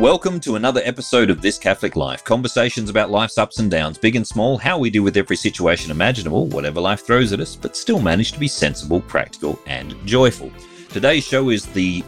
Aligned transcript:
Welcome 0.00 0.40
to 0.40 0.56
another 0.56 0.80
episode 0.82 1.30
of 1.30 1.40
This 1.40 1.56
Catholic 1.56 1.94
Life. 1.94 2.24
Conversations 2.24 2.90
about 2.90 3.12
life's 3.12 3.38
ups 3.38 3.60
and 3.60 3.70
downs, 3.70 3.96
big 3.96 4.16
and 4.16 4.26
small, 4.26 4.58
how 4.58 4.76
we 4.76 4.90
deal 4.90 5.04
with 5.04 5.16
every 5.16 5.36
situation 5.36 5.92
imaginable, 5.92 6.48
whatever 6.48 6.80
life 6.80 7.06
throws 7.06 7.32
at 7.32 7.38
us, 7.38 7.54
but 7.54 7.76
still 7.76 8.00
manage 8.00 8.32
to 8.32 8.40
be 8.40 8.48
sensible, 8.48 9.00
practical, 9.02 9.56
and 9.68 9.94
joyful. 10.04 10.50
Today's 10.88 11.22
show 11.22 11.50
is 11.50 11.66
the 11.66 12.02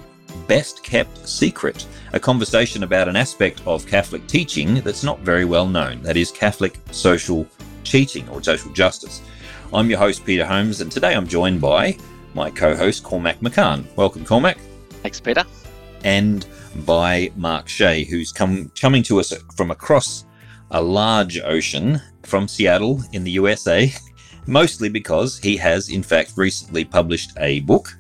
best 0.49 0.83
kept 0.83 1.29
secret, 1.29 1.87
a 2.13 2.19
conversation 2.19 2.83
about 2.83 3.07
an 3.07 3.15
aspect 3.15 3.63
of 3.67 3.87
Catholic 3.87 4.27
teaching 4.27 4.81
that's 4.81 5.05
not 5.05 5.21
very 5.21 5.45
well 5.45 5.69
known. 5.69 6.03
That 6.03 6.17
is 6.17 6.33
Catholic 6.33 6.81
social 6.91 7.47
teaching 7.85 8.29
or 8.31 8.43
social 8.43 8.73
justice. 8.73 9.23
I'm 9.73 9.89
your 9.89 10.01
host, 10.01 10.27
Peter 10.27 10.45
Holmes, 10.45 10.81
and 10.81 10.91
today 10.91 11.15
I'm 11.15 11.29
joined 11.29 11.61
by 11.61 11.97
my 12.35 12.51
co 12.51 12.75
host, 12.75 13.05
Cormac 13.05 13.39
McCann. 13.39 13.85
Welcome, 13.95 14.25
Cormac. 14.25 14.59
Thanks, 15.03 15.21
Peter. 15.21 15.45
And 16.03 16.47
by 16.85 17.31
Mark 17.37 17.69
Shea, 17.69 18.05
who's 18.05 18.33
come 18.33 18.71
coming 18.81 19.03
to 19.05 19.21
us 19.21 19.33
from 19.57 19.71
across 19.71 20.25
a 20.71 20.83
large 20.83 21.39
ocean 21.41 22.01
from 22.23 22.49
Seattle 22.49 23.03
in 23.13 23.25
the 23.25 23.31
USA, 23.33 23.93
mostly 24.47 24.89
because 24.89 25.39
he 25.39 25.57
has, 25.57 25.89
in 25.89 26.03
fact, 26.03 26.33
recently 26.37 26.85
published 26.85 27.33
a 27.39 27.61
book 27.61 27.97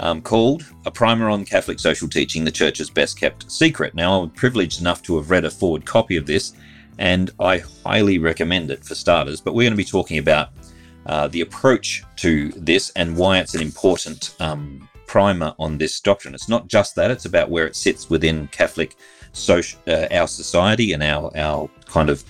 um, 0.00 0.20
called 0.20 0.64
A 0.84 0.90
Primer 0.90 1.28
on 1.28 1.44
Catholic 1.44 1.78
Social 1.78 2.08
Teaching, 2.08 2.44
the 2.44 2.50
Church's 2.50 2.90
Best 2.90 3.18
Kept 3.18 3.50
Secret. 3.50 3.94
Now, 3.94 4.20
I'm 4.20 4.30
privileged 4.30 4.80
enough 4.80 5.02
to 5.02 5.16
have 5.16 5.30
read 5.30 5.44
a 5.44 5.50
forward 5.50 5.84
copy 5.84 6.16
of 6.16 6.26
this, 6.26 6.52
and 6.98 7.30
I 7.40 7.58
highly 7.84 8.18
recommend 8.18 8.70
it 8.70 8.84
for 8.84 8.94
starters. 8.94 9.40
But 9.40 9.54
we're 9.54 9.64
going 9.64 9.72
to 9.72 9.76
be 9.76 9.84
talking 9.84 10.18
about 10.18 10.50
uh, 11.06 11.28
the 11.28 11.42
approach 11.42 12.02
to 12.16 12.50
this 12.50 12.90
and 12.90 13.16
why 13.16 13.38
it's 13.38 13.54
an 13.54 13.62
important 13.62 14.34
um, 14.40 14.88
primer 15.06 15.54
on 15.58 15.78
this 15.78 16.00
doctrine. 16.00 16.34
It's 16.34 16.48
not 16.48 16.68
just 16.68 16.94
that; 16.96 17.10
it's 17.10 17.24
about 17.24 17.50
where 17.50 17.66
it 17.66 17.76
sits 17.76 18.10
within 18.10 18.48
Catholic 18.48 18.96
social, 19.32 19.80
uh, 19.86 20.06
our 20.10 20.28
society 20.28 20.92
and 20.92 21.02
our 21.02 21.30
our 21.36 21.70
kind 21.86 22.10
of 22.10 22.24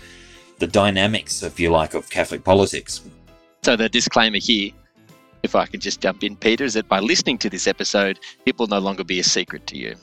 the 0.59 0.67
dynamics, 0.67 1.43
if 1.43 1.61
you 1.61 1.71
like, 1.71 1.95
of 1.95 2.09
Catholic 2.11 2.45
politics. 2.45 3.03
So 3.63 3.77
the 3.77 3.89
disclaimer 3.89 4.39
here, 4.39 4.71
if 5.43 5.55
I 5.55 5.67
can 5.67 5.81
just 5.81 6.01
jump 6.01 6.23
in, 6.25 6.37
Peter, 6.37 6.65
is 6.65 6.75
that 6.75 6.89
by 6.89 7.01
listening 7.01 7.39
to 7.39 7.51
this 7.51 7.67
episode, 7.67 8.19
it 8.47 8.59
will 8.59 8.69
no 8.69 8.79
longer 8.79 9.05
be 9.05 9.21
a 9.21 9.25
secret 9.25 9.67
to 9.69 9.77
you. 9.77 9.97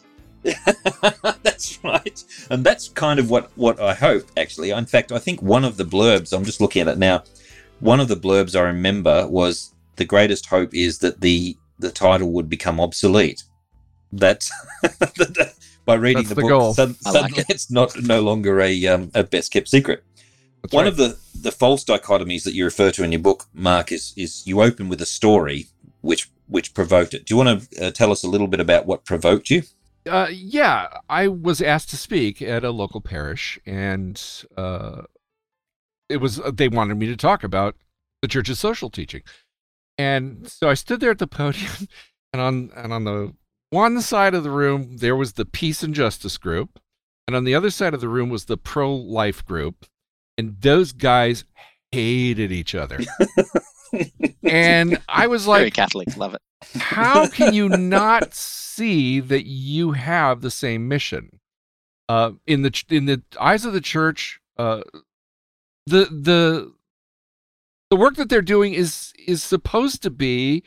that's 1.44 1.80
right, 1.84 2.24
and 2.50 2.66
that's 2.66 2.90
kind 2.90 3.20
of 3.20 3.30
what 3.30 3.50
what 3.56 3.80
I 3.80 3.94
hope. 3.94 4.30
Actually, 4.38 4.72
in 4.72 4.86
fact, 4.86 5.12
I 5.12 5.20
think 5.20 5.42
one 5.42 5.64
of 5.64 5.78
the 5.78 5.86
blurbs 5.86 6.36
I'm 6.36 6.44
just 6.44 6.60
looking 6.60 6.82
at 6.82 6.88
it 6.90 6.98
now. 6.98 7.24
One 7.80 8.00
of 8.00 8.08
the 8.08 8.16
blurbs 8.16 8.56
I 8.56 8.62
remember 8.62 9.28
was 9.28 9.74
the 9.96 10.06
greatest 10.06 10.46
hope 10.48 10.74
is 10.74 11.00
that 11.00 11.22
the 11.22 11.58
the 11.80 11.92
title 11.92 12.32
would 12.32 12.50
become 12.50 12.80
obsolete. 12.80 13.44
That's 14.12 14.52
by 15.86 15.96
reading 15.96 16.24
That's 16.24 16.30
the, 16.30 16.36
the 16.36 16.42
book. 16.42 16.50
goal. 16.50 16.74
Sud- 16.74 16.96
I 17.06 17.12
like 17.12 17.38
it. 17.38 17.46
it's 17.50 17.72
not 17.72 18.00
no 18.02 18.22
longer 18.22 18.62
a 18.62 18.88
um, 18.88 19.12
a 19.14 19.24
best 19.24 19.52
kept 19.52 19.68
secret. 19.68 20.04
That's 20.62 20.74
One 20.74 20.86
right. 20.86 20.92
of 20.92 20.98
the 20.98 21.18
the 21.40 21.52
false 21.52 21.84
dichotomies 21.84 22.44
that 22.44 22.54
you 22.54 22.64
refer 22.64 22.92
to 22.92 23.04
in 23.04 23.12
your 23.12 23.22
book, 23.22 23.46
Mark, 23.54 23.92
is 23.92 24.14
is 24.16 24.46
you 24.46 24.62
open 24.62 24.88
with 24.88 25.02
a 25.02 25.06
story 25.06 25.68
which 26.02 26.30
which 26.48 26.74
provoked 26.74 27.14
it. 27.14 27.26
Do 27.26 27.34
you 27.34 27.44
want 27.44 27.70
to 27.72 27.88
uh, 27.88 27.92
tell 27.92 28.12
us 28.12 28.24
a 28.24 28.30
little 28.30 28.48
bit 28.48 28.60
about 28.60 28.86
what 28.86 29.06
provoked 29.06 29.50
you? 29.50 29.64
Uh, 30.08 30.28
yeah, 30.32 30.88
I 31.10 31.28
was 31.30 31.62
asked 31.62 31.90
to 31.92 31.98
speak 31.98 32.42
at 32.42 32.64
a 32.64 32.72
local 32.72 33.02
parish, 33.02 33.58
and 33.66 34.22
uh, 34.58 35.04
it 36.10 36.18
was 36.18 36.42
they 36.54 36.68
wanted 36.68 36.98
me 36.98 37.08
to 37.08 37.16
talk 37.16 37.44
about 37.44 37.76
the 38.22 38.28
church's 38.28 38.60
social 38.60 38.90
teaching, 38.90 39.22
and 39.98 40.48
so 40.50 40.70
I 40.70 40.74
stood 40.76 41.00
there 41.00 41.12
at 41.12 41.20
the 41.20 41.28
podium, 41.28 41.88
and 42.34 42.42
on 42.42 42.72
and 42.76 42.94
on 42.94 43.04
the 43.04 43.34
one 43.70 44.02
side 44.02 44.34
of 44.36 44.44
the 44.44 44.52
room 44.52 44.98
there 44.98 45.16
was 45.16 45.34
the 45.34 45.46
peace 45.46 45.84
and 45.84 45.94
justice 45.94 46.38
group, 46.38 46.80
and 47.28 47.36
on 47.36 47.44
the 47.44 47.56
other 47.56 47.70
side 47.70 47.94
of 47.94 48.02
the 48.02 48.10
room 48.10 48.30
was 48.30 48.46
the 48.46 48.58
pro 48.58 48.94
life 48.94 49.46
group, 49.46 49.86
and 50.38 50.58
those 50.62 50.92
guys 50.94 51.46
hated 51.92 52.52
each 52.52 52.74
other, 52.76 53.00
and 54.44 55.00
I 55.08 55.28
was 55.28 55.46
Very 55.46 55.66
like, 55.66 55.74
Catholic, 55.74 56.16
love 56.18 56.34
it. 56.36 56.42
how 56.82 57.28
can 57.32 57.54
you 57.54 57.70
not 57.70 58.34
see 58.34 59.20
that 59.20 59.46
you 59.46 59.92
have 59.92 60.42
the 60.42 60.52
same 60.52 60.88
mission 60.88 61.40
uh, 62.10 62.32
in 62.48 62.62
the 62.64 62.84
in 62.90 63.06
the 63.06 63.22
eyes 63.40 63.66
of 63.66 63.74
the 63.74 63.82
church 63.82 64.40
uh, 64.58 64.82
the 65.86 66.06
the 66.06 66.74
the 67.94 68.00
work 68.00 68.16
that 68.16 68.28
they're 68.28 68.42
doing 68.42 68.74
is 68.74 69.14
is 69.28 69.44
supposed 69.44 70.02
to 70.02 70.10
be 70.10 70.64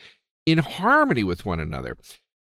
in 0.47 0.59
harmony 0.59 1.25
with 1.25 1.45
one 1.45 1.59
another 1.59 1.97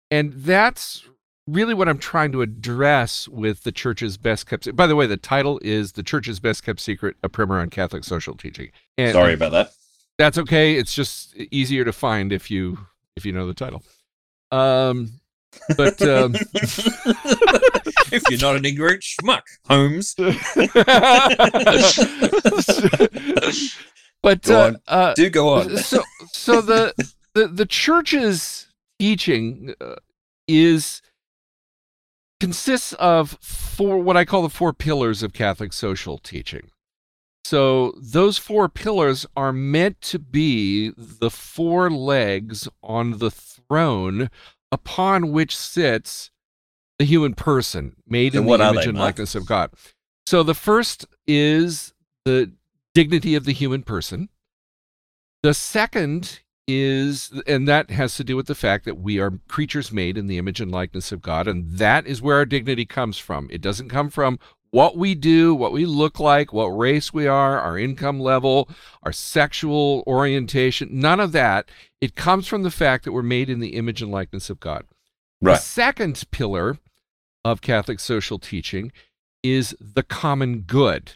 and 0.08 0.32
that's 0.34 1.04
really 1.48 1.74
what 1.74 1.88
i'm 1.88 1.98
trying 1.98 2.30
to 2.30 2.42
address 2.42 3.26
with 3.26 3.64
the 3.64 3.72
church's 3.72 4.16
best 4.16 4.46
kept 4.46 4.76
by 4.76 4.86
the 4.86 4.94
way 4.94 5.04
the 5.04 5.16
title 5.16 5.58
is 5.64 5.92
the 5.92 6.02
church's 6.04 6.38
best 6.38 6.64
kept 6.64 6.78
secret 6.78 7.16
a 7.24 7.28
primer 7.28 7.58
on 7.58 7.68
catholic 7.68 8.04
social 8.04 8.36
teaching 8.36 8.70
and 8.96 9.14
Sorry 9.14 9.32
about 9.32 9.50
that. 9.50 9.72
that's 10.16 10.38
okay. 10.38 10.74
It's 10.74 10.94
just 10.94 11.34
easier 11.50 11.84
to 11.84 11.92
find 11.92 12.32
if 12.32 12.48
you 12.50 12.78
if 13.16 13.26
you 13.26 13.32
know 13.32 13.48
the 13.48 13.54
title. 13.54 13.82
Um, 14.52 15.10
but 15.76 16.00
um, 16.02 16.34
if 16.54 18.22
you're 18.30 18.40
not 18.40 18.56
an 18.56 18.64
ignorant 18.64 19.02
schmuck, 19.02 19.42
Holmes. 19.66 20.14
but 24.22 24.42
Go 24.42 24.60
uh, 24.60 24.72
uh, 24.86 25.14
Do 25.14 25.30
go 25.30 25.48
on. 25.54 25.76
so 25.78 26.02
so 26.32 26.60
the 26.60 26.94
the 27.34 27.48
the 27.48 27.66
church's 27.66 28.68
teaching 28.98 29.74
uh, 29.80 29.96
is 30.46 31.02
consists 32.40 32.92
of 32.94 33.38
four 33.40 33.98
what 33.98 34.16
I 34.16 34.24
call 34.24 34.42
the 34.42 34.48
four 34.48 34.72
pillars 34.72 35.22
of 35.22 35.32
Catholic 35.32 35.72
social 35.72 36.18
teaching. 36.18 36.70
So 37.44 37.94
those 37.96 38.36
four 38.36 38.68
pillars 38.68 39.24
are 39.34 39.54
meant 39.54 40.00
to 40.02 40.18
be 40.18 40.92
the 40.96 41.30
four 41.30 41.90
legs 41.90 42.68
on 42.82 43.18
the 43.18 43.30
throne 43.30 44.28
upon 44.70 45.32
which 45.32 45.56
sits 45.56 46.30
the 46.98 47.06
human 47.06 47.34
person 47.34 47.96
made 48.06 48.34
So 48.34 48.40
in 48.40 48.46
the 48.46 48.52
image 48.52 48.84
they, 48.84 48.88
and 48.90 48.98
likeness 48.98 49.34
of 49.34 49.46
God. 49.46 49.70
So 50.26 50.42
the 50.42 50.54
first 50.54 51.06
is 51.26 51.94
the 52.26 52.52
dignity 52.98 53.36
of 53.36 53.44
the 53.44 53.52
human 53.52 53.84
person. 53.84 54.28
The 55.44 55.54
second 55.54 56.40
is, 56.66 57.30
and 57.46 57.68
that 57.68 57.90
has 57.90 58.16
to 58.16 58.24
do 58.24 58.34
with 58.34 58.48
the 58.48 58.56
fact 58.56 58.84
that 58.86 58.98
we 58.98 59.20
are 59.20 59.38
creatures 59.46 59.92
made 59.92 60.18
in 60.18 60.26
the 60.26 60.36
image 60.36 60.60
and 60.60 60.72
likeness 60.72 61.12
of 61.12 61.22
God, 61.22 61.46
and 61.46 61.78
that 61.78 62.08
is 62.08 62.20
where 62.20 62.38
our 62.38 62.44
dignity 62.44 62.84
comes 62.84 63.16
from. 63.16 63.46
It 63.52 63.60
doesn't 63.60 63.88
come 63.88 64.10
from 64.10 64.40
what 64.72 64.96
we 64.96 65.14
do, 65.14 65.54
what 65.54 65.70
we 65.70 65.86
look 65.86 66.18
like, 66.18 66.52
what 66.52 66.66
race 66.66 67.12
we 67.14 67.28
are, 67.28 67.60
our 67.60 67.78
income 67.78 68.18
level, 68.18 68.68
our 69.04 69.12
sexual 69.12 70.02
orientation, 70.08 70.88
none 70.90 71.20
of 71.20 71.30
that. 71.30 71.70
It 72.00 72.16
comes 72.16 72.48
from 72.48 72.64
the 72.64 72.70
fact 72.72 73.04
that 73.04 73.12
we're 73.12 73.22
made 73.22 73.48
in 73.48 73.60
the 73.60 73.76
image 73.76 74.02
and 74.02 74.10
likeness 74.10 74.50
of 74.50 74.58
God. 74.58 74.84
The 75.40 75.54
second 75.54 76.24
pillar 76.32 76.78
of 77.44 77.60
Catholic 77.60 78.00
social 78.00 78.40
teaching 78.40 78.90
is 79.44 79.76
the 79.78 80.02
common 80.02 80.62
good. 80.62 81.12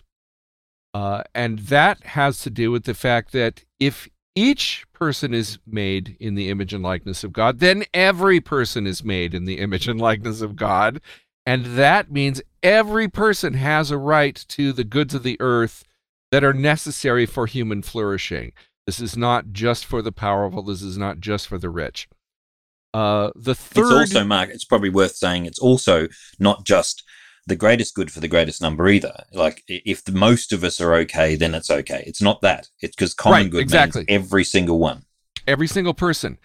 Uh, 0.94 1.22
and 1.34 1.60
that 1.60 2.02
has 2.04 2.40
to 2.40 2.50
do 2.50 2.70
with 2.70 2.84
the 2.84 2.94
fact 2.94 3.32
that 3.32 3.64
if 3.80 4.08
each 4.34 4.84
person 4.92 5.34
is 5.34 5.58
made 5.66 6.16
in 6.20 6.34
the 6.34 6.48
image 6.48 6.72
and 6.72 6.82
likeness 6.82 7.24
of 7.24 7.32
God, 7.32 7.58
then 7.60 7.84
every 7.92 8.40
person 8.40 8.86
is 8.86 9.04
made 9.04 9.34
in 9.34 9.44
the 9.44 9.58
image 9.58 9.88
and 9.88 10.00
likeness 10.00 10.40
of 10.40 10.56
God. 10.56 11.00
And 11.44 11.64
that 11.76 12.10
means 12.10 12.40
every 12.62 13.08
person 13.08 13.54
has 13.54 13.90
a 13.90 13.98
right 13.98 14.36
to 14.48 14.72
the 14.72 14.84
goods 14.84 15.14
of 15.14 15.22
the 15.22 15.36
earth 15.40 15.84
that 16.30 16.44
are 16.44 16.54
necessary 16.54 17.26
for 17.26 17.46
human 17.46 17.82
flourishing. 17.82 18.52
This 18.86 19.00
is 19.00 19.16
not 19.16 19.52
just 19.52 19.84
for 19.84 20.02
the 20.02 20.12
powerful, 20.12 20.62
this 20.62 20.82
is 20.82 20.96
not 20.96 21.20
just 21.20 21.46
for 21.46 21.58
the 21.58 21.70
rich. 21.70 22.08
Uh, 22.94 23.30
the 23.34 23.54
third. 23.54 24.02
It's 24.02 24.14
also, 24.14 24.24
Mark, 24.24 24.50
it's 24.50 24.64
probably 24.64 24.90
worth 24.90 25.16
saying 25.16 25.46
it's 25.46 25.58
also 25.58 26.08
not 26.38 26.64
just 26.64 27.04
the 27.46 27.56
greatest 27.56 27.94
good 27.94 28.10
for 28.10 28.20
the 28.20 28.28
greatest 28.28 28.62
number 28.62 28.88
either. 28.88 29.24
Like, 29.32 29.62
if 29.68 30.04
the 30.04 30.12
most 30.12 30.52
of 30.52 30.62
us 30.64 30.80
are 30.80 30.94
okay, 30.94 31.34
then 31.34 31.54
it's 31.54 31.70
okay. 31.70 32.04
It's 32.06 32.22
not 32.22 32.40
that. 32.42 32.68
It's 32.80 32.94
because 32.94 33.14
common 33.14 33.42
Right, 33.42 33.50
good 33.50 33.60
exactly. 33.62 34.00
means 34.08 34.08
every 34.26 34.44
single 34.44 34.78
one. 34.78 35.04
every 35.46 35.66
single 35.66 35.94
person. 35.94 36.38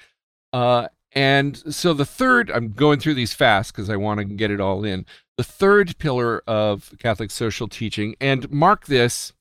Uh, 0.53 0.87
and 1.11 1.57
so 1.73 1.93
the 1.93 2.05
third, 2.05 2.49
I'm 2.51 2.71
going 2.73 2.99
through 2.99 3.13
these 3.13 3.33
fast 3.33 3.73
because 3.73 3.89
I 3.89 3.95
want 3.95 4.19
to 4.19 4.25
get 4.25 4.49
it 4.51 4.59
all 4.59 4.83
in. 4.83 5.05
The 5.37 5.43
third 5.43 5.97
pillar 5.99 6.41
of 6.47 6.93
Catholic 6.99 7.29
social 7.31 7.67
teaching, 7.67 8.15
and 8.19 8.49
mark 8.51 8.87
this, 8.87 9.33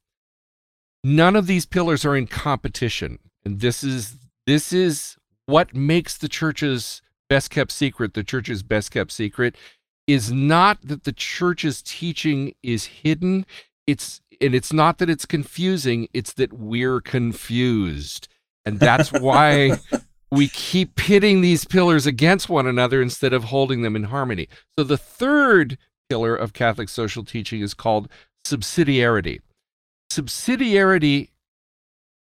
none 1.03 1.37
of 1.37 1.47
these 1.47 1.67
pillars 1.67 2.05
are 2.05 2.17
in 2.17 2.27
competition. 2.27 3.19
And 3.45 3.61
this 3.61 3.83
is 3.83 4.17
this 4.47 4.73
is 4.73 5.17
what 5.47 5.75
makes 5.75 6.19
the 6.19 6.29
church's 6.29 7.01
best 7.29 7.51
kept 7.51 7.73
secret, 7.73 8.15
the 8.15 8.25
church's 8.25 8.63
best 8.63 8.91
kept 8.91 9.11
secret, 9.13 9.57
is 10.07 10.33
not 10.33 10.79
that 10.83 11.05
the 11.05 11.13
church's 11.13 11.83
teaching 11.83 12.55
is 12.63 12.85
hidden. 12.87 13.47
It's 13.87 14.21
and 14.41 14.55
it's 14.55 14.73
not 14.73 14.99
that 14.99 15.11
it's 15.11 15.27
confusing, 15.27 16.09
it's 16.13 16.35
that 16.35 16.53
we're 16.53 17.01
confused. 17.01 18.29
And 18.65 18.79
that's 18.79 19.13
why 19.13 19.79
we 20.31 20.49
keep 20.49 20.97
pitting 20.97 21.41
these 21.41 21.65
pillars 21.65 22.07
against 22.07 22.49
one 22.49 22.67
another 22.67 23.01
instead 23.01 23.33
of 23.33 23.45
holding 23.45 23.83
them 23.83 23.97
in 23.97 24.05
harmony. 24.05 24.49
So 24.79 24.85
the 24.85 24.99
third 24.99 25.79
pillar 26.09 26.35
of 26.35 26.53
Catholic 26.53 26.89
social 26.89 27.25
teaching 27.25 27.61
is 27.61 27.75
called 27.75 28.09
subsidiarity. 28.47 29.41
Subsidiarity 30.13 31.31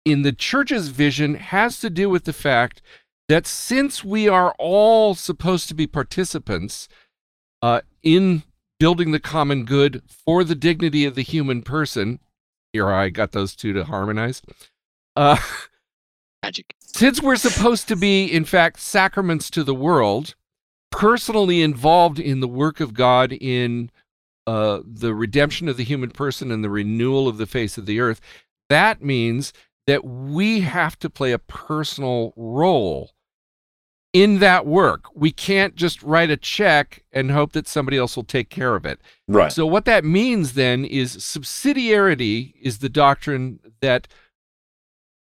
in 0.04 0.22
the 0.22 0.32
church's 0.32 0.88
vision 0.88 1.34
has 1.34 1.80
to 1.80 1.90
do 1.90 2.10
with 2.10 2.24
the 2.24 2.32
fact 2.32 2.82
that 3.28 3.46
since 3.46 4.04
we 4.04 4.28
are 4.28 4.54
all 4.58 5.14
supposed 5.14 5.68
to 5.68 5.74
be 5.74 5.86
participants 5.86 6.88
uh, 7.64 7.80
in 8.02 8.42
building 8.78 9.12
the 9.12 9.18
common 9.18 9.64
good 9.64 10.02
for 10.06 10.44
the 10.44 10.54
dignity 10.54 11.06
of 11.06 11.14
the 11.14 11.22
human 11.22 11.62
person, 11.62 12.20
here 12.74 12.90
I 12.90 13.08
got 13.08 13.32
those 13.32 13.56
two 13.56 13.72
to 13.72 13.84
harmonize. 13.84 14.42
Uh, 15.16 15.38
Magic. 16.42 16.74
since 16.78 17.22
we're 17.22 17.36
supposed 17.36 17.88
to 17.88 17.96
be, 17.96 18.26
in 18.26 18.44
fact, 18.44 18.80
sacraments 18.80 19.48
to 19.48 19.64
the 19.64 19.74
world, 19.74 20.34
personally 20.90 21.62
involved 21.62 22.18
in 22.18 22.40
the 22.40 22.48
work 22.48 22.80
of 22.80 22.92
God 22.92 23.32
in 23.32 23.90
uh, 24.46 24.80
the 24.84 25.14
redemption 25.14 25.66
of 25.66 25.78
the 25.78 25.84
human 25.84 26.10
person 26.10 26.50
and 26.50 26.62
the 26.62 26.68
renewal 26.68 27.28
of 27.28 27.38
the 27.38 27.46
face 27.46 27.78
of 27.78 27.86
the 27.86 27.98
earth, 27.98 28.20
that 28.68 29.02
means 29.02 29.54
that 29.86 30.04
we 30.04 30.60
have 30.60 30.98
to 30.98 31.08
play 31.08 31.32
a 31.32 31.38
personal 31.38 32.34
role 32.36 33.13
in 34.14 34.38
that 34.38 34.64
work. 34.64 35.06
We 35.14 35.32
can't 35.32 35.74
just 35.74 36.02
write 36.02 36.30
a 36.30 36.36
check 36.38 37.02
and 37.12 37.30
hope 37.30 37.52
that 37.52 37.68
somebody 37.68 37.98
else 37.98 38.16
will 38.16 38.24
take 38.24 38.48
care 38.48 38.76
of 38.76 38.86
it. 38.86 39.00
Right. 39.28 39.52
So, 39.52 39.66
what 39.66 39.84
that 39.84 40.04
means 40.04 40.54
then 40.54 40.86
is 40.86 41.16
subsidiarity 41.16 42.54
is 42.62 42.78
the 42.78 42.88
doctrine 42.88 43.58
that, 43.82 44.08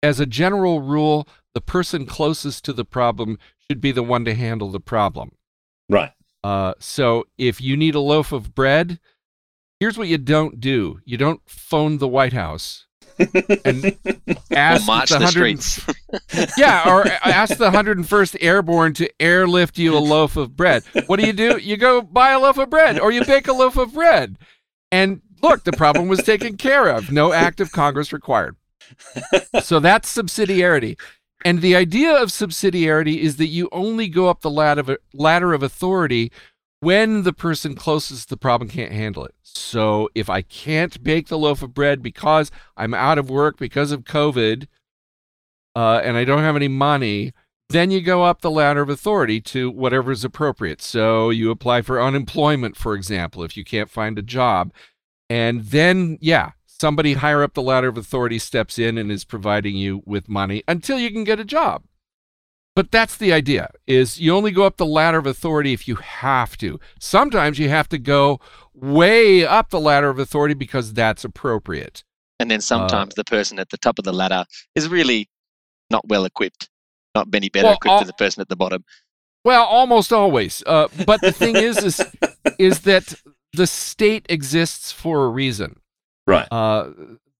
as 0.03 0.19
a 0.19 0.27
general 0.27 0.81
rule, 0.81 1.29
the 1.55 1.61
person 1.61 2.07
closest 2.07 2.65
to 2.65 2.73
the 2.73 2.85
problem 2.85 3.39
should 3.71 3.81
be 3.81 3.93
the 3.93 4.03
one 4.03 4.25
to 4.25 4.35
handle 4.35 4.71
the 4.71 4.81
problem. 4.81 5.33
right. 5.89 6.11
Uh, 6.43 6.73
so, 6.79 7.27
if 7.37 7.61
you 7.61 7.77
need 7.77 7.95
a 7.95 8.01
loaf 8.01 8.33
of 8.33 8.55
bread, 8.55 8.99
here's 9.79 9.99
what 9.99 10.09
you 10.09 10.17
don't 10.17 10.59
do 10.59 11.01
you 11.05 11.19
don't 11.19 11.43
phone 11.47 11.99
the 11.99 12.09
White 12.09 12.33
House. 12.33 12.87
And 13.65 13.97
ask 14.51 14.87
march 14.87 15.11
the 15.11 15.19
the 15.19 15.25
100 15.25 15.29
streets. 15.31 15.87
yeah, 16.57 16.89
or 16.89 17.07
ask 17.25 17.57
the 17.59 17.71
101st 17.71 18.37
Airborne 18.41 18.95
to 18.95 19.11
airlift 19.21 19.79
you 19.79 19.97
a 19.97 19.99
loaf 19.99 20.37
of 20.37 20.57
bread. 20.57 20.83
What 21.07 21.21
do 21.21 21.27
you 21.27 21.33
do? 21.33 21.59
You 21.59 21.77
go 21.77 22.03
buy 22.03 22.31
a 22.33 22.39
loaf 22.39 22.59
of 22.59 22.71
bread 22.71 22.99
or 22.99 23.13
you 23.13 23.25
bake 23.25 23.49
a 23.49 23.53
loaf 23.53 23.77
of 23.77 23.95
bread. 23.95 24.37
And 24.91 25.21
look, 25.43 25.65
the 25.65 25.73
problem 25.73 26.09
was 26.09 26.23
taken 26.23 26.57
care 26.57 26.89
of. 26.89 27.13
No 27.13 27.33
act 27.33 27.61
of 27.61 27.73
Congress 27.73 28.13
required. 28.13 28.57
So 29.63 29.81
that's 29.81 30.15
subsidiarity. 30.15 30.99
And 31.45 31.63
the 31.63 31.77
idea 31.77 32.15
of 32.15 32.29
subsidiarity 32.29 33.19
is 33.19 33.37
that 33.37 33.47
you 33.47 33.69
only 33.73 34.09
go 34.09 34.29
up 34.29 34.43
the 34.43 34.51
ladder 34.51 34.81
of, 34.81 34.97
ladder 35.15 35.55
of 35.55 35.63
authority 35.63 36.33
when 36.81 37.23
the 37.23 37.33
person 37.33 37.75
closest 37.75 38.25
to 38.25 38.29
the 38.31 38.37
problem 38.37 38.69
can't 38.69 38.93
handle 38.93 39.25
it. 39.25 39.35
So 39.43 40.09
if 40.15 40.29
I 40.29 40.43
can't 40.43 41.03
bake 41.03 41.29
the 41.29 41.39
loaf 41.39 41.63
of 41.63 41.75
bread 41.75 42.03
because 42.03 42.51
I'm 42.77 42.95
out 42.95 43.19
of 43.19 43.31
work 43.31 43.59
because 43.59 43.93
of 43.93 44.05
COVID, 44.05 44.67
uh, 45.77 46.01
and 46.03 46.17
I 46.17 46.25
don't 46.25 46.43
have 46.43 46.57
any 46.57 46.69
money, 46.69 47.33
then 47.69 47.91
you 47.91 48.01
go 48.01 48.25
up 48.25 48.41
the 48.41 48.51
ladder 48.51 48.81
of 48.81 48.89
authority 48.89 49.41
to 49.43 49.71
whatever 49.71 50.11
is 50.11 50.25
appropriate. 50.25 50.83
So 50.83 51.31
you 51.31 51.51
apply 51.51 51.83
for 51.83 52.03
unemployment, 52.03 52.77
for 52.77 52.95
example, 52.95 53.45
if 53.45 53.57
you 53.57 53.65
can't 53.65 53.91
find 53.91 54.19
a 54.19 54.23
job. 54.23 54.73
And 55.29 55.67
then, 55.67 56.19
yeah, 56.21 56.53
somebody 56.67 57.13
higher 57.13 57.45
up 57.45 57.55
the 57.55 57.63
ladder 57.63 57.89
of 57.89 57.97
authority 57.97 58.41
steps 58.41 58.79
in 58.79 58.99
and 58.99 59.13
is 59.13 59.25
providing 59.25 59.77
you 59.77 60.03
with 60.05 60.29
money 60.29 60.65
until 60.67 60.99
you 60.99 61.13
can 61.13 61.23
get 61.23 61.39
a 61.39 61.45
job. 61.45 61.85
But 62.81 62.91
that's 62.93 63.19
the 63.19 63.31
idea 63.31 63.71
is 63.87 64.19
you 64.19 64.35
only 64.35 64.53
go 64.53 64.63
up 64.65 64.79
the 64.79 64.87
ladder 64.87 65.19
of 65.19 65.27
authority 65.27 65.75
if 65.75 65.87
you 65.87 65.97
have 65.97 66.57
to. 66.57 66.81
Sometimes 66.99 67.59
you 67.59 67.69
have 67.69 67.91
to 67.91 67.99
go 67.99 68.41
way 68.73 69.45
up 69.45 69.69
the 69.69 69.79
ladder 69.79 70.09
of 70.09 70.19
authority 70.19 70.55
because 70.55 70.95
that's 70.95 71.23
appropriate. 71.23 72.05
And 72.39 72.51
then 72.51 72.63
sometimes 72.63 73.17
the 73.17 73.25
person 73.25 73.59
at 73.59 73.69
the 73.69 73.77
top 73.77 73.99
of 73.99 74.07
the 74.07 74.15
ladder 74.15 74.47
is 74.75 74.89
really 74.89 75.29
not 75.91 76.09
well 76.09 76.25
equipped, 76.25 76.71
not 77.15 77.29
any 77.35 77.51
better 77.51 77.67
Well, 77.67 77.75
equipped 77.75 77.91
all- 77.93 77.99
than 77.99 78.07
the 78.07 78.15
person 78.15 78.41
at 78.41 78.49
the 78.49 78.57
bottom. 78.57 78.83
Well, 79.45 79.65
almost 79.67 80.11
always. 80.11 80.63
Uh, 80.67 80.89
but 81.05 81.21
the 81.21 81.33
thing 81.33 81.57
is, 81.57 81.85
is, 81.85 82.01
is 82.59 82.81
that 82.81 83.13
the 83.53 83.67
state 83.67 84.25
exists 84.31 84.91
for 84.91 85.27
a 85.27 85.29
reason. 85.29 85.81
Right. 86.27 86.49
Uh, 86.51 86.93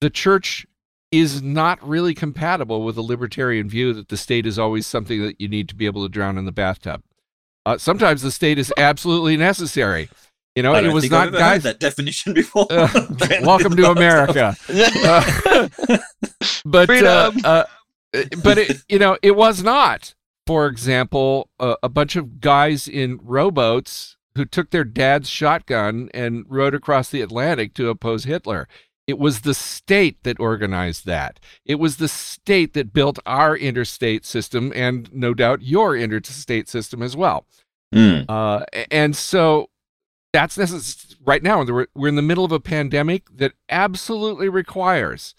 the 0.03 0.11
church 0.11 0.67
is 1.13 1.43
not 1.43 1.87
really 1.87 2.15
compatible 2.15 2.85
with 2.85 2.97
a 2.97 3.03
libertarian 3.03 3.69
view 3.69 3.93
that 3.93 4.09
the 4.09 4.17
state 4.17 4.47
is 4.47 4.59
always 4.59 4.87
something 4.87 5.23
that 5.23 5.41
you 5.41 5.49
need 5.49 5.69
to 5.69 5.75
be 5.75 5.87
able 5.87 6.03
to 6.03 6.09
drown 6.09 6.39
in 6.39 6.45
the 6.45 6.53
bathtub. 6.53 7.03
Uh, 7.67 7.77
sometimes 7.77 8.23
the 8.23 8.31
state 8.31 8.59
is 8.59 8.73
absolutely 8.77 9.37
necessary. 9.37 10.09
You 10.57 10.63
know, 10.65 10.75
it 10.75 10.93
was 10.93 11.11
not 11.11 11.33
guys. 11.33 11.63
that 11.63 11.79
definition 11.79 12.35
before. 12.35 12.67
Uh, 12.71 12.89
welcome 13.43 13.77
to 13.77 13.91
America. 13.91 14.57
Uh, 14.73 15.99
but 16.65 16.91
uh, 16.91 17.33
uh, 17.45 17.65
but 18.43 18.59
it, 18.59 18.85
you 18.89 18.99
know 18.99 19.17
it 19.23 19.37
was 19.37 19.63
not 19.63 20.15
for 20.47 20.67
example 20.67 21.49
a, 21.59 21.77
a 21.83 21.89
bunch 21.89 22.17
of 22.17 22.41
guys 22.41 22.89
in 22.89 23.19
rowboats 23.23 24.17
who 24.35 24.45
took 24.45 24.71
their 24.71 24.85
dad's 24.85 25.29
shotgun 25.29 26.09
and 26.15 26.45
rowed 26.49 26.75
across 26.75 27.11
the 27.11 27.21
atlantic 27.21 27.75
to 27.75 27.89
oppose 27.89 28.25
hitler 28.25 28.69
it 29.07 29.19
was 29.19 29.41
the 29.41 29.55
state 29.55 30.23
that 30.23 30.39
organized 30.39 31.07
that 31.07 31.41
it 31.65 31.77
was 31.77 31.97
the 31.97 32.09
state 32.09 32.75
that 32.75 32.93
built 32.93 33.19
our 33.27 33.57
interstate 33.57 34.25
system 34.25 34.73
and 34.75 35.13
no 35.13 35.35
doubt 35.35 35.63
your 35.63 35.97
interstate 35.97 36.69
system 36.69 37.03
as 37.03 37.17
well 37.17 37.47
Hmm. 37.93 38.21
uh, 38.29 38.65
and 38.91 39.17
so 39.17 39.69
that's 40.33 40.57
necessary 40.57 41.19
right 41.25 41.43
now. 41.43 41.65
We're, 41.65 41.87
we're 41.95 42.09
in 42.09 42.17
the 42.17 42.23
middle 42.23 42.45
of 42.45 42.53
a 42.53 42.61
pandemic 42.61 43.25
that 43.37 43.53
absolutely 43.69 44.49
requires 44.49 45.35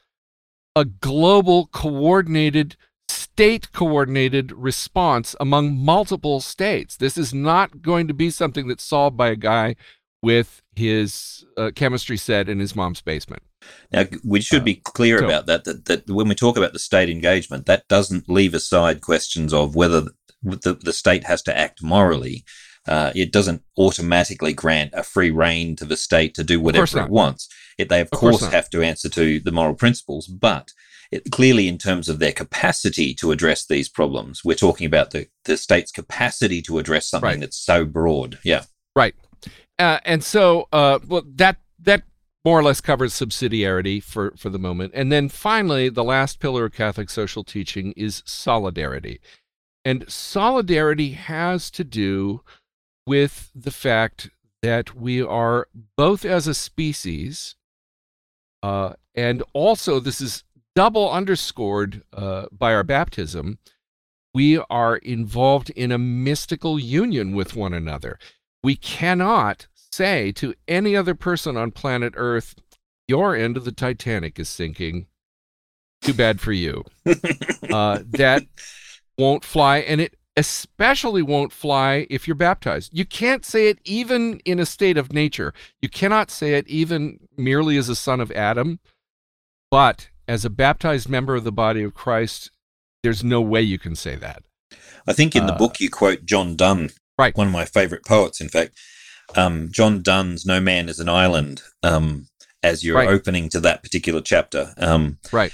a 0.75 0.85
global, 0.85 1.67
coordinated, 1.67 2.75
state 3.09 3.71
coordinated 3.71 4.51
response 4.51 5.35
among 5.39 5.77
multiple 5.77 6.39
states. 6.41 6.97
This 6.97 7.17
is 7.17 7.33
not 7.33 7.81
going 7.81 8.07
to 8.07 8.13
be 8.13 8.29
something 8.29 8.67
that's 8.67 8.83
solved 8.83 9.17
by 9.17 9.29
a 9.29 9.35
guy 9.35 9.75
with 10.21 10.61
his 10.75 11.45
uh, 11.57 11.71
chemistry 11.75 12.17
set 12.17 12.47
in 12.47 12.59
his 12.59 12.75
mom's 12.75 13.01
basement. 13.01 13.43
Now, 13.91 14.05
we 14.23 14.41
should 14.41 14.63
be 14.63 14.75
clear 14.75 15.19
so- 15.19 15.25
about 15.25 15.45
that, 15.47 15.63
that. 15.65 15.85
That 15.85 16.09
when 16.09 16.27
we 16.27 16.35
talk 16.35 16.57
about 16.57 16.73
the 16.73 16.79
state 16.79 17.09
engagement, 17.09 17.65
that 17.65 17.87
doesn't 17.87 18.29
leave 18.29 18.53
aside 18.53 19.01
questions 19.01 19.53
of 19.53 19.75
whether 19.75 20.05
the, 20.43 20.73
the 20.73 20.93
state 20.93 21.23
has 21.25 21.41
to 21.43 21.57
act 21.57 21.83
morally. 21.83 22.43
Uh, 22.87 23.11
it 23.15 23.31
doesn't 23.31 23.61
automatically 23.77 24.53
grant 24.53 24.91
a 24.95 25.03
free 25.03 25.29
rein 25.29 25.75
to 25.75 25.85
the 25.85 25.95
state 25.97 26.33
to 26.33 26.43
do 26.43 26.59
whatever 26.59 26.99
it 26.99 27.09
wants. 27.09 27.47
It, 27.77 27.89
they, 27.89 28.01
of, 28.01 28.09
Of 28.11 28.19
course 28.19 28.39
course, 28.39 28.51
have 28.51 28.71
to 28.71 28.81
answer 28.81 29.07
to 29.09 29.39
the 29.39 29.51
moral 29.51 29.75
principles, 29.75 30.25
but 30.25 30.71
it, 31.11 31.29
clearly, 31.31 31.67
in 31.67 31.77
terms 31.77 32.09
of 32.09 32.17
their 32.17 32.31
capacity 32.31 33.13
to 33.15 33.31
address 33.31 33.67
these 33.67 33.87
problems, 33.87 34.43
we're 34.43 34.55
talking 34.55 34.87
about 34.87 35.11
the, 35.11 35.27
the 35.45 35.57
state's 35.57 35.91
capacity 35.91 36.61
to 36.63 36.79
address 36.79 37.07
something 37.09 37.27
Right. 37.29 37.39
that's 37.39 37.57
so 37.57 37.85
broad. 37.85 38.39
Yeah. 38.43 38.63
Right. 38.95 39.13
Uh, 39.77 39.99
and 40.03 40.23
so, 40.23 40.67
uh, 40.71 40.99
well, 41.07 41.23
that 41.35 41.57
more 42.43 42.59
or 42.59 42.63
less 42.63 42.81
covers 42.81 43.13
subsidiarity 43.13 44.01
for 44.01 44.33
for 44.35 44.49
the 44.49 44.59
moment. 44.59 44.91
And 44.95 45.11
then 45.11 45.29
finally, 45.29 45.89
the 45.89 46.03
last 46.03 46.39
pillar 46.39 46.65
of 46.65 46.73
Catholic 46.73 47.09
social 47.09 47.43
teaching 47.43 47.93
is 47.95 48.23
solidarity, 48.25 49.19
and 49.85 50.09
solidarity 50.09 51.11
has 51.11 51.69
to 51.71 51.83
do 51.83 52.41
with 53.05 53.51
the 53.55 53.71
fact 53.71 54.29
that 54.61 54.95
we 54.95 55.21
are 55.21 55.67
both 55.97 56.23
as 56.23 56.47
a 56.47 56.53
species, 56.53 57.55
uh, 58.61 58.93
and 59.15 59.43
also 59.53 59.99
this 59.99 60.21
is 60.21 60.43
double 60.75 61.11
underscored 61.11 62.03
uh, 62.13 62.45
by 62.51 62.73
our 62.73 62.83
baptism. 62.83 63.57
We 64.33 64.59
are 64.69 64.95
involved 64.95 65.71
in 65.71 65.91
a 65.91 65.97
mystical 65.97 66.79
union 66.79 67.35
with 67.35 67.53
one 67.53 67.73
another 67.73 68.17
we 68.63 68.75
cannot 68.75 69.67
say 69.91 70.31
to 70.33 70.53
any 70.67 70.95
other 70.95 71.15
person 71.15 71.57
on 71.57 71.71
planet 71.71 72.13
Earth, 72.15 72.55
your 73.07 73.35
end 73.35 73.57
of 73.57 73.65
the 73.65 73.71
Titanic 73.71 74.39
is 74.39 74.49
sinking. 74.49 75.07
Too 76.01 76.13
bad 76.13 76.39
for 76.41 76.53
you. 76.53 76.83
Uh, 77.71 77.99
that 78.05 78.43
won't 79.17 79.45
fly, 79.45 79.77
and 79.77 80.01
it 80.01 80.15
especially 80.35 81.21
won't 81.21 81.53
fly 81.53 82.05
if 82.09 82.27
you're 82.27 82.35
baptized. 82.35 82.89
You 82.91 83.05
can't 83.05 83.45
say 83.45 83.69
it 83.69 83.79
even 83.85 84.39
in 84.43 84.59
a 84.59 84.65
state 84.65 84.97
of 84.97 85.13
nature. 85.13 85.53
You 85.81 85.87
cannot 85.87 86.29
say 86.31 86.55
it 86.55 86.67
even 86.67 87.19
merely 87.37 87.77
as 87.77 87.87
a 87.87 87.95
son 87.95 88.19
of 88.19 88.29
Adam, 88.31 88.79
but 89.69 90.09
as 90.27 90.43
a 90.43 90.49
baptized 90.49 91.07
member 91.07 91.35
of 91.35 91.45
the 91.45 91.51
body 91.51 91.81
of 91.83 91.93
Christ, 91.93 92.51
there's 93.03 93.23
no 93.23 93.39
way 93.39 93.61
you 93.61 93.79
can 93.79 93.95
say 93.95 94.15
that. 94.15 94.43
I 95.07 95.13
think 95.13 95.33
in 95.35 95.45
the 95.45 95.53
Uh, 95.53 95.57
book 95.57 95.79
you 95.79 95.89
quote 95.89 96.25
John 96.25 96.55
Donne, 96.57 96.89
Right. 97.17 97.37
one 97.37 97.47
of 97.47 97.53
my 97.53 97.65
favorite 97.65 98.03
poets, 98.05 98.41
in 98.41 98.49
fact. 98.49 98.73
Um, 99.35 99.69
John 99.71 100.01
Donne's 100.01 100.45
No 100.45 100.59
Man 100.59 100.89
is 100.89 100.99
an 100.99 101.09
Island, 101.09 101.61
um, 101.83 102.27
as 102.63 102.83
you're 102.83 102.97
Right. 102.97 103.09
opening 103.09 103.49
to 103.49 103.59
that 103.61 103.81
particular 103.83 104.21
chapter. 104.21 104.73
Um, 104.77 105.17
Right. 105.31 105.51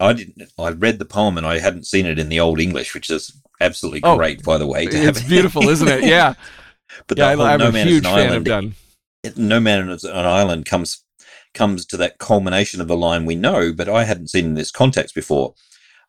I 0.00 0.12
didn't. 0.12 0.50
I 0.58 0.70
read 0.70 0.98
the 0.98 1.04
poem 1.04 1.38
and 1.38 1.46
I 1.46 1.60
hadn't 1.60 1.86
seen 1.86 2.04
it 2.04 2.18
in 2.18 2.28
the 2.28 2.40
Old 2.40 2.60
English, 2.60 2.94
which 2.94 3.08
is 3.10 3.32
absolutely 3.60 4.00
Oh, 4.02 4.16
great, 4.16 4.42
by 4.42 4.58
the 4.58 4.66
way. 4.66 4.86
to 4.86 4.96
It's 4.96 5.22
beautiful, 5.22 5.68
isn't 5.68 5.88
it? 5.88 6.04
Yeah. 6.04 6.34
but 7.06 7.16
yeah, 7.16 7.34
the 7.34 7.42
I, 7.42 7.52
I'm 7.54 7.60
No 7.60 7.68
a 7.68 7.72
Man 7.72 7.86
huge 7.86 8.04
is 8.04 8.10
an 8.10 8.14
fan 8.16 8.26
of 8.26 8.30
Island 8.32 8.44
Donne. 8.44 8.74
no 9.36 9.60
man 9.60 9.88
on 9.88 9.98
an 10.02 10.26
island 10.26 10.66
comes 10.66 11.02
comes 11.54 11.86
to 11.86 11.96
that 11.96 12.18
culmination 12.18 12.80
of 12.80 12.88
the 12.88 12.96
line 12.96 13.24
we 13.24 13.36
know, 13.36 13.72
but 13.72 13.88
I 13.88 14.02
hadn't 14.04 14.28
seen 14.30 14.44
in 14.46 14.54
this 14.54 14.72
context 14.72 15.14
before. 15.14 15.54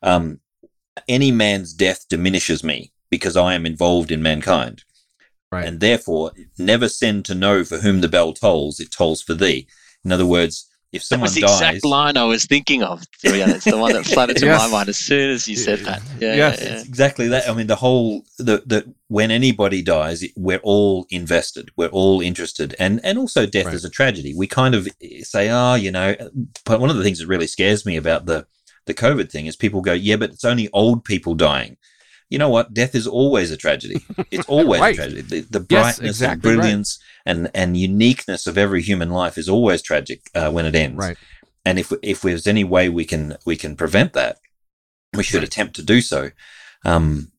Um, 0.02 0.40
any 1.08 1.30
man's 1.30 1.72
death 1.72 2.06
diminishes 2.08 2.64
me 2.64 2.92
because 3.10 3.36
I 3.36 3.54
am 3.54 3.64
involved 3.64 4.10
in 4.10 4.20
mankind. 4.22 4.82
Right. 5.52 5.64
And 5.64 5.80
therefore, 5.80 6.32
never 6.58 6.88
send 6.88 7.24
to 7.26 7.34
know 7.34 7.64
for 7.64 7.78
whom 7.78 8.00
the 8.00 8.08
bell 8.08 8.32
tolls, 8.32 8.80
it 8.80 8.90
tolls 8.90 9.22
for 9.22 9.34
thee. 9.34 9.66
In 10.04 10.10
other 10.12 10.26
words, 10.26 10.68
if 10.92 11.02
someone 11.02 11.26
That 11.26 11.28
was 11.28 11.34
the 11.34 11.40
dies, 11.42 11.60
exact 11.76 11.84
line 11.84 12.16
I 12.16 12.24
was 12.24 12.46
thinking 12.46 12.82
of. 12.82 13.02
Yeah, 13.22 13.50
it's 13.50 13.64
the 13.64 13.76
one 13.76 13.92
that 13.92 14.06
flooded 14.14 14.36
to 14.38 14.46
Yes. 14.46 14.60
my 14.62 14.68
mind 14.68 14.88
as 14.88 14.96
soon 14.96 15.30
as 15.30 15.46
you 15.46 15.56
said 15.56 15.80
that. 15.80 16.00
Yeah, 16.20 16.34
Yes. 16.34 16.58
yeah, 16.60 16.68
yeah. 16.68 16.74
It's 16.78 16.88
exactly 16.88 17.28
that. 17.28 17.48
I 17.48 17.54
mean, 17.54 17.66
the 17.66 17.76
whole 17.76 18.22
the 18.38 18.62
the 18.66 18.92
when 19.08 19.30
anybody 19.30 19.82
dies, 19.82 20.24
we're 20.36 20.60
all 20.62 21.06
invested. 21.10 21.70
We're 21.76 21.88
all 21.88 22.20
interested, 22.20 22.74
and 22.78 23.00
and 23.04 23.18
also 23.18 23.46
death 23.46 23.66
Right. 23.66 23.74
is 23.74 23.84
a 23.84 23.90
tragedy. 23.90 24.34
We 24.34 24.46
kind 24.46 24.74
of 24.74 24.88
say, 25.22 25.50
oh, 25.50 25.74
you 25.74 25.90
know, 25.90 26.14
but 26.64 26.80
one 26.80 26.88
of 26.90 26.96
the 26.96 27.02
things 27.04 27.18
that 27.18 27.26
really 27.26 27.46
scares 27.48 27.84
me 27.84 27.96
about 27.96 28.26
the 28.26 28.46
the 28.86 28.94
COVID 28.94 29.30
thing 29.30 29.46
is 29.46 29.56
people 29.56 29.80
go, 29.80 29.92
yeah, 29.92 30.16
but 30.16 30.30
it's 30.30 30.44
only 30.44 30.68
old 30.72 31.04
people 31.04 31.34
dying. 31.34 31.76
You 32.30 32.38
know 32.38 32.48
what? 32.48 32.74
Death 32.74 32.94
is 32.94 33.06
always 33.06 33.50
a 33.50 33.56
tragedy. 33.56 34.04
It's 34.30 34.46
always 34.46 34.80
Right. 34.86 34.94
a 34.94 34.96
tragedy. 34.96 35.22
The, 35.22 35.40
the 35.58 35.66
Yes, 35.68 35.98
brightness 35.98 36.16
exactly 36.16 36.32
and 36.32 36.42
right. 36.42 36.42
brilliance 36.62 36.98
and 37.24 37.50
and 37.54 37.76
uniqueness 37.76 38.46
of 38.46 38.58
every 38.58 38.82
human 38.82 39.10
life 39.10 39.38
is 39.38 39.48
always 39.48 39.82
tragic 39.82 40.22
uh, 40.34 40.50
when 40.50 40.66
it 40.66 40.74
ends 40.74 40.98
Right. 40.98 41.16
and 41.64 41.78
if 41.78 41.92
if 42.02 42.22
there's 42.22 42.46
any 42.46 42.64
way 42.64 42.88
we 42.88 43.04
can 43.04 43.36
we 43.44 43.56
can 43.56 43.76
prevent 43.76 44.12
that, 44.14 44.38
we 45.14 45.22
should 45.22 45.42
Right. 45.42 45.48
attempt 45.48 45.76
to 45.76 45.82
do 45.82 46.00
so. 46.00 46.30
Um, 46.84 47.30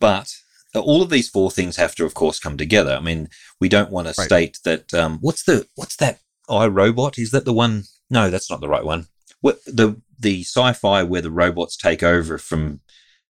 but 0.00 0.34
all 0.74 1.02
of 1.02 1.10
these 1.10 1.28
four 1.28 1.50
things 1.50 1.76
have 1.76 1.94
to, 1.96 2.04
of 2.04 2.14
course, 2.14 2.38
come 2.38 2.56
together. 2.56 2.92
I 2.94 3.00
mean, 3.00 3.28
we 3.60 3.68
don't 3.68 3.90
want 3.90 4.06
to 4.08 4.14
Right. 4.18 4.26
state 4.26 4.58
that. 4.64 4.92
Um, 4.94 5.18
what's 5.20 5.42
the 5.44 5.66
what's 5.76 5.96
that 5.96 6.20
I, 6.48 6.66
Robot? 6.66 7.18
Is 7.18 7.30
that 7.30 7.44
the 7.44 7.52
one? 7.52 7.84
No, 8.10 8.30
that's 8.30 8.50
not 8.50 8.60
the 8.60 8.68
right 8.68 8.84
one. 8.84 9.06
What 9.40 9.58
the 9.64 10.00
the 10.18 10.42
sci-fi 10.42 11.02
where 11.04 11.22
the 11.22 11.30
robots 11.30 11.76
take 11.76 12.02
over 12.02 12.36
from. 12.38 12.80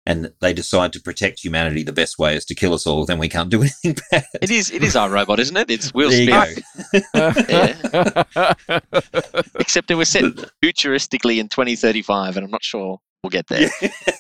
And 0.05 0.33
they 0.41 0.53
decide 0.53 0.93
to 0.95 1.01
protect 1.01 1.45
humanity. 1.45 1.85
The 1.85 1.93
best 1.93 2.19
way 2.19 2.35
is 2.35 2.45
to 2.47 2.57
kill 2.57 2.75
us 2.75 2.89
all. 2.89 3.07
Then 3.07 3.19
we 3.21 3.29
can't 3.29 3.51
do 3.51 3.61
anything 3.63 3.97
bad. 4.11 4.25
It 4.41 4.51
is. 4.51 4.69
It 4.73 4.83
is 4.83 4.97
our 4.97 5.09
robot, 5.09 5.39
isn't 5.39 5.57
it? 5.57 5.71
It's 5.71 5.95
Will 5.95 6.11
There 6.11 6.23
you 6.23 6.33
Smith. 6.33 7.05
go. 7.15 8.23
Except 9.61 9.91
it 9.91 9.95
was 9.95 10.09
set 10.09 10.25
futuristically 10.63 11.39
in 11.39 11.49
2035, 11.49 12.37
and 12.37 12.45
I'm 12.45 12.51
not 12.51 12.65
sure 12.65 12.99
we'll 13.23 13.31
get 13.31 13.47
there. 13.49 13.71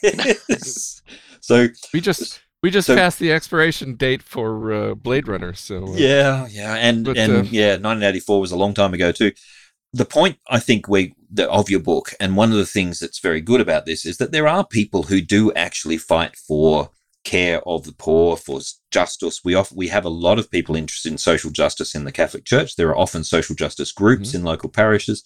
Yes. 0.02 1.02
so 1.40 1.66
we 1.92 2.00
just 2.00 2.40
we 2.62 2.70
just 2.70 2.86
So- 2.86 2.94
passed 2.96 3.18
the 3.18 3.32
expiration 3.32 3.96
date 3.96 4.22
for 4.22 4.72
uh, 4.72 4.94
Blade 4.94 5.26
Runner. 5.26 5.52
So 5.54 5.88
uh, 5.88 5.92
Yeah, 5.96 6.46
yeah, 6.48 6.74
and 6.76 7.04
But, 7.04 7.18
and 7.18 7.32
uh, 7.32 7.42
yeah, 7.50 7.70
1984 7.72 8.40
was 8.40 8.52
a 8.52 8.56
long 8.56 8.72
time 8.74 8.94
ago 8.94 9.10
too. 9.12 9.32
The 9.92 10.04
point 10.04 10.38
I 10.48 10.58
think 10.58 10.88
we 10.88 11.14
the, 11.30 11.50
of 11.50 11.70
your 11.70 11.80
book, 11.80 12.14
and 12.20 12.36
one 12.36 12.50
of 12.50 12.58
the 12.58 12.66
things 12.66 12.98
that's 12.98 13.18
very 13.18 13.40
good 13.40 13.60
about 13.60 13.86
this 13.86 14.04
is 14.04 14.16
that 14.18 14.32
there 14.32 14.48
are 14.48 14.66
people 14.66 15.04
who 15.04 15.20
do 15.20 15.52
actually 15.52 15.98
fight 15.98 16.36
for 16.36 16.90
care 17.24 17.66
of 17.68 17.84
the 17.84 17.92
poor, 17.92 18.36
for 18.36 18.60
justice. 18.90 19.42
We 19.44 19.54
often 19.54 19.76
we 19.76 19.88
have 19.88 20.04
a 20.04 20.10
lot 20.10 20.38
of 20.38 20.50
people 20.50 20.76
interested 20.76 21.12
in 21.12 21.18
social 21.18 21.50
justice 21.50 21.94
in 21.94 22.04
the 22.04 22.12
Catholic 22.12 22.44
Church. 22.44 22.76
There 22.76 22.88
are 22.88 22.98
often 22.98 23.22
social 23.22 23.54
justice 23.54 23.92
groups 23.92 24.34
in 24.34 24.42
local 24.42 24.68
parishes, 24.68 25.22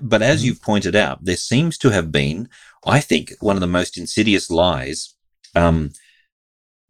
but 0.00 0.20
as 0.20 0.42
Mhm. 0.42 0.44
you've 0.44 0.62
pointed 0.62 0.94
out, 0.94 1.24
there 1.24 1.36
seems 1.36 1.78
to 1.78 1.90
have 1.90 2.12
been, 2.12 2.48
I 2.84 3.00
think, 3.00 3.34
one 3.40 3.56
of 3.56 3.60
the 3.60 3.66
most 3.66 3.96
insidious 3.96 4.50
lies. 4.50 5.14
Um, 5.54 5.92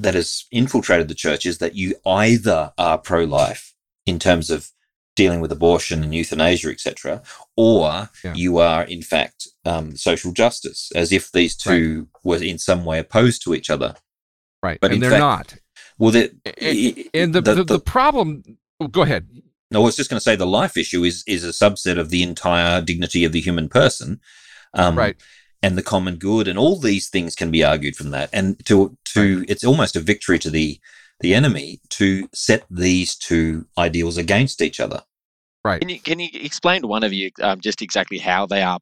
that 0.01 0.15
has 0.15 0.45
infiltrated 0.53 1.09
the 1.09 1.15
church 1.15 1.45
is 1.45 1.59
that 1.59 1.75
you 1.75 1.97
either 2.07 2.73
are 2.79 2.99
pro-life 2.99 3.75
in 4.07 4.19
terms 4.19 4.49
of 4.49 4.71
dealing 5.23 5.41
with 5.43 5.53
abortion 5.59 5.99
and 6.05 6.13
euthanasia, 6.21 6.69
etc., 6.77 7.23
or 7.57 8.09
Yeah. 8.25 8.35
you 8.43 8.53
are 8.71 8.83
in 8.97 9.03
fact 9.13 9.39
um, 9.73 9.87
social 10.09 10.33
justice, 10.43 10.81
as 11.03 11.09
if 11.19 11.25
these 11.39 11.55
two 11.67 12.09
were 12.29 12.43
in 12.53 12.59
some 12.69 12.83
way 12.91 12.99
opposed 13.05 13.39
to 13.43 13.55
each 13.57 13.69
other. 13.75 13.91
right, 14.67 14.79
But 14.83 14.91
and 14.93 15.03
they're 15.03 15.11
fact- 15.19 15.29
not. 15.31 15.49
Well, 16.01 16.13
the, 16.17 16.25
And 17.21 17.31
the 17.35 17.41
the, 17.49 17.65
the, 17.75 17.81
problem. 17.97 18.29
oh, 18.81 18.87
go 18.99 19.03
ahead. 19.03 19.25
no, 19.73 19.81
I 19.83 19.85
was 19.89 19.97
just 20.01 20.09
going 20.11 20.21
to 20.23 20.27
say 20.29 20.37
the 20.37 20.47
life 20.61 20.77
issue 20.83 21.03
is 21.11 21.17
is 21.35 21.43
a 21.45 21.55
subset 21.63 21.99
of 22.03 22.09
the 22.11 22.23
entire 22.31 22.81
dignity 22.91 23.23
of 23.27 23.33
the 23.33 23.41
human 23.49 23.69
person, 23.81 24.09
um, 24.83 24.95
Right. 25.05 25.17
And 25.65 25.77
the 25.77 25.83
common 25.95 26.15
good, 26.31 26.47
and 26.51 26.57
all 26.63 26.77
these 26.79 27.07
things 27.15 27.33
can 27.41 27.51
be 27.51 27.65
argued 27.73 27.97
from 27.97 28.11
that. 28.17 28.29
And 28.39 28.47
to 28.69 28.77
to 29.15 29.23
it's 29.53 29.65
almost 29.71 29.97
a 29.97 30.01
victory 30.13 30.39
to 30.45 30.51
the 30.59 30.69
the 31.25 31.35
enemy 31.41 31.69
to 31.99 32.07
set 32.47 32.63
these 32.85 33.11
two 33.29 33.51
ideals 33.87 34.17
against 34.25 34.63
each 34.67 34.79
other. 34.87 35.01
Right. 35.69 35.81
Can 35.81 35.89
you 35.91 36.01
can 36.01 36.19
you 36.19 36.29
explain 36.33 36.83
to 36.83 36.89
one 36.89 37.05
of 37.05 37.13
you 37.13 37.31
um, 37.43 37.61
just 37.61 37.83
exactly 37.83 38.19
how 38.19 38.47
they 38.47 38.63
are 38.63 38.79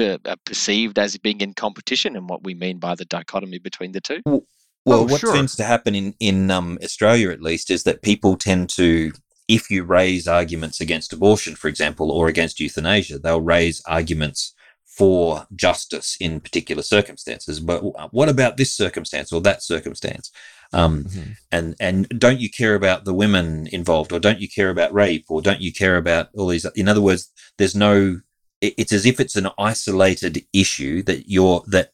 uh, 0.00 0.18
uh, 0.24 0.36
perceived 0.44 0.98
as 0.98 1.16
being 1.18 1.40
in 1.40 1.52
competition 1.54 2.16
and 2.16 2.28
what 2.28 2.42
we 2.42 2.54
mean 2.54 2.78
by 2.78 2.94
the 2.94 3.04
dichotomy 3.04 3.58
between 3.58 3.92
the 3.92 4.00
two? 4.00 4.20
Well, 4.24 4.42
Oh, 4.88 5.02
what 5.02 5.20
sure. 5.20 5.34
tends 5.34 5.56
to 5.56 5.64
happen 5.64 5.94
in 5.94 6.14
in 6.20 6.50
um, 6.50 6.78
Australia, 6.82 7.30
at 7.30 7.42
least, 7.42 7.70
is 7.70 7.82
that 7.82 8.02
people 8.02 8.36
tend 8.36 8.70
to, 8.70 9.12
if 9.48 9.70
you 9.70 9.82
raise 9.82 10.28
arguments 10.28 10.80
against 10.80 11.12
abortion, 11.12 11.56
for 11.56 11.68
example, 11.68 12.10
or 12.10 12.28
against 12.28 12.60
euthanasia, 12.60 13.18
they'll 13.18 13.40
raise 13.40 13.82
arguments 13.86 14.54
for 14.84 15.46
justice 15.54 16.16
in 16.20 16.40
particular 16.40 16.82
circumstances. 16.82 17.60
But 17.60 17.80
what 18.14 18.28
about 18.28 18.56
this 18.56 18.74
circumstance 18.74 19.32
or 19.32 19.40
that 19.42 19.62
circumstance? 19.62 20.30
Um, 20.72 21.04
Mhm. 21.04 21.36
and 21.52 21.74
and 21.80 22.08
don't 22.18 22.40
you 22.40 22.50
care 22.50 22.74
about 22.74 23.04
the 23.04 23.14
women 23.14 23.66
involved, 23.68 24.12
or 24.12 24.18
don't 24.18 24.40
you 24.40 24.48
care 24.48 24.70
about 24.70 24.92
rape, 24.92 25.24
or 25.28 25.40
don't 25.40 25.60
you 25.60 25.72
care 25.72 25.96
about 25.96 26.28
all 26.36 26.48
these? 26.48 26.66
In 26.74 26.88
other 26.88 27.02
words, 27.02 27.30
there's 27.58 27.74
no. 27.74 28.20
it- 28.60 28.74
It's 28.78 28.92
as 28.92 29.04
if 29.06 29.20
it's 29.20 29.36
an 29.36 29.48
isolated 29.58 30.44
issue 30.52 31.02
that 31.04 31.28
you're 31.28 31.62
that 31.68 31.92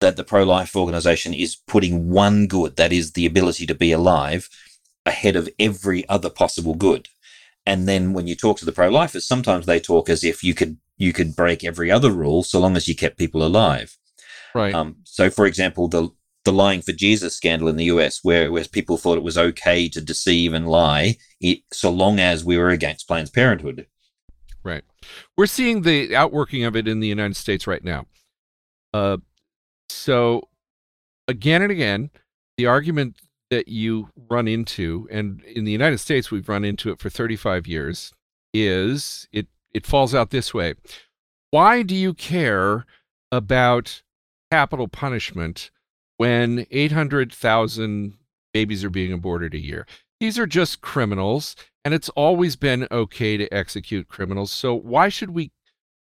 that 0.00 0.16
the 0.16 0.24
pro-life 0.24 0.76
organization 0.76 1.32
is 1.34 1.56
putting 1.56 2.10
one 2.10 2.46
good, 2.46 2.76
that 2.76 2.92
is 2.92 3.12
the 3.12 3.24
ability 3.26 3.66
to 3.66 3.74
be 3.74 3.92
alive, 3.92 4.48
ahead 5.06 5.36
of 5.36 5.48
every 5.58 6.06
other 6.08 6.28
possible 6.28 6.74
good. 6.74 7.08
And 7.64 7.88
then 7.88 8.12
when 8.12 8.26
you 8.26 8.34
talk 8.36 8.58
to 8.58 8.64
the 8.64 8.72
pro-lifers, 8.72 9.26
sometimes 9.26 9.66
they 9.66 9.80
talk 9.80 10.08
as 10.08 10.22
if 10.22 10.44
you 10.44 10.54
could 10.54 10.76
you 10.98 11.12
could 11.12 11.36
break 11.36 11.62
every 11.64 11.90
other 11.90 12.10
rule 12.10 12.42
so 12.42 12.58
long 12.58 12.74
as 12.76 12.88
you 12.88 12.94
kept 12.94 13.18
people 13.18 13.42
alive. 13.44 13.98
Right. 14.54 14.74
Um, 14.74 14.96
so, 15.04 15.28
for 15.28 15.44
example, 15.46 15.88
the 15.88 16.08
the 16.46 16.52
lying 16.52 16.80
for 16.80 16.92
Jesus 16.92 17.36
scandal 17.36 17.68
in 17.68 17.76
the 17.76 17.84
US, 17.84 18.20
where 18.22 18.50
where 18.50 18.64
people 18.64 18.96
thought 18.96 19.18
it 19.18 19.24
was 19.24 19.36
okay 19.36 19.88
to 19.90 20.00
deceive 20.00 20.54
and 20.54 20.66
lie, 20.66 21.16
it, 21.40 21.58
so 21.72 21.90
long 21.90 22.18
as 22.18 22.44
we 22.44 22.56
were 22.56 22.70
against 22.70 23.06
Planned 23.06 23.32
Parenthood. 23.34 23.86
Right. 24.64 24.84
We're 25.36 25.46
seeing 25.46 25.82
the 25.82 26.16
outworking 26.16 26.64
of 26.64 26.74
it 26.74 26.88
in 26.88 27.00
the 27.00 27.06
United 27.06 27.36
States 27.36 27.66
right 27.66 27.84
now. 27.84 28.06
Uh, 28.94 29.18
so, 29.88 30.48
again 31.28 31.62
and 31.62 31.70
again, 31.70 32.10
the 32.56 32.66
argument 32.66 33.16
that 33.50 33.68
you 33.68 34.08
run 34.28 34.48
into, 34.48 35.06
and 35.10 35.42
in 35.44 35.64
the 35.64 35.72
United 35.72 35.98
States 35.98 36.30
we've 36.30 36.48
run 36.48 36.64
into 36.64 36.90
it 36.90 36.98
for 36.98 37.10
35 37.10 37.66
years, 37.66 38.12
is 38.54 39.28
it 39.32 39.46
it 39.74 39.86
falls 39.86 40.14
out 40.14 40.30
this 40.30 40.54
way. 40.54 40.74
Why 41.50 41.82
do 41.82 41.94
you 41.94 42.14
care 42.14 42.86
about 43.30 44.02
capital 44.50 44.88
punishment 44.88 45.70
when 46.16 46.66
800,000 46.70 48.14
babies 48.52 48.84
are 48.84 48.90
being 48.90 49.12
aborted 49.12 49.54
a 49.54 49.58
year? 49.58 49.86
These 50.20 50.38
are 50.38 50.46
just 50.46 50.80
criminals 50.80 51.56
and 51.84 51.94
it's 51.94 52.08
always 52.10 52.56
been 52.56 52.88
okay 52.90 53.36
to 53.36 53.48
execute 53.54 54.08
criminals. 54.08 54.50
So 54.50 54.74
why 54.74 55.08
should 55.08 55.30
we 55.30 55.52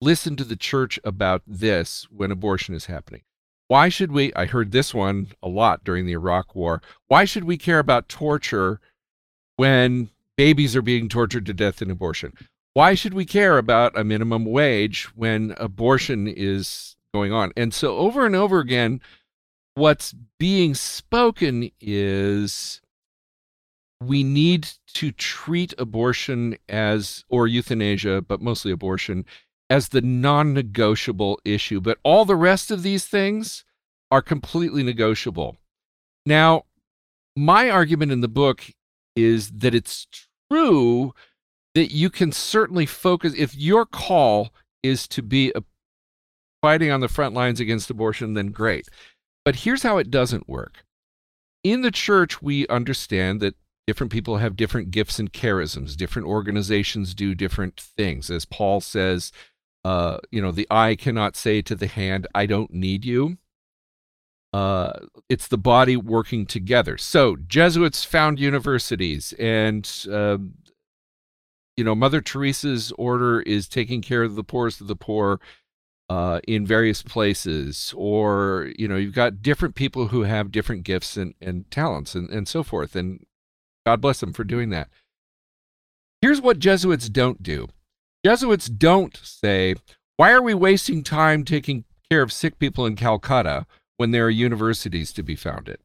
listen 0.01 0.37
to 0.37 0.45
the 0.45 0.57
church 0.57 0.99
about 1.05 1.43
this 1.47 2.07
when 2.11 2.31
abortion 2.31 2.75
is 2.75 2.87
happening? 2.87 3.23
Why 3.69 3.89
should 3.89 4.13
we? 4.13 4.33
I 4.35 4.47
heard 4.47 4.71
this 4.71 4.95
one 4.95 5.29
a 5.43 5.49
lot 5.49 5.85
during 5.85 6.07
the 6.07 6.13
Iraq 6.13 6.55
War. 6.55 6.81
Why 7.09 7.25
should 7.25 7.45
we 7.45 7.59
care 7.59 7.79
about 7.79 8.09
torture 8.09 8.81
when 9.57 10.09
babies 10.37 10.77
are 10.77 10.83
being 10.83 11.09
tortured 11.09 11.45
to 11.47 11.53
death 11.53 11.83
in 11.83 11.91
abortion? 11.91 12.33
Why 12.75 12.95
should 12.95 13.13
we 13.13 13.25
care 13.25 13.59
about 13.59 13.99
a 13.99 14.05
minimum 14.05 14.45
wage 14.45 15.05
when 15.15 15.55
abortion 15.59 16.27
is 16.27 16.97
going 17.13 17.33
on? 17.33 17.53
And 17.57 17.75
so, 17.75 17.97
over 17.97 18.25
and 18.25 18.37
over 18.37 18.61
again, 18.61 19.01
what's 19.76 20.14
being 20.38 20.75
spoken 20.75 21.71
is 21.80 22.80
we 24.02 24.25
need 24.25 24.68
to 24.95 25.12
treat 25.12 25.73
abortion 25.78 26.56
as, 26.68 27.25
or 27.28 27.47
euthanasia, 27.47 28.23
but 28.23 28.42
mostly 28.42 28.73
abortion, 28.73 29.25
as 29.71 29.88
the 29.88 30.02
non 30.02 30.52
negotiable 30.52 31.38
issue. 31.45 31.80
But 31.80 31.99
all 32.02 32.25
the 32.25 32.37
rest 32.37 32.71
of 32.71 32.83
these 32.83 33.06
things 33.06 33.64
are 34.11 34.23
completely 34.23 34.83
negotiable. 34.83 35.56
Now, 36.25 36.64
my 37.37 37.71
argument 37.71 38.12
in 38.12 38.23
the 38.23 38.28
book 38.28 38.64
is 39.14 39.50
that 39.50 39.75
it's 39.75 40.06
true 40.50 41.14
that 41.75 41.92
you 41.92 42.09
can 42.09 42.33
certainly 42.33 42.87
focus, 42.87 43.35
if 43.37 43.54
your 43.54 43.85
call 43.85 44.50
is 44.83 45.06
to 45.09 45.23
be 45.23 45.52
a, 45.54 45.62
fighting 46.62 46.90
on 46.90 47.00
the 47.00 47.09
front 47.09 47.35
lines 47.35 47.61
against 47.61 47.90
abortion, 47.90 48.35
then 48.35 48.49
great. 48.49 48.88
But 49.47 49.57
here's 49.57 49.83
how 49.83 49.97
it 49.97 50.11
doesn't 50.11 50.47
work. 50.47 50.85
In 51.65 51.81
the 51.81 51.91
church, 51.91 52.43
we 52.43 52.69
understand 52.69 53.41
that 53.41 53.55
Different 53.87 54.12
people 54.12 54.38
have 54.38 54.57
different 54.57 54.91
gifts 54.91 55.21
and 55.21 55.33
charisms. 55.33 55.97
Different 55.97 56.26
organizations 56.26 57.15
do 57.15 57.37
different 57.37 57.81
things. 57.81 58.31
As 58.31 58.45
Paul 58.45 58.81
says, 58.81 59.31
uh, 59.85 60.19
you 60.33 60.43
know, 60.43 60.50
the 60.50 60.67
eye 60.71 60.97
cannot 60.97 61.37
say 61.37 61.62
to 61.62 61.76
the 61.76 61.87
hand, 61.87 62.26
I 62.35 62.47
don't 62.47 62.73
need 62.73 63.05
you. 63.05 63.38
Uh, 64.53 64.93
it's 65.29 65.47
the 65.47 65.59
body 65.59 65.97
working 65.97 66.47
together. 66.47 66.99
So 66.99 67.37
Jesuits 67.37 68.05
found 68.05 68.41
universities, 68.41 69.33
and 69.38 69.88
uh, 70.11 70.38
you 71.76 71.85
know, 71.85 71.95
Mother 71.95 72.21
Teresa's 72.21 72.91
order 72.93 73.41
is 73.43 73.69
taking 73.69 74.03
care 74.03 74.23
of 74.23 74.35
the 74.35 74.45
poorest 74.45 74.81
of 74.81 74.88
the 74.88 74.97
poor 74.97 75.41
uh, 76.09 76.41
in 76.47 76.67
various 76.67 77.03
places, 77.03 77.93
or 77.97 78.73
you 78.79 78.87
know, 78.87 78.97
you've 78.97 79.15
got 79.15 79.43
different 79.43 79.75
people 79.75 80.09
who 80.09 80.23
have 80.23 80.53
different 80.53 80.85
gifts 80.85 81.17
and, 81.17 81.35
and 81.41 81.71
talents 81.71 82.15
and, 82.15 82.31
and 82.31 82.47
so 82.47 82.63
forth. 82.63 82.95
And 82.95 83.25
God 83.85 84.01
bless 84.01 84.21
them 84.21 84.33
for 84.33 84.45
doing 84.45 84.71
that. 84.71 84.89
Here's 86.23 86.41
what 86.41 86.59
Jesuits 86.59 87.09
don't 87.09 87.43
do 87.43 87.69
Jesuits 88.25 88.67
don't 88.67 89.17
say, 89.17 89.75
Why 90.17 90.33
are 90.33 90.43
we 90.43 90.55
wasting 90.55 91.03
time 91.03 91.45
taking 91.45 91.85
care 92.11 92.23
of 92.23 92.33
sick 92.33 92.59
people 92.59 92.87
in 92.87 92.97
Calcutta 92.97 93.67
when 93.97 94.11
there 94.11 94.27
are 94.27 94.31
universities 94.31 95.13
to 95.13 95.23
be 95.23 95.37
founded? 95.37 95.79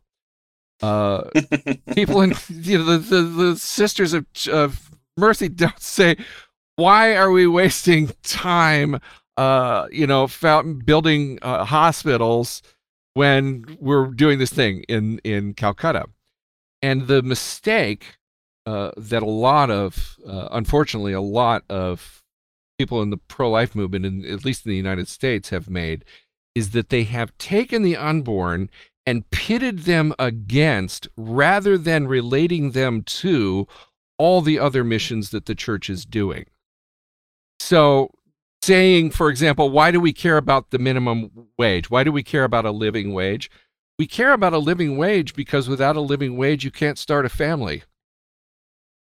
Uh, 0.82 1.30
people 1.96 2.22
in 2.22 2.34
you 2.50 2.78
know, 2.80 2.98
the, 2.98 2.98
the, 2.98 3.22
the 3.22 3.56
Sisters 3.56 4.14
of, 4.14 4.26
of 4.52 4.92
Mercy 5.18 5.50
don't 5.50 5.80
say, 5.80 6.16
Why 6.76 7.16
are 7.16 7.32
we 7.32 7.48
wasting 7.48 8.12
time? 8.24 9.00
Uh, 9.38 9.88
you 9.92 10.08
know, 10.08 10.28
building 10.86 11.40
uh, 11.42 11.66
hospitals 11.66 12.62
when 13.14 13.78
we're 13.80 14.08
doing 14.08 14.40
this 14.40 14.54
thing 14.54 14.84
in 14.88 15.20
in 15.24 15.54
Calcutta. 15.54 16.06
And 16.82 17.08
the 17.08 17.22
mistake 17.22 18.18
uh, 18.66 18.92
that 18.98 19.24
a 19.24 19.26
lot 19.26 19.70
of, 19.70 20.18
uh, 20.28 20.48
unfortunately, 20.52 21.14
a 21.14 21.22
lot 21.22 21.64
of 21.70 22.24
people 22.80 23.02
in 23.02 23.10
the 23.10 23.18
pro-life 23.18 23.76
movement, 23.76 24.06
in, 24.06 24.26
at 24.26 24.46
least 24.46 24.66
in 24.66 24.72
the 24.72 24.78
United 24.78 25.08
States, 25.08 25.50
have 25.50 25.70
made, 25.70 26.04
is 26.56 26.72
that 26.72 26.90
they 26.90 27.04
have 27.04 27.38
taken 27.38 27.84
the 27.84 27.96
unborn 27.96 28.70
and 29.06 29.30
pitted 29.32 29.80
them 29.80 30.14
against, 30.20 31.08
rather 31.18 31.78
than 31.78 32.08
relating 32.08 32.72
them 32.72 33.02
to 33.04 33.68
all 34.18 34.42
the 34.42 34.60
other 34.60 34.84
missions 34.84 35.32
that 35.32 35.46
the 35.48 35.56
church 35.56 35.90
is 35.90 36.06
doing. 36.06 36.46
So 37.60 38.12
saying, 38.64 39.12
for 39.12 39.30
example, 39.30 39.70
why 39.70 39.92
do 39.92 40.00
we 40.00 40.14
care 40.14 40.38
about 40.38 40.72
the 40.72 40.80
minimum 40.80 41.48
wage? 41.58 41.90
Why 41.90 42.04
do 42.04 42.12
we 42.12 42.24
care 42.24 42.44
about 42.44 42.66
a 42.66 42.72
living 42.72 43.14
wage? 43.14 43.50
We 43.98 44.08
care 44.08 44.34
about 44.34 44.54
a 44.54 44.60
living 44.60 44.98
wage 44.98 45.36
because 45.36 45.68
without 45.70 45.96
a 45.96 46.02
living 46.02 46.38
wage, 46.38 46.64
you 46.64 46.72
can't 46.72 46.98
start 46.98 47.26
a 47.26 47.30
family. 47.30 47.84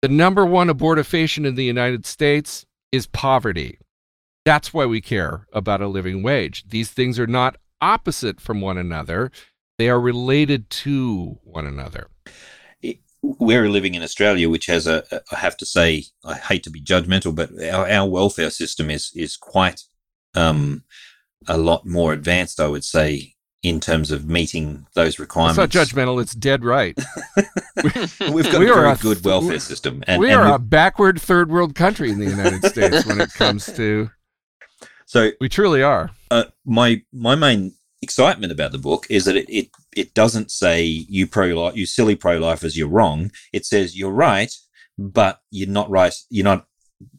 The 0.02 0.10
number 0.10 0.46
one 0.46 0.68
abortifacient 0.68 1.46
in 1.46 1.56
the 1.56 1.64
United 1.64 2.06
States 2.06 2.66
is 2.92 3.08
poverty. 3.08 3.80
That's 4.46 4.74
why 4.74 4.86
we 4.86 5.02
care 5.02 5.48
about 5.54 5.82
a 5.82 5.88
living 5.88 6.24
wage. 6.24 6.66
These 6.68 6.92
things 6.92 7.20
are 7.20 7.28
not 7.28 7.58
opposite 7.80 8.42
from 8.42 8.62
one 8.62 8.78
another, 8.78 9.32
they 9.78 9.90
are 9.90 10.00
related 10.00 10.70
to 10.70 11.40
one 11.44 11.66
another 11.66 12.11
we're 13.22 13.70
living 13.70 13.96
in 13.96 14.04
Australia, 14.04 14.50
which 14.50 14.66
has 14.66 14.88
a, 14.88 15.04
I 15.32 15.38
have 15.38 15.58
to 15.58 15.66
say, 15.66 16.06
I 16.24 16.36
hate 16.36 16.64
to 16.64 16.70
be 16.70 16.82
judgmental, 16.82 17.36
but 17.36 17.52
our, 17.72 17.90
our 17.90 18.10
welfare 18.10 18.50
system 18.50 18.90
is 18.90 19.12
is 19.16 19.38
quite 19.38 19.84
um, 20.36 20.84
a 21.48 21.58
lot 21.58 21.86
more 21.86 22.14
advanced, 22.14 22.60
I 22.60 22.68
would 22.68 22.84
say, 22.84 23.36
in 23.64 23.80
terms 23.80 24.12
of 24.12 24.28
meeting 24.28 24.88
those 24.96 25.20
requirements. 25.20 25.60
It's 25.60 25.76
not 25.76 25.88
judgmental; 25.88 26.22
it's 26.22 26.34
dead 26.34 26.64
right. 26.64 26.98
We've 28.32 28.52
got 28.52 28.60
we 28.60 28.70
a 28.70 28.74
very 28.74 28.92
a, 28.92 28.96
good 28.96 29.24
welfare 29.24 29.60
system, 29.60 30.04
and 30.08 30.20
we 30.20 30.32
are 30.32 30.54
a 30.54 30.60
backward 30.60 31.22
third 31.22 31.52
world 31.52 31.76
country 31.76 32.12
in 32.12 32.20
the 32.20 32.30
United 32.30 32.66
States 32.66 33.06
when 33.06 33.22
it 33.22 33.34
comes 33.34 33.66
to. 33.74 34.10
So 35.06 35.32
we 35.42 35.50
truly 35.50 35.84
are. 35.84 36.12
Uh, 36.30 36.46
my 36.64 37.02
my 37.12 37.36
main 37.36 37.74
excitement 38.02 38.54
about 38.54 38.72
the 38.72 38.78
book 38.78 39.08
is 39.10 39.26
that 39.26 39.36
it 39.36 39.50
it, 39.50 39.68
it 39.96 40.14
doesn't 40.14 40.52
say 40.52 40.84
you 40.84 41.28
pro 41.28 41.48
life 41.48 41.76
you 41.76 41.86
silly 41.86 42.16
pro 42.16 42.38
lifers 42.38 42.78
you're 42.78 42.88
wrong. 42.88 43.32
It 43.54 43.66
says 43.66 43.98
you're 43.98 44.12
right, 44.12 44.54
but 44.98 45.40
you're 45.52 45.70
not 45.70 45.90
right. 45.90 46.14
You're 46.30 46.46
not 46.46 46.66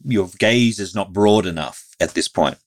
your 0.05 0.29
gaze 0.39 0.79
is 0.79 0.95
not 0.95 1.13
broad 1.13 1.45
enough 1.45 1.85
at 1.99 2.13
this 2.13 2.27
point. 2.27 2.57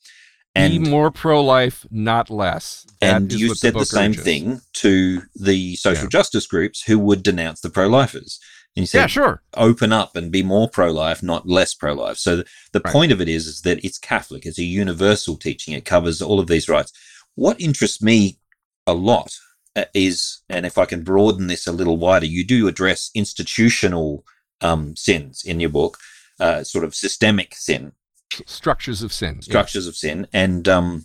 And 0.55 0.85
Be 0.85 0.91
more 0.91 1.11
pro 1.11 1.43
life, 1.43 1.85
not 1.91 2.31
less. 2.31 2.87
That 3.01 3.17
and 3.17 3.33
you 3.33 3.55
said 3.55 3.75
the, 3.75 3.81
the 3.81 3.87
same 3.87 4.13
urges. 4.13 4.25
thing 4.25 4.61
to 4.75 5.23
the 5.35 5.77
social 5.77 6.05
yeah. 6.05 6.11
justice 6.11 6.47
groups 6.47 6.83
who 6.83 6.99
would 6.99 7.23
denounce 7.23 7.61
the 7.61 7.69
pro 7.69 7.89
lifers. 7.89 8.41
And 8.75 8.83
you 8.83 8.87
said, 8.87 9.01
yeah, 9.01 9.07
sure. 9.07 9.43
Open 9.55 9.93
up 9.93 10.17
and 10.17 10.33
be 10.33 10.43
more 10.43 10.69
pro 10.69 10.91
life, 10.91 11.23
not 11.23 11.47
less 11.47 11.75
pro 11.75 11.93
life. 11.93 12.17
So 12.17 12.37
the, 12.37 12.47
the 12.73 12.81
right. 12.85 12.93
point 12.93 13.13
of 13.13 13.21
it 13.21 13.29
is, 13.29 13.47
is 13.47 13.61
that 13.63 13.85
it's 13.85 13.99
Catholic. 13.99 14.47
It's 14.47 14.59
a 14.59 14.65
universal 14.65 15.37
teaching. 15.37 15.75
It 15.75 15.85
covers 15.85 16.23
all 16.23 16.41
of 16.41 16.47
these 16.47 16.71
rights. 16.71 16.91
What 17.35 17.61
interests 17.61 18.01
me 18.01 18.39
a 18.87 18.95
lot 18.95 19.37
is, 19.95 20.43
and 20.49 20.67
if 20.67 20.79
I 20.79 20.87
can 20.87 21.03
broaden 21.03 21.47
this 21.47 21.67
a 21.67 21.73
little 21.73 21.97
wider, 21.97 22.27
you 22.27 22.45
do 22.45 22.69
address 22.69 23.11
institutional 23.15 24.25
um, 24.61 24.97
sins 24.97 25.43
in 25.45 25.61
your 25.61 25.71
book, 25.71 25.99
uh, 26.41 26.65
sort 26.65 26.85
of 26.85 26.95
systemic 26.95 27.55
sin, 27.55 27.93
structures 28.47 29.03
of 29.03 29.13
sin, 29.13 29.43
structures 29.43 29.85
yes. 29.85 29.89
of 29.89 29.97
sin, 29.97 30.27
and 30.33 30.69
um, 30.69 31.05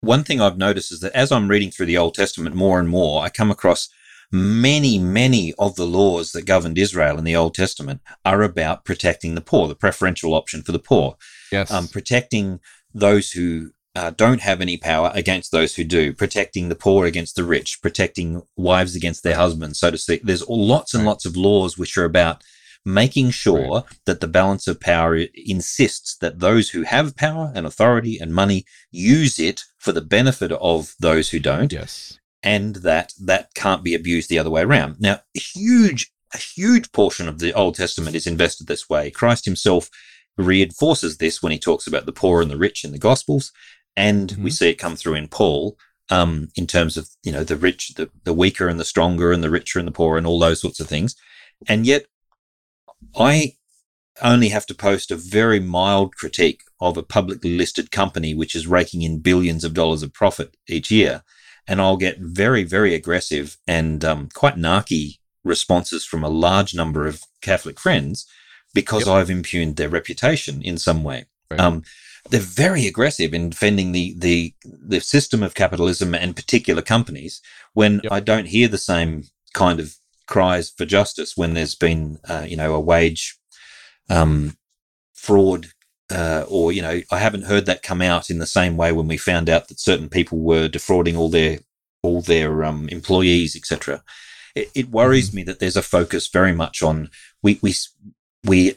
one 0.00 0.24
thing 0.24 0.40
I've 0.40 0.58
noticed 0.58 0.92
is 0.92 1.00
that 1.00 1.12
as 1.12 1.30
I'm 1.30 1.48
reading 1.48 1.70
through 1.70 1.86
the 1.86 1.98
Old 1.98 2.14
Testament 2.14 2.54
more 2.54 2.78
and 2.78 2.88
more, 2.88 3.22
I 3.22 3.28
come 3.28 3.50
across 3.50 3.88
many, 4.32 4.98
many 4.98 5.52
of 5.58 5.76
the 5.76 5.86
laws 5.86 6.32
that 6.32 6.46
governed 6.46 6.78
Israel 6.78 7.18
in 7.18 7.24
the 7.24 7.36
Old 7.36 7.54
Testament 7.54 8.00
are 8.24 8.42
about 8.42 8.84
protecting 8.84 9.34
the 9.34 9.40
poor, 9.40 9.68
the 9.68 9.74
preferential 9.74 10.34
option 10.34 10.62
for 10.62 10.72
the 10.72 10.78
poor. 10.78 11.16
Yes. 11.52 11.70
Um, 11.70 11.88
protecting 11.88 12.60
those 12.94 13.32
who 13.32 13.72
uh, 13.94 14.10
don't 14.10 14.40
have 14.40 14.60
any 14.60 14.76
power 14.76 15.10
against 15.14 15.50
those 15.50 15.74
who 15.74 15.84
do, 15.84 16.12
protecting 16.12 16.68
the 16.68 16.74
poor 16.74 17.06
against 17.06 17.34
the 17.34 17.44
rich, 17.44 17.80
protecting 17.82 18.42
wives 18.56 18.94
against 18.94 19.22
their 19.22 19.36
husbands, 19.36 19.80
so 19.80 19.90
to 19.90 19.98
speak. 19.98 20.22
There's 20.22 20.48
lots 20.48 20.94
and 20.94 21.04
lots 21.04 21.26
of 21.26 21.36
laws 21.36 21.76
which 21.76 21.96
are 21.98 22.04
about 22.04 22.42
making 22.84 23.30
sure 23.30 23.68
right. 23.68 23.84
that 24.06 24.20
the 24.20 24.28
balance 24.28 24.66
of 24.66 24.80
power 24.80 25.16
insists 25.34 26.16
that 26.18 26.38
those 26.38 26.70
who 26.70 26.82
have 26.82 27.16
power 27.16 27.52
and 27.54 27.66
authority 27.66 28.18
and 28.18 28.32
money 28.32 28.64
use 28.90 29.38
it 29.38 29.62
for 29.78 29.92
the 29.92 30.00
benefit 30.00 30.52
of 30.52 30.94
those 31.00 31.30
who 31.30 31.38
don't. 31.40 31.72
Yes. 31.72 32.18
And 32.42 32.76
that 32.76 33.12
that 33.20 33.52
can't 33.54 33.84
be 33.84 33.94
abused 33.94 34.30
the 34.30 34.38
other 34.38 34.48
way 34.48 34.62
around. 34.62 34.96
Now, 34.98 35.20
a 35.36 35.40
huge, 35.40 36.10
a 36.32 36.38
huge 36.38 36.90
portion 36.92 37.28
of 37.28 37.38
the 37.38 37.52
Old 37.52 37.74
Testament 37.74 38.16
is 38.16 38.26
invested 38.26 38.66
this 38.66 38.88
way. 38.88 39.10
Christ 39.10 39.44
himself 39.44 39.90
reinforces 40.38 41.18
this 41.18 41.42
when 41.42 41.52
he 41.52 41.58
talks 41.58 41.86
about 41.86 42.06
the 42.06 42.12
poor 42.12 42.40
and 42.40 42.50
the 42.50 42.56
rich 42.56 42.82
in 42.82 42.92
the 42.92 42.98
Gospels 42.98 43.52
and 44.00 44.30
mm-hmm. 44.30 44.44
we 44.44 44.50
see 44.50 44.70
it 44.70 44.76
come 44.76 44.96
through 44.96 45.14
in 45.14 45.28
Paul 45.28 45.76
um, 46.08 46.48
in 46.56 46.66
terms 46.66 46.96
of 46.96 47.10
you 47.22 47.30
know 47.30 47.44
the 47.44 47.56
rich, 47.56 47.94
the 47.96 48.10
the 48.24 48.32
weaker 48.32 48.66
and 48.66 48.80
the 48.80 48.84
stronger, 48.84 49.30
and 49.30 49.44
the 49.44 49.50
richer 49.50 49.78
and 49.78 49.86
the 49.86 49.92
poor, 49.92 50.16
and 50.16 50.26
all 50.26 50.38
those 50.38 50.60
sorts 50.60 50.80
of 50.80 50.88
things. 50.88 51.14
And 51.68 51.86
yet, 51.86 52.06
I 53.14 53.56
only 54.22 54.48
have 54.48 54.66
to 54.66 54.74
post 54.74 55.10
a 55.10 55.16
very 55.16 55.60
mild 55.60 56.16
critique 56.16 56.62
of 56.80 56.96
a 56.96 57.02
publicly 57.02 57.56
listed 57.56 57.90
company 57.90 58.34
which 58.34 58.54
is 58.54 58.66
raking 58.66 59.02
in 59.02 59.20
billions 59.20 59.64
of 59.64 59.74
dollars 59.74 60.02
of 60.02 60.14
profit 60.14 60.56
each 60.66 60.90
year, 60.90 61.22
and 61.68 61.78
I'll 61.78 61.98
get 61.98 62.18
very 62.18 62.64
very 62.64 62.94
aggressive 62.94 63.58
and 63.66 64.02
um, 64.02 64.30
quite 64.32 64.56
narky 64.56 65.18
responses 65.44 66.06
from 66.06 66.24
a 66.24 66.28
large 66.46 66.74
number 66.74 67.06
of 67.06 67.22
Catholic 67.42 67.78
friends 67.78 68.26
because 68.72 69.06
yep. 69.06 69.14
I've 69.14 69.30
impugned 69.30 69.76
their 69.76 69.88
reputation 69.88 70.62
in 70.62 70.78
some 70.78 71.02
way. 71.04 71.26
Right. 71.50 71.60
Um, 71.60 71.82
they're 72.28 72.40
very 72.40 72.86
aggressive 72.86 73.32
in 73.32 73.50
defending 73.50 73.92
the 73.92 74.14
the 74.18 74.54
the 74.64 75.00
system 75.00 75.42
of 75.42 75.54
capitalism 75.54 76.14
and 76.14 76.36
particular 76.36 76.82
companies. 76.82 77.40
When 77.72 78.00
yep. 78.02 78.12
I 78.12 78.20
don't 78.20 78.48
hear 78.48 78.68
the 78.68 78.78
same 78.78 79.24
kind 79.54 79.80
of 79.80 79.96
cries 80.26 80.70
for 80.70 80.84
justice 80.84 81.36
when 81.36 81.54
there's 81.54 81.74
been 81.74 82.18
uh, 82.28 82.44
you 82.46 82.56
know 82.56 82.74
a 82.74 82.80
wage 82.80 83.38
um, 84.08 84.56
fraud 85.14 85.66
uh, 86.10 86.44
or 86.48 86.72
you 86.72 86.82
know 86.82 87.00
I 87.10 87.18
haven't 87.18 87.44
heard 87.44 87.66
that 87.66 87.82
come 87.82 88.02
out 88.02 88.30
in 88.30 88.38
the 88.38 88.46
same 88.46 88.76
way 88.76 88.92
when 88.92 89.08
we 89.08 89.16
found 89.16 89.48
out 89.48 89.68
that 89.68 89.80
certain 89.80 90.08
people 90.08 90.38
were 90.38 90.68
defrauding 90.68 91.16
all 91.16 91.28
their 91.28 91.60
all 92.02 92.22
their 92.22 92.64
um, 92.64 92.88
employees 92.88 93.56
etc. 93.56 94.02
It, 94.54 94.70
it 94.74 94.90
worries 94.90 95.28
mm-hmm. 95.28 95.36
me 95.36 95.42
that 95.44 95.58
there's 95.58 95.76
a 95.76 95.82
focus 95.82 96.28
very 96.28 96.52
much 96.52 96.82
on 96.82 97.10
we 97.42 97.58
we 97.62 97.74
we 98.44 98.76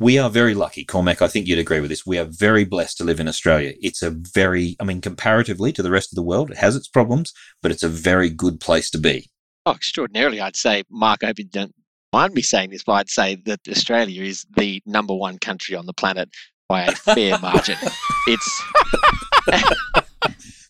we 0.00 0.18
are 0.18 0.30
very 0.30 0.54
lucky, 0.54 0.84
Cormac. 0.84 1.20
I 1.20 1.28
think 1.28 1.46
you'd 1.46 1.58
agree 1.58 1.80
with 1.80 1.90
this. 1.90 2.06
We 2.06 2.18
are 2.18 2.24
very 2.24 2.64
blessed 2.64 2.96
to 2.98 3.04
live 3.04 3.20
in 3.20 3.28
Australia. 3.28 3.74
It's 3.80 4.02
a 4.02 4.10
very, 4.10 4.74
I 4.80 4.84
mean, 4.84 5.02
comparatively 5.02 5.72
to 5.72 5.82
the 5.82 5.90
rest 5.90 6.10
of 6.10 6.16
the 6.16 6.22
world, 6.22 6.50
it 6.50 6.56
has 6.56 6.74
its 6.74 6.88
problems, 6.88 7.34
but 7.62 7.70
it's 7.70 7.82
a 7.82 7.88
very 7.88 8.30
good 8.30 8.60
place 8.60 8.90
to 8.90 8.98
be. 8.98 9.28
Oh, 9.66 9.72
extraordinarily, 9.72 10.40
I'd 10.40 10.56
say, 10.56 10.84
Mark. 10.90 11.22
I 11.22 11.26
hope 11.26 11.38
you 11.38 11.44
don't 11.44 11.74
mind 12.14 12.32
me 12.32 12.40
saying 12.40 12.70
this, 12.70 12.82
but 12.82 12.92
I'd 12.92 13.10
say 13.10 13.36
that 13.44 13.60
Australia 13.68 14.22
is 14.22 14.46
the 14.56 14.82
number 14.86 15.14
one 15.14 15.38
country 15.38 15.76
on 15.76 15.84
the 15.84 15.92
planet 15.92 16.30
by 16.66 16.84
a 16.84 16.92
fair 16.92 17.38
margin. 17.38 17.76
It's 18.26 18.62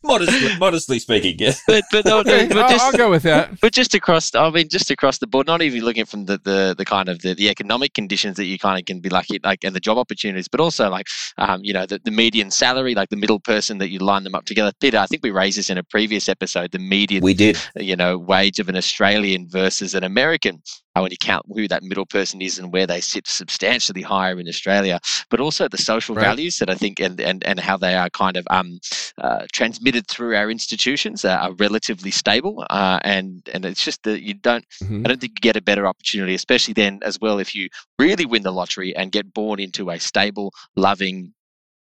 modestly, 0.03 0.57
modestly 0.59 0.99
speaking, 0.99 1.37
yes. 1.39 1.63
But 1.67 1.85
but, 1.93 2.05
no, 2.05 2.19
Okay, 2.21 2.49
but 2.49 2.59
I'll, 2.59 2.71
just 2.71 2.85
I'll 2.87 2.93
go 2.93 3.11
with 3.11 3.23
that. 3.25 3.61
but 3.61 3.73
just 3.73 3.95
across 3.95 4.35
i 4.35 4.51
mean 4.51 4.69
just 4.69 4.91
across 4.91 5.19
the 5.19 5.27
board 5.27 5.47
not 5.47 5.63
even 5.63 5.81
looking 5.83 6.05
from 6.07 6.25
the 6.27 6.39
the, 6.45 6.75
the 6.77 6.85
kind 6.85 7.09
of 7.09 7.21
the, 7.23 7.35
the 7.35 7.49
economic 7.49 7.95
conditions 7.95 8.37
that 8.37 8.45
you 8.47 8.59
kind 8.59 8.79
of 8.79 8.85
can 8.87 9.01
be 9.01 9.09
lucky 9.09 9.39
like 9.45 9.65
and 9.65 9.75
the 9.75 9.81
job 9.81 9.99
opportunities 9.99 10.49
but 10.49 10.61
also 10.61 10.89
like 10.91 11.07
um, 11.39 11.61
you 11.63 11.73
know 11.73 11.87
the, 11.87 12.01
the 12.05 12.11
median 12.11 12.51
salary 12.51 12.95
like 12.95 13.09
the 13.11 13.17
middle 13.17 13.41
person 13.41 13.79
that 13.79 13.91
you 13.91 13.99
line 13.99 14.25
them 14.25 14.35
up 14.35 14.45
together 14.45 14.73
peter 14.81 14.99
i 14.99 15.07
think 15.07 15.23
we 15.23 15.31
raised 15.31 15.59
this 15.59 15.71
in 15.71 15.79
a 15.79 15.83
previous 15.85 16.29
episode 16.29 16.71
the 16.73 16.79
median 16.79 17.23
We 17.23 17.35
did. 17.35 17.59
you 17.77 17.97
know 17.97 18.19
wage 18.19 18.59
of 18.59 18.69
an 18.69 18.77
australian 18.77 19.49
versus 19.49 19.95
an 19.95 20.05
american 20.05 20.63
when 21.03 21.11
you 21.11 21.17
count 21.19 21.45
who 21.55 21.67
that 21.69 21.83
middle 21.83 22.07
person 22.07 22.41
is 22.43 22.59
and 22.59 22.73
where 22.73 22.87
they 22.87 23.01
sit 23.01 23.27
substantially 23.27 24.03
higher 24.03 24.39
in 24.39 24.49
australia 24.49 24.99
but 25.31 25.41
also 25.41 25.69
the 25.69 25.79
social 25.79 26.15
Right. 26.15 26.25
values 26.27 26.59
that 26.59 26.71
i 26.71 26.75
think 26.75 27.01
and 27.01 27.21
and, 27.21 27.45
and 27.45 27.61
how 27.61 27.77
they 27.77 27.95
are 27.95 28.11
kind 28.11 28.37
of 28.37 28.47
um, 28.51 28.79
uh, 29.19 29.47
transmitted 29.53 30.07
through 30.07 30.35
our 30.37 30.51
institutions 30.51 31.25
uh, 31.25 31.39
are 31.41 31.53
relatively 31.55 32.11
stable 32.11 32.65
uh, 32.71 32.99
and 33.03 33.49
and 33.53 33.65
it's 33.65 33.85
just 33.85 34.03
that 34.05 34.23
you 34.23 34.35
don't 34.35 34.65
Mhm. 34.83 35.05
I 35.05 35.09
don't 35.09 35.21
think 35.21 35.33
you 35.37 35.41
get 35.41 35.57
a 35.57 35.63
better 35.63 35.87
opportunity, 35.87 36.35
especially 36.35 36.75
then 36.75 37.01
as 37.03 37.19
well 37.21 37.39
if 37.39 37.55
you 37.55 37.69
really 37.99 38.27
win 38.27 38.43
the 38.43 38.53
lottery 38.53 38.95
and 38.97 39.13
get 39.13 39.33
born 39.33 39.61
into 39.61 39.91
a 39.91 39.99
stable, 39.99 40.53
loving, 40.77 41.33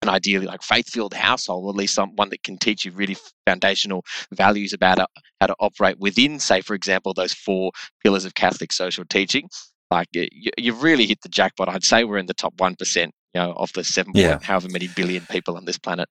and 0.01 0.10
ideally 0.10 0.45
like 0.45 0.62
faith-filled 0.62 1.13
household, 1.13 1.65
or 1.65 1.69
at 1.69 1.75
least 1.75 1.95
some, 1.95 2.15
one 2.15 2.29
that 2.29 2.43
can 2.43 2.57
teach 2.57 2.86
you 2.86 2.91
really 2.91 3.17
foundational 3.45 4.03
values 4.33 4.73
about 4.73 4.99
uh, 4.99 5.07
how 5.41 5.47
to 5.47 5.55
operate 5.60 5.99
within, 5.99 6.39
say, 6.39 6.62
for 6.62 6.75
example, 6.75 7.13
those 7.13 7.33
four 7.33 7.71
pillars 8.03 8.25
of 8.25 8.36
Catholic 8.36 8.71
social 8.71 9.05
teaching. 9.05 9.49
Like 9.89 10.07
you, 10.12 10.27
you've 10.57 10.83
really 10.83 11.05
hit 11.05 11.21
the 11.21 11.29
jackpot. 11.29 11.69
I'd 11.69 11.83
say 11.83 12.03
we're 12.03 12.17
in 12.17 12.25
the 12.25 12.33
top 12.33 12.53
one 12.60 12.75
percent, 12.75 13.13
you 13.33 13.41
know, 13.41 13.53
of 13.53 13.71
the 13.73 13.83
seven 13.83 14.12
Yeah. 14.13 14.31
point 14.31 14.43
however 14.43 14.67
many 14.69 14.88
billion 14.88 15.25
people 15.27 15.55
on 15.57 15.65
this 15.65 15.77
planet. 15.77 16.10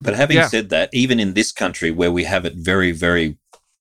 But 0.00 0.14
having 0.14 0.36
Yeah. 0.36 0.48
said 0.48 0.68
that, 0.68 0.90
even 0.92 1.18
in 1.18 1.34
this 1.34 1.50
country 1.50 1.90
where 1.90 2.12
we 2.12 2.24
have 2.24 2.44
it 2.44 2.54
very, 2.54 2.92
very, 2.92 3.38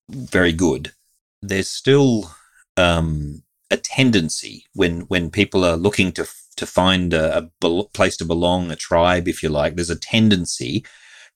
very 0.10 0.54
good, 0.54 0.94
there's 1.42 1.70
still 1.70 2.32
um, 2.78 3.44
a 3.70 3.78
tendency 3.78 4.66
when 4.74 5.02
when 5.02 5.30
people 5.30 5.64
are 5.64 5.76
looking 5.78 6.12
to 6.14 6.28
to 6.58 6.66
find 6.66 7.14
a, 7.14 7.38
a 7.38 7.42
bel- 7.62 7.90
place 7.94 8.18
to 8.18 8.26
belong, 8.26 8.72
a 8.72 8.76
tribe, 8.76 9.28
if 9.28 9.42
you 9.42 9.50
like. 9.50 9.76
There's 9.76 9.90
a 9.90 9.96
tendency 10.00 10.86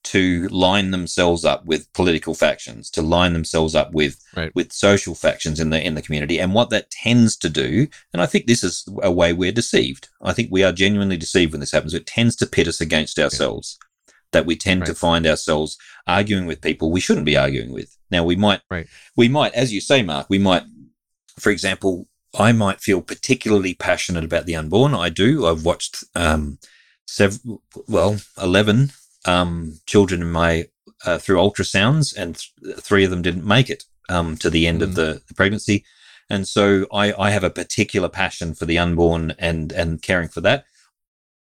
to 0.03 0.47
line 0.47 0.89
themselves 0.89 1.45
up 1.45 1.63
with 1.65 1.91
political 1.93 2.33
factions, 2.33 2.89
to 2.89 3.03
line 3.03 3.33
themselves 3.33 3.75
up 3.75 3.93
with 3.93 4.17
Right. 4.35 4.51
with 4.55 4.73
social 4.73 5.13
factions 5.13 5.59
in 5.59 5.69
the 5.69 5.79
in 5.85 5.93
the 5.93 6.01
community. 6.01 6.39
And 6.39 6.53
what 6.55 6.71
that 6.71 6.89
tends 6.89 7.37
to 7.37 7.49
do, 7.49 7.87
and 8.11 8.21
I 8.21 8.25
think 8.25 8.47
this 8.47 8.63
is 8.63 8.83
a 9.03 9.11
way 9.11 9.31
we're 9.31 9.51
deceived. 9.51 10.09
I 10.21 10.33
think 10.33 10.49
we 10.51 10.63
are 10.63 10.71
genuinely 10.71 11.17
deceived 11.17 11.51
when 11.51 11.59
this 11.59 11.71
happens. 11.71 11.93
It 11.93 12.07
tends 12.07 12.35
to 12.37 12.47
pit 12.47 12.67
us 12.67 12.81
against 12.81 13.19
ourselves. 13.19 13.77
That 14.31 14.45
we 14.45 14.55
tend 14.55 14.85
to 14.85 14.95
find 14.95 15.27
ourselves 15.27 15.77
arguing 16.07 16.45
with 16.47 16.61
people 16.61 16.89
we 16.89 17.01
shouldn't 17.01 17.25
be 17.25 17.37
arguing 17.37 17.71
with. 17.73 17.95
Now 18.09 18.23
we 18.23 18.35
might, 18.37 18.61
Right. 18.71 18.87
we 19.15 19.27
might, 19.27 19.53
as 19.53 19.71
you 19.73 19.81
say, 19.81 20.01
Mark, 20.03 20.27
we 20.29 20.39
might, 20.39 20.63
for 21.37 21.51
example, 21.51 22.07
I 22.37 22.51
might 22.53 22.79
feel 22.81 23.01
particularly 23.01 23.73
passionate 23.73 24.23
about 24.23 24.45
the 24.45 24.55
unborn. 24.55 24.93
I 24.93 25.09
do. 25.09 25.45
I've 25.47 25.65
watched 25.65 26.03
um, 26.15 26.59
several, 27.05 27.61
well, 27.87 28.17
eleven 28.41 28.91
um, 29.25 29.79
children 29.85 30.21
in 30.21 30.31
my 30.31 30.67
uh, 31.05 31.17
through 31.17 31.37
ultrasounds, 31.37 32.15
and 32.15 32.41
th- 32.63 32.77
three 32.77 33.03
of 33.03 33.11
them 33.11 33.21
didn't 33.21 33.45
make 33.45 33.69
it 33.69 33.83
um, 34.09 34.37
to 34.37 34.49
the 34.49 34.67
end 34.67 34.81
of 34.81 34.91
Mm. 34.91 34.95
the, 34.95 35.21
the 35.27 35.33
pregnancy. 35.33 35.83
And 36.29 36.47
so 36.47 36.85
I, 36.93 37.13
I 37.13 37.31
have 37.31 37.43
a 37.43 37.49
particular 37.49 38.07
passion 38.07 38.55
for 38.55 38.65
the 38.65 38.77
unborn 38.77 39.33
and 39.37 39.71
and 39.73 40.01
caring 40.01 40.29
for 40.29 40.41
that. 40.41 40.63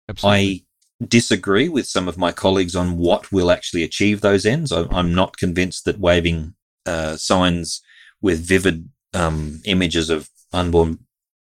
Absolutely. 0.07 0.65
I 0.99 1.05
disagree 1.05 1.69
with 1.69 1.85
some 1.85 2.07
of 2.07 2.17
my 2.17 2.31
colleagues 2.31 2.75
on 2.75 2.97
what 2.97 3.31
will 3.31 3.51
actually 3.51 3.83
achieve 3.83 4.21
those 4.21 4.45
ends. 4.45 4.71
I, 4.71 4.85
I'm 4.89 5.13
not 5.13 5.37
convinced 5.37 5.85
that 5.85 5.99
waving 5.99 6.55
uh, 6.87 7.15
signs 7.17 7.81
with 8.21 8.43
vivid 8.43 8.89
um, 9.13 9.61
images 9.65 10.09
of 10.09 10.29
unborn 10.53 10.99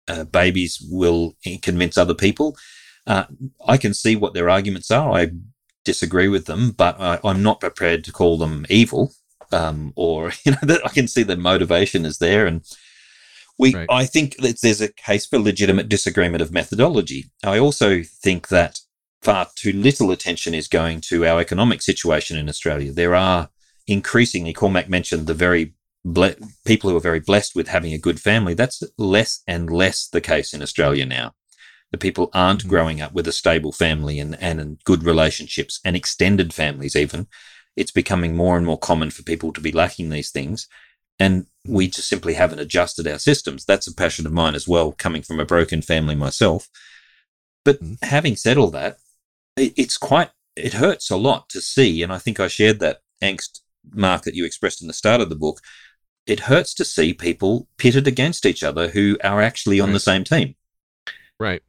uh, 0.08 0.24
babies 0.24 0.84
will 0.90 1.36
convince 1.62 1.96
other 1.96 2.14
people. 2.14 2.56
Uh, 3.06 3.24
I 3.66 3.76
can 3.76 3.94
see 3.94 4.16
what 4.16 4.34
their 4.34 4.50
arguments 4.50 4.90
are. 4.90 5.12
I 5.12 5.30
disagree 5.84 6.28
with 6.28 6.46
them, 6.46 6.72
but 6.72 7.00
I, 7.00 7.18
I'm 7.24 7.42
not 7.42 7.60
prepared 7.60 8.04
to 8.04 8.12
call 8.12 8.38
them 8.38 8.66
evil. 8.68 9.12
Um, 9.50 9.92
or 9.96 10.32
you 10.44 10.52
know 10.52 10.58
that 10.62 10.84
I 10.84 10.88
can 10.88 11.08
see 11.08 11.22
the 11.22 11.36
motivation 11.36 12.04
is 12.04 12.18
there, 12.18 12.46
and 12.46 12.62
we. 13.58 13.74
Right. 13.74 13.86
I 13.90 14.06
think 14.06 14.36
that 14.38 14.60
there's 14.60 14.80
a 14.80 14.92
case 14.92 15.26
for 15.26 15.38
legitimate 15.38 15.88
disagreement 15.88 16.42
of 16.42 16.52
methodology. 16.52 17.30
I 17.44 17.58
also 17.58 18.02
think 18.02 18.48
that 18.48 18.80
far 19.20 19.48
too 19.54 19.72
little 19.72 20.10
attention 20.10 20.52
is 20.52 20.66
going 20.68 21.00
to 21.00 21.24
our 21.24 21.40
economic 21.40 21.80
situation 21.80 22.36
in 22.36 22.48
Australia. 22.48 22.92
There 22.92 23.14
are 23.14 23.50
increasingly, 23.86 24.52
Cormac 24.52 24.88
mentioned 24.88 25.26
the 25.26 25.34
very 25.34 25.74
ble- 26.04 26.34
people 26.64 26.90
who 26.90 26.96
are 26.96 27.00
very 27.00 27.20
blessed 27.20 27.54
with 27.54 27.68
having 27.68 27.92
a 27.92 27.98
good 27.98 28.20
family. 28.20 28.54
That's 28.54 28.82
less 28.98 29.42
and 29.46 29.70
less 29.70 30.08
the 30.08 30.20
case 30.20 30.52
in 30.54 30.62
Australia 30.62 31.06
now. 31.06 31.34
The 31.90 31.98
people 31.98 32.30
aren't 32.32 32.64
Mhm. 32.64 32.68
growing 32.68 33.00
up 33.00 33.12
with 33.12 33.28
a 33.28 33.32
stable 33.32 33.72
family 33.72 34.18
and, 34.18 34.40
and, 34.40 34.60
and 34.60 34.82
good 34.84 35.04
relationships 35.04 35.80
and 35.84 35.94
extended 35.94 36.54
families, 36.54 36.96
even. 36.96 37.28
It's 37.76 37.90
becoming 37.90 38.34
more 38.36 38.56
and 38.56 38.66
more 38.66 38.78
common 38.78 39.10
for 39.10 39.22
people 39.22 39.52
to 39.52 39.60
be 39.60 39.72
lacking 39.72 40.10
these 40.10 40.30
things. 40.30 40.68
And 41.18 41.46
we 41.66 41.88
just 41.88 42.08
simply 42.08 42.34
haven't 42.34 42.58
adjusted 42.58 43.06
our 43.06 43.18
systems. 43.18 43.64
That's 43.64 43.86
a 43.86 43.94
passion 43.94 44.26
of 44.26 44.32
mine 44.32 44.54
as 44.54 44.66
well, 44.66 44.92
coming 44.92 45.22
from 45.22 45.38
a 45.38 45.44
broken 45.44 45.82
family 45.82 46.14
myself. 46.14 46.68
But 47.64 47.82
Mhm. 47.82 48.02
having 48.02 48.36
said 48.36 48.56
all 48.56 48.70
that, 48.70 48.98
it, 49.56 49.74
it's 49.76 49.98
quite, 49.98 50.30
it 50.56 50.74
hurts 50.74 51.10
a 51.10 51.16
lot 51.16 51.48
to 51.50 51.60
see. 51.60 52.02
And 52.02 52.12
I 52.12 52.18
think 52.18 52.40
I 52.40 52.48
shared 52.48 52.80
that 52.80 53.02
angst, 53.22 53.60
Mark, 53.94 54.22
that 54.24 54.34
you 54.34 54.44
expressed 54.44 54.82
in 54.82 54.88
the 54.88 54.94
start 54.94 55.20
of 55.20 55.28
the 55.28 55.36
book. 55.36 55.60
It 56.26 56.40
hurts 56.40 56.74
to 56.74 56.84
see 56.84 57.14
people 57.14 57.68
pitted 57.78 58.06
against 58.06 58.46
each 58.46 58.62
other 58.62 58.88
who 58.88 59.18
are 59.24 59.40
actually 59.40 59.80
on 59.80 59.92
the 59.92 60.00
same 60.00 60.24
team. 60.24 60.54
Right. 61.40 61.62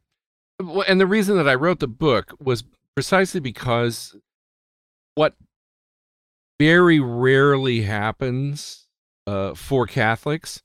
And 0.60 1.00
the 1.00 1.08
reason 1.08 1.38
that 1.38 1.50
I 1.50 1.56
wrote 1.56 1.80
the 1.80 1.88
book 1.88 2.36
was 2.40 2.64
precisely 2.96 3.40
because 3.40 4.16
what 5.16 5.36
very 6.60 7.00
rarely 7.00 7.82
happens 7.82 8.88
uh, 9.26 9.56
for 9.56 9.88
Catholics 9.88 10.62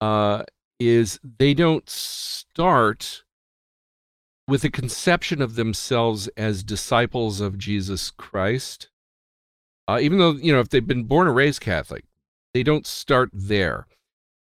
uh, 0.00 0.44
is 0.80 1.20
they 1.38 1.54
don't 1.54 1.88
start 1.88 3.24
with 4.46 4.64
a 4.64 4.70
conception 4.70 5.40
of 5.40 5.54
themselves 5.54 6.28
as 6.36 6.62
disciples 6.62 7.40
of 7.40 7.58
Jesus 7.58 8.10
Christ. 8.10 8.88
Uh, 9.86 9.98
even 10.00 10.18
though, 10.18 10.32
you 10.32 10.52
know, 10.52 10.60
if 10.60 10.68
they've 10.70 10.86
been 10.86 11.04
born 11.04 11.26
and 11.26 11.36
raised 11.36 11.60
Catholic, 11.60 12.04
they 12.54 12.62
don't 12.62 12.86
start 12.86 13.30
there. 13.32 13.86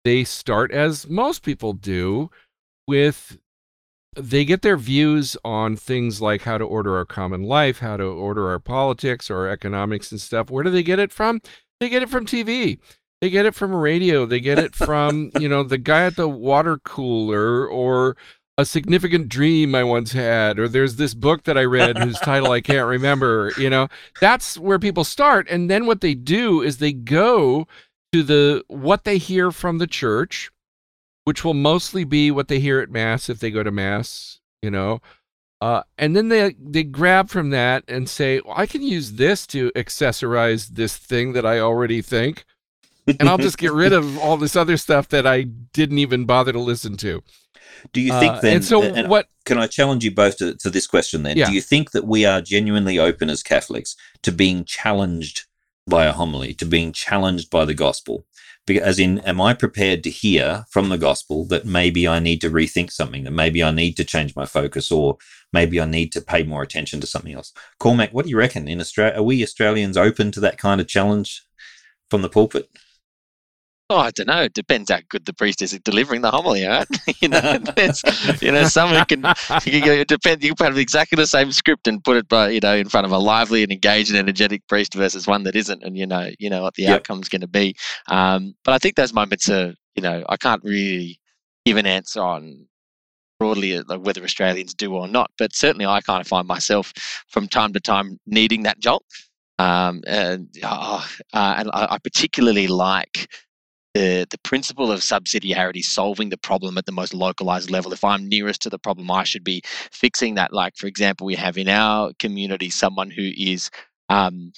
They 0.03 0.23
start, 0.23 0.71
as 0.71 1.07
most 1.07 1.43
people 1.43 1.73
do, 1.73 2.29
with 2.87 3.37
they 4.17 4.43
get 4.43 4.61
their 4.61 4.77
views 4.77 5.37
on 5.45 5.77
things 5.77 6.21
like 6.21 6.41
how 6.41 6.57
to 6.57 6.65
order 6.65 6.97
our 6.97 7.05
common 7.05 7.43
life, 7.43 7.79
how 7.79 7.95
to 7.95 8.03
order 8.03 8.49
our 8.49 8.59
politics 8.59 9.31
or 9.31 9.37
our 9.37 9.49
economics 9.49 10.11
and 10.11 10.19
stuff. 10.19 10.51
Where 10.51 10.65
do 10.65 10.69
they 10.69 10.83
get 10.83 10.99
it 10.99 11.13
from? 11.13 11.41
They 11.79 11.87
get 11.87 12.03
it 12.03 12.09
from 12.09 12.25
TV. 12.25 12.79
They 13.21 13.29
get 13.29 13.45
it 13.45 13.55
from 13.55 13.73
radio. 13.73 14.25
They 14.25 14.41
get 14.41 14.59
it 14.59 14.75
from, 14.75 15.31
you 15.39 15.47
know, 15.47 15.63
the 15.63 15.77
guy 15.77 16.03
at 16.05 16.17
the 16.17 16.27
water 16.27 16.77
cooler 16.83 17.65
or 17.65 18.17
a 18.57 18.65
significant 18.65 19.29
dream 19.29 19.73
I 19.73 19.83
once 19.83 20.11
had, 20.11 20.59
or 20.59 20.67
there's 20.67 20.97
this 20.97 21.13
book 21.13 21.43
that 21.43 21.57
I 21.57 21.63
read 21.63 21.97
whose 21.97 22.19
title 22.19 22.51
I 22.51 22.59
can't 22.59 22.87
remember. 22.87 23.53
You 23.57 23.69
know, 23.69 23.87
that's 24.19 24.57
where 24.57 24.79
people 24.79 25.05
start. 25.05 25.47
And 25.49 25.69
then 25.69 25.85
what 25.85 26.01
they 26.01 26.15
do 26.15 26.61
is 26.61 26.77
they 26.77 26.91
go 26.91 27.65
to 28.13 28.23
the 28.23 28.63
what 28.67 29.03
they 29.03 29.17
hear 29.17 29.51
from 29.51 29.77
the 29.77 29.87
church, 29.87 30.51
which 31.25 31.43
will 31.43 31.53
mostly 31.53 32.03
be 32.03 32.31
what 32.31 32.47
they 32.47 32.59
hear 32.59 32.79
at 32.79 32.89
mass 32.89 33.29
if 33.29 33.39
they 33.39 33.51
go 33.51 33.63
to 33.63 33.71
mass, 33.71 34.39
you 34.61 34.71
know. 34.71 35.01
Uh, 35.61 35.83
and 35.97 36.15
then 36.15 36.29
they 36.29 36.55
they 36.59 36.83
grab 36.83 37.29
from 37.29 37.51
that 37.51 37.83
and 37.87 38.09
say, 38.09 38.41
well, 38.43 38.55
I 38.57 38.65
can 38.65 38.81
use 38.81 39.13
this 39.13 39.45
to 39.47 39.71
accessorize 39.75 40.69
this 40.69 40.97
thing 40.97 41.33
that 41.33 41.45
I 41.45 41.59
already 41.59 42.01
think, 42.01 42.45
and 43.07 43.29
I'll 43.29 43.37
just 43.37 43.59
get 43.59 43.71
rid 43.71 43.93
of 43.93 44.17
all 44.19 44.37
this 44.37 44.55
other 44.55 44.75
stuff 44.77 45.07
that 45.09 45.27
I 45.27 45.43
didn't 45.43 45.99
even 45.99 46.25
bother 46.25 46.51
to 46.51 46.59
listen 46.59 46.97
to. 46.97 47.21
Do 47.93 48.01
you 48.01 48.11
think 48.19 48.33
Uh, 48.35 48.41
then? 48.41 48.55
and 48.57 48.65
so 48.65 48.81
and 48.83 49.07
what? 49.07 49.27
can 49.45 49.57
I 49.57 49.65
challenge 49.67 50.03
you 50.03 50.11
both 50.13 50.37
to, 50.37 50.55
to 50.55 50.69
this 50.69 50.85
question 50.87 51.23
then? 51.23 51.37
Yeah. 51.37 51.45
Do 51.47 51.53
you 51.53 51.61
think 51.61 51.91
that 51.91 52.05
we 52.05 52.25
are 52.25 52.41
genuinely 52.41 52.97
open 52.99 53.29
as 53.29 53.41
Catholics 53.43 53.95
to 54.23 54.31
being 54.31 54.65
challenged 54.65 55.45
by 55.87 56.05
a 56.05 56.13
homily, 56.13 56.53
to 56.55 56.65
being 56.65 56.91
challenged 56.93 57.49
by 57.49 57.65
the 57.65 57.73
gospel? 57.73 58.25
Because, 58.67 58.83
as 58.83 58.99
in, 58.99 59.19
am 59.19 59.41
I 59.41 59.53
prepared 59.53 60.03
to 60.03 60.09
hear 60.09 60.65
from 60.69 60.89
the 60.89 60.97
gospel 60.97 61.45
that 61.45 61.65
maybe 61.65 62.07
I 62.07 62.19
need 62.19 62.41
to 62.41 62.49
rethink 62.49 62.91
something, 62.91 63.23
that 63.23 63.31
maybe 63.31 63.63
I 63.63 63.71
need 63.71 63.97
to 63.97 64.03
change 64.03 64.35
my 64.35 64.45
focus, 64.45 64.91
or 64.91 65.17
maybe 65.51 65.81
I 65.81 65.85
need 65.85 66.11
to 66.13 66.21
pay 66.21 66.43
more 66.43 66.61
attention 66.61 67.01
to 67.01 67.07
something 67.07 67.33
else? 67.33 67.53
Cormac, 67.79 68.11
what 68.11 68.25
do 68.25 68.31
you 68.31 68.37
reckon? 68.37 68.67
In 68.67 68.79
Australia, 68.79 69.19
are 69.19 69.23
we 69.23 69.41
Australians 69.43 69.97
open 69.97 70.31
to 70.31 70.39
that 70.41 70.57
kind 70.57 70.79
of 70.79 70.87
challenge 70.87 71.43
from 72.09 72.21
the 72.21 72.29
pulpit? 72.29 72.69
Oh, 73.91 73.97
I 73.97 74.11
don't 74.11 74.27
know. 74.27 74.43
It 74.43 74.53
depends 74.53 74.89
how 74.89 74.99
good 75.09 75.25
the 75.25 75.33
priest 75.33 75.61
is 75.61 75.73
at 75.73 75.83
delivering 75.83 76.21
the 76.21 76.31
homily, 76.31 76.65
right? 76.65 76.87
you 77.21 77.27
know, 77.27 77.57
there's, 77.75 78.01
you 78.41 78.49
know, 78.49 78.63
someone 78.63 79.03
can, 79.03 79.19
you 79.65 79.81
can 79.81 80.05
depends. 80.07 80.45
You 80.45 80.55
can 80.55 80.67
have 80.67 80.77
exactly 80.77 81.17
the 81.17 81.27
same 81.27 81.51
script 81.51 81.89
and 81.89 82.01
put 82.01 82.15
it, 82.15 82.29
by, 82.29 82.51
you 82.51 82.61
know, 82.61 82.73
in 82.73 82.87
front 82.87 83.05
of 83.05 83.11
a 83.11 83.17
lively 83.17 83.63
and 83.63 83.71
engaged 83.71 84.09
and 84.09 84.17
energetic 84.17 84.65
priest 84.69 84.93
versus 84.93 85.27
one 85.27 85.43
that 85.43 85.57
isn't, 85.57 85.83
and 85.83 85.97
you 85.97 86.07
know, 86.07 86.29
you 86.39 86.49
know 86.49 86.61
what 86.61 86.75
the 86.75 86.83
yep. 86.83 87.01
outcome's 87.01 87.27
going 87.27 87.41
to 87.41 87.49
be. 87.49 87.75
Um, 88.07 88.55
but 88.63 88.73
I 88.73 88.77
think 88.77 88.95
those 88.95 89.13
moments 89.13 89.49
are, 89.49 89.73
you 89.95 90.01
know, 90.01 90.23
I 90.29 90.37
can't 90.37 90.63
really 90.63 91.19
give 91.65 91.75
an 91.75 91.85
answer 91.85 92.21
on 92.21 92.67
broadly 93.39 93.75
uh, 93.75 93.83
like 93.87 94.05
whether 94.05 94.23
Australians 94.23 94.73
do 94.73 94.93
or 94.93 95.07
not, 95.09 95.31
but 95.37 95.53
certainly 95.53 95.85
I 95.85 95.99
kind 95.99 96.21
of 96.21 96.27
find 96.27 96.47
myself 96.47 96.93
from 97.27 97.49
time 97.49 97.73
to 97.73 97.81
time 97.81 98.19
needing 98.25 98.63
that 98.63 98.79
jolt. 98.79 99.03
Um, 99.59 100.01
and, 100.07 100.47
oh, 100.63 101.05
uh, 101.33 101.55
and 101.57 101.69
I, 101.73 101.87
I 101.91 101.97
particularly 101.97 102.67
like 102.67 103.27
the, 103.93 104.25
the 104.29 104.37
principle 104.39 104.91
of 104.91 105.01
subsidiarity 105.01 105.83
solving 105.83 106.29
the 106.29 106.37
problem 106.37 106.77
at 106.77 106.85
the 106.85 106.91
most 106.91 107.13
localized 107.13 107.69
level. 107.69 107.93
If 107.93 108.03
I'm 108.03 108.27
nearest 108.27 108.61
to 108.63 108.69
the 108.69 108.79
problem, 108.79 109.11
I 109.11 109.23
should 109.23 109.43
be 109.43 109.61
fixing 109.91 110.35
that. 110.35 110.53
Like, 110.53 110.77
for 110.77 110.87
example, 110.87 111.27
we 111.27 111.35
have 111.35 111.57
in 111.57 111.67
our 111.67 112.11
community 112.19 112.69
someone 112.69 113.09
who 113.09 113.31
is 113.35 113.69
um, 114.09 114.53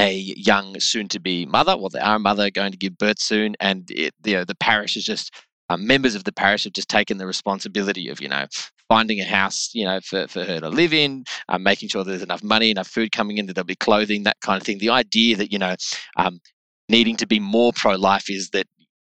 a 0.00 0.12
young 0.12 0.78
soon 0.80 1.08
to 1.08 1.20
be 1.20 1.46
mother, 1.46 1.76
well, 1.76 1.88
they 1.88 2.00
are 2.00 2.16
a 2.16 2.20
mother 2.20 2.50
going 2.50 2.72
to 2.72 2.78
give 2.78 2.98
birth 2.98 3.20
soon, 3.20 3.54
and 3.60 3.90
it, 3.90 4.12
you 4.24 4.34
know, 4.34 4.44
the 4.44 4.56
parish 4.56 4.96
is 4.96 5.04
just 5.04 5.32
um, 5.70 5.86
members 5.86 6.14
of 6.14 6.24
the 6.24 6.32
parish 6.32 6.64
have 6.64 6.72
just 6.72 6.88
taken 6.88 7.16
the 7.16 7.26
responsibility 7.26 8.08
of, 8.08 8.20
you 8.20 8.28
know, 8.28 8.46
finding 8.88 9.20
a 9.20 9.24
house, 9.24 9.70
you 9.72 9.84
know, 9.84 10.00
for, 10.00 10.26
for 10.28 10.44
her 10.44 10.60
to 10.60 10.68
live 10.68 10.92
in, 10.92 11.24
um, 11.48 11.62
making 11.62 11.88
sure 11.88 12.04
there's 12.04 12.22
enough 12.22 12.42
money, 12.42 12.70
enough 12.70 12.88
food 12.88 13.12
coming 13.12 13.38
in, 13.38 13.46
that 13.46 13.54
there'll 13.54 13.64
be 13.64 13.74
clothing, 13.74 14.24
that 14.24 14.36
kind 14.40 14.60
of 14.60 14.66
thing. 14.66 14.78
The 14.78 14.90
idea 14.90 15.36
that, 15.36 15.52
you 15.52 15.58
know, 15.58 15.74
um, 16.16 16.40
needing 16.88 17.16
to 17.16 17.26
be 17.26 17.40
more 17.40 17.72
pro-life 17.74 18.28
is 18.28 18.50
that 18.50 18.66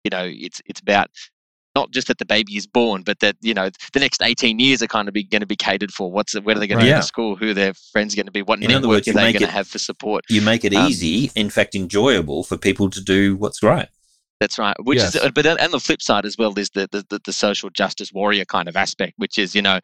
you 0.04 0.10
know 0.10 0.26
it's 0.26 0.62
it's 0.66 0.80
about 0.80 1.10
not 1.76 1.92
just 1.92 2.08
that 2.08 2.18
the 2.18 2.26
baby 2.26 2.58
is 2.58 2.66
born, 2.66 3.04
but 3.04 3.20
that 3.20 3.36
you 3.42 3.54
know 3.54 3.70
the 3.94 4.00
next 4.00 4.22
eighteen 4.24 4.60
years 4.60 4.82
are 4.82 4.88
kind 4.88 5.08
of 5.08 5.14
going 5.14 5.42
to 5.42 5.46
be 5.46 5.56
catered 5.56 5.92
for. 5.92 6.12
What's 6.12 6.34
where 6.42 6.56
are 6.56 6.60
they 6.60 6.68
going 6.68 6.80
right. 6.80 6.86
to 6.86 6.92
go 6.92 6.98
to 6.98 7.04
school? 7.04 7.36
Who 7.36 7.54
their 7.54 7.74
friends 7.94 8.16
going 8.16 8.26
to 8.26 8.32
be? 8.32 8.42
What 8.42 8.62
in 8.62 8.70
network 8.70 8.90
words, 8.90 9.08
are 9.08 9.14
they 9.14 9.34
going 9.34 9.46
to 9.46 9.52
have 9.52 9.68
for 9.68 9.78
support? 9.78 10.26
You 10.30 10.42
make 10.42 10.66
it 10.66 10.74
um, 10.74 10.88
easy, 10.88 11.32
in 11.36 11.50
fact, 11.50 11.76
enjoyable 11.76 12.44
for 12.44 12.58
people 12.58 12.90
to 12.90 13.02
do 13.02 13.36
what's 13.36 13.62
right. 13.62 13.90
That's 14.40 14.60
right. 14.60 14.76
Which 14.84 15.00
yes. 15.00 15.16
is, 15.16 15.32
but 15.32 15.46
and 15.46 15.74
the 15.74 15.80
flip 15.80 16.02
side 16.02 16.26
as 16.26 16.38
well, 16.38 16.52
there's 16.52 16.70
the, 16.70 16.88
the 16.92 17.20
the 17.26 17.34
social 17.34 17.70
justice 17.72 18.14
warrior 18.14 18.46
kind 18.46 18.70
of 18.70 18.76
aspect, 18.76 19.14
which 19.18 19.40
is 19.40 19.56
you 19.56 19.62
know, 19.62 19.80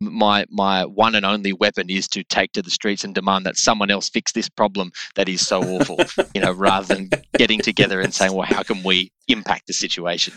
my 0.00 0.44
my 0.50 0.84
one 0.84 1.14
and 1.14 1.24
only 1.24 1.54
weapon 1.54 1.88
is 1.88 2.06
to 2.08 2.22
take 2.24 2.52
to 2.52 2.62
the 2.62 2.70
streets 2.70 3.02
and 3.02 3.14
demand 3.14 3.46
that 3.46 3.56
someone 3.56 3.90
else 3.90 4.10
fix 4.10 4.32
this 4.32 4.48
problem 4.48 4.92
that 5.14 5.28
is 5.28 5.46
so 5.46 5.62
awful. 5.62 5.98
you 6.34 6.40
know, 6.40 6.52
rather 6.52 6.94
than 6.94 7.10
getting 7.38 7.60
together 7.60 8.00
and 8.00 8.12
saying, 8.12 8.34
well, 8.34 8.46
how 8.46 8.62
can 8.62 8.82
we 8.82 9.10
impact 9.28 9.66
the 9.68 9.72
situation? 9.72 10.34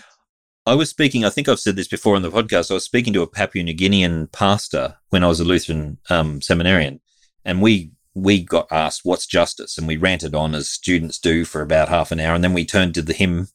I 0.66 0.76
was 0.76 0.90
speaking. 0.90 1.26
I 1.26 1.30
think 1.30 1.50
I've 1.50 1.60
said 1.60 1.76
this 1.76 1.88
before 1.88 2.16
on 2.16 2.22
the 2.22 2.32
podcast. 2.32 2.72
I 2.72 2.76
was 2.76 2.86
speaking 2.86 3.14
to 3.14 3.22
a 3.22 3.28
Papua 3.28 3.64
New 3.64 3.76
Guinean 3.76 4.32
pastor 4.32 4.96
when 5.10 5.24
I 5.24 5.28
was 5.28 5.40
a 5.40 5.46
Lutheran 5.46 5.98
um, 6.10 6.42
seminarian, 6.42 7.02
and 7.44 7.62
we 7.62 7.92
we 8.18 8.44
got 8.44 8.68
asked 8.72 9.02
what's 9.04 9.28
justice? 9.28 9.78
And 9.78 9.88
we 9.88 9.98
ranted 9.98 10.34
on 10.34 10.56
as 10.56 10.70
students 10.70 11.20
do 11.20 11.46
for 11.46 11.62
about 11.62 11.90
half 11.90 12.12
an 12.12 12.20
hour. 12.20 12.34
And 12.34 12.44
then 12.44 12.54
we 12.54 12.66
turned 12.66 12.96
to 12.96 13.02
the 13.02 13.14
him 13.14 13.50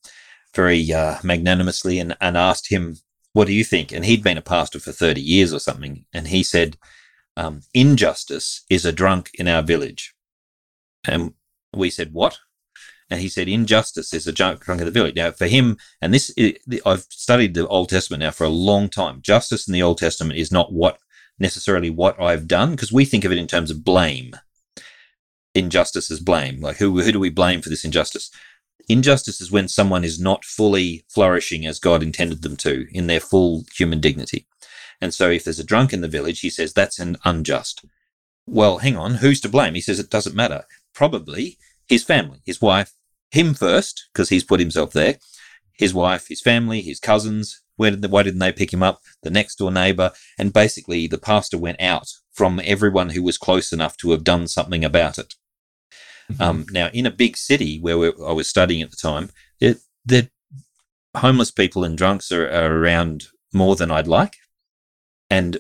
very 0.55 0.93
uh, 0.93 1.17
magnanimously 1.23 1.99
and, 1.99 2.17
and 2.21 2.37
asked 2.37 2.71
him 2.71 2.97
what 3.35 3.47
do 3.47 3.55
you 3.55 3.65
think? 3.65 3.93
And 3.93 4.05
he'd 4.05 4.23
been 4.23 4.37
a 4.37 4.43
pastor 4.43 4.79
for 4.79 4.93
30 4.93 5.21
years 5.21 5.55
or 5.55 5.59
something. 5.59 6.05
And 6.13 6.29
he 6.29 6.43
said 6.43 6.77
um, 7.37 7.63
injustice 7.73 8.65
is 8.69 8.85
a 8.85 8.93
drunk 8.93 9.31
in 9.35 9.49
our 9.49 9.63
village. 9.63 10.15
And 11.07 11.33
we 11.75 11.89
said 11.89 12.13
what? 12.13 12.39
And 13.11 13.21
he 13.21 13.29
said 13.29 13.49
injustice 13.49 14.13
is 14.13 14.27
a 14.27 14.33
drunk 14.33 14.69
in 14.69 14.77
the 14.77 14.91
village. 14.91 15.17
Now 15.17 15.31
for 15.31 15.47
him 15.47 15.79
and 16.01 16.15
this 16.15 16.33
i've 16.87 17.07
studied 17.09 17.55
the 17.55 17.67
old 17.69 17.89
testament 17.89 18.21
now 18.21 18.31
for 18.31 18.45
a 18.45 18.51
long 18.51 18.89
time. 18.89 19.23
Justice 19.23 19.67
in 19.67 19.73
the 19.73 19.83
old 19.83 19.99
testament 19.99 20.39
is 20.39 20.53
not 20.53 20.73
what 20.73 20.99
necessarily 21.39 21.91
what 21.91 22.21
i've 22.21 22.47
done 22.47 22.73
because 22.73 22.93
we 22.93 23.05
think 23.05 23.25
of 23.25 23.33
it 23.33 23.39
in 23.39 23.47
terms 23.47 23.71
of 23.71 23.85
blame 23.85 24.37
injustice 25.55 26.11
is 26.11 26.21
blame. 26.21 26.61
Like 26.61 26.77
who 26.77 27.01
who 27.01 27.13
do 27.13 27.21
we 27.21 27.31
blame 27.31 27.63
for 27.63 27.69
this 27.69 27.85
injustice? 27.85 28.31
Injustice 28.89 29.41
is 29.41 29.53
when 29.53 29.69
someone 29.69 30.05
is 30.05 30.21
not 30.21 30.45
fully 30.45 31.05
flourishing 31.09 31.67
as 31.67 31.79
God 31.79 32.03
intended 32.03 32.43
them 32.43 32.57
to 32.59 32.87
in 32.91 33.07
their 33.07 33.21
full 33.21 33.65
human 33.77 34.01
dignity. 34.01 34.47
And 35.01 35.15
so 35.15 35.31
if 35.31 35.45
there's 35.45 35.59
a 35.59 35.65
drunk 35.65 35.93
in 35.93 36.01
the 36.01 36.09
village, 36.09 36.41
he 36.41 36.51
says 36.51 36.73
that's 36.73 36.99
an 36.99 37.17
unjust. 37.25 37.85
Well, 38.47 38.79
hang 38.79 38.97
on, 38.97 39.17
who's 39.17 39.41
to 39.43 39.49
blame? 39.49 39.75
He 39.75 39.81
says 39.81 40.01
it 40.01 40.11
doesn't 40.11 40.35
matter. 40.35 40.65
Probably 40.95 41.59
his 41.89 42.03
family, 42.03 42.41
his 42.45 42.61
wife, 42.61 42.93
him 43.31 43.55
first, 43.55 44.09
because 44.13 44.29
he's 44.29 44.45
put 44.45 44.61
himself 44.61 44.93
there, 44.93 45.19
his 45.73 45.95
wife, 45.95 46.29
his 46.29 46.41
family, 46.41 46.83
his 46.83 47.01
cousins. 47.01 47.61
Where 47.77 47.91
did 47.91 48.11
why 48.11 48.23
didn't 48.23 48.41
they 48.41 48.53
pick 48.53 48.73
him 48.73 48.83
up? 48.83 49.01
The 49.23 49.31
next 49.31 49.57
door 49.57 49.73
neighbor. 49.73 50.13
And 50.39 50.53
basically, 50.53 51.07
the 51.07 51.19
pastor 51.19 51.59
went 51.59 51.81
out 51.81 52.09
from 52.31 52.61
everyone 52.63 53.11
who 53.11 53.23
was 53.23 53.39
close 53.39 53.73
enough 53.73 53.97
to 53.99 54.11
have 54.11 54.25
done 54.25 54.47
something 54.47 54.85
about 54.85 55.19
it. 55.19 55.35
Mm-hmm. 56.31 56.43
Um, 56.43 56.67
now, 56.71 56.89
in 56.93 57.07
a 57.07 57.11
big 57.11 57.37
city 57.37 57.79
where 57.81 58.13
I 58.25 58.33
was 58.33 58.49
studying 58.49 58.83
at 58.83 58.91
the 58.91 58.97
time, 58.97 59.31
it, 59.61 59.79
the 60.05 60.31
homeless 61.17 61.51
people 61.51 61.85
and 61.85 61.97
drunks 61.97 62.33
are, 62.33 62.49
are 62.49 62.77
around 62.77 63.25
more 63.53 63.77
than 63.77 63.91
I'd 63.91 64.07
like. 64.07 64.37
And 65.31 65.59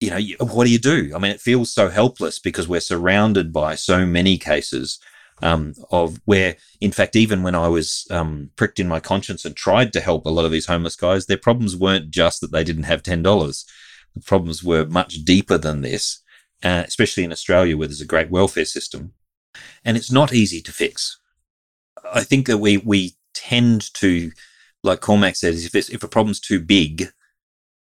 you 0.00 0.10
know, 0.10 0.46
what 0.46 0.64
do 0.64 0.72
you 0.72 0.80
do? 0.80 1.12
I 1.14 1.18
mean, 1.18 1.30
it 1.30 1.40
feels 1.40 1.72
so 1.72 1.88
helpless 1.88 2.40
because 2.40 2.66
we're 2.66 2.80
surrounded 2.80 3.52
by 3.52 3.76
so 3.76 4.04
many 4.04 4.36
cases 4.36 4.98
um, 5.40 5.74
of 5.92 6.20
where, 6.24 6.56
in 6.80 6.90
fact, 6.90 7.14
even 7.14 7.44
when 7.44 7.54
I 7.54 7.68
was 7.68 8.06
um, 8.10 8.50
pricked 8.56 8.80
in 8.80 8.88
my 8.88 8.98
conscience 8.98 9.44
and 9.44 9.54
tried 9.54 9.92
to 9.92 10.00
help 10.00 10.26
a 10.26 10.30
lot 10.30 10.44
of 10.44 10.50
these 10.50 10.66
homeless 10.66 10.96
guys, 10.96 11.26
their 11.26 11.36
problems 11.36 11.76
weren't 11.76 12.10
just 12.10 12.40
that 12.40 12.50
they 12.50 12.64
didn't 12.64 12.84
have 12.84 13.04
ten 13.04 13.22
dollars. 13.22 13.64
The 14.14 14.20
problems 14.20 14.62
were 14.64 14.86
much 14.86 15.24
deeper 15.24 15.56
than 15.56 15.82
this, 15.82 16.20
uh, 16.64 16.82
especially 16.84 17.22
in 17.22 17.32
Australia, 17.32 17.76
where 17.76 17.86
there's 17.86 18.00
a 18.00 18.06
great 18.06 18.30
welfare 18.30 18.64
system 18.64 19.12
and 19.84 19.96
it's 19.96 20.12
not 20.12 20.32
easy 20.32 20.60
to 20.62 20.72
fix. 20.72 21.18
I 22.12 22.22
think 22.22 22.46
that 22.46 22.58
we 22.58 22.78
we 22.78 23.14
tend 23.34 23.92
to, 23.94 24.32
like 24.82 25.00
Cormac 25.00 25.36
says, 25.36 25.64
if 25.64 25.74
if 25.74 26.02
a 26.02 26.08
problem's 26.08 26.40
too 26.40 26.60
big, 26.60 27.08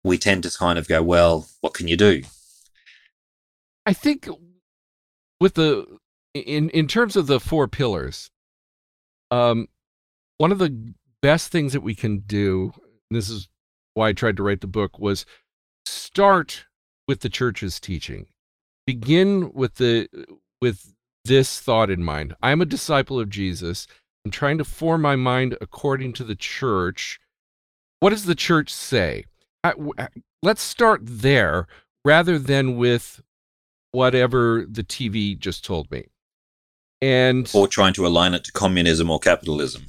we 0.04 0.18
tend 0.18 0.44
to 0.44 0.52
kind 0.52 0.80
of 0.80 0.88
go, 0.88 1.04
well, 1.04 1.48
what 1.62 1.74
can 1.74 1.88
you 1.88 1.98
do? 1.98 2.24
I 3.86 3.94
think 3.94 4.28
with 5.40 5.54
the 5.56 5.98
in 6.34 6.70
in 6.70 6.88
terms 6.88 7.16
of 7.16 7.28
the 7.28 7.40
four 7.40 7.68
pillars, 7.68 8.30
um, 9.32 9.68
one 10.38 10.52
of 10.52 10.60
the 10.60 10.94
best 11.22 11.52
things 11.52 11.74
that 11.74 11.82
we 11.82 11.96
can 11.96 12.20
do, 12.20 12.74
this 13.10 13.30
is 13.30 13.48
why 13.94 14.10
I 14.10 14.14
tried 14.14 14.38
to 14.38 14.44
write 14.44 14.62
the 14.62 14.68
book, 14.68 15.00
was 15.00 15.26
start 15.86 16.66
with 17.08 17.22
the 17.22 17.30
church's 17.30 17.80
teaching. 17.80 18.28
Begin 18.86 19.52
with 19.54 19.76
the 19.76 20.08
with 20.62 20.94
this 21.28 21.60
thought 21.60 21.90
in 21.90 22.04
mind. 22.04 22.36
I'm 22.42 22.62
a 22.62 22.66
disciple 22.66 23.20
of 23.20 23.30
Jesus. 23.30 23.88
I'm 24.26 24.32
trying 24.32 24.58
to 24.58 24.66
form 24.66 25.02
my 25.02 25.16
mind 25.16 25.58
according 25.62 26.14
to 26.14 26.24
the 26.24 26.36
church. 26.36 27.20
What 28.00 28.10
does 28.10 28.26
the 28.26 28.36
church 28.36 28.74
say? 28.74 29.26
Let's 30.44 30.62
start 30.62 31.02
there 31.04 31.68
rather 32.04 32.40
than 32.40 32.78
with 32.78 33.22
whatever 33.92 34.66
the 34.70 34.84
TV 34.84 35.38
just 35.38 35.66
told 35.66 35.90
me. 35.92 36.08
And 37.02 37.50
or 37.54 37.68
trying 37.68 37.94
to 37.94 38.08
align 38.08 38.34
it 38.34 38.44
to 38.46 38.52
communism 38.52 39.10
or 39.10 39.20
capitalism. 39.20 39.86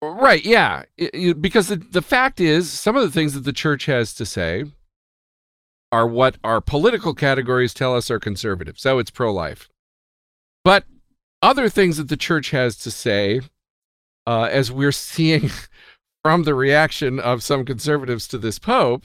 Right, 0.00 0.44
yeah. 0.44 0.84
It, 0.96 1.10
it, 1.14 1.42
because 1.42 1.68
the, 1.68 1.76
the 1.76 2.02
fact 2.02 2.40
is, 2.40 2.70
some 2.70 2.96
of 2.96 3.02
the 3.02 3.10
things 3.10 3.34
that 3.34 3.44
the 3.44 3.52
church 3.52 3.86
has 3.86 4.14
to 4.14 4.26
say 4.26 4.64
are 5.92 6.06
what 6.06 6.36
our 6.42 6.60
political 6.60 7.14
categories 7.14 7.74
tell 7.74 7.94
us 7.94 8.10
are 8.10 8.18
conservative. 8.18 8.78
So 8.78 8.98
it's 8.98 9.10
pro 9.10 9.32
life. 9.32 9.68
But 10.64 10.84
other 11.40 11.68
things 11.68 11.96
that 11.96 12.08
the 12.08 12.16
church 12.16 12.50
has 12.50 12.76
to 12.78 12.90
say, 12.90 13.40
uh, 14.26 14.44
as 14.44 14.70
we're 14.70 14.92
seeing 14.92 15.50
from 16.22 16.44
the 16.44 16.54
reaction 16.54 17.18
of 17.18 17.42
some 17.42 17.64
conservatives 17.64 18.28
to 18.28 18.38
this 18.38 18.58
pope, 18.58 19.04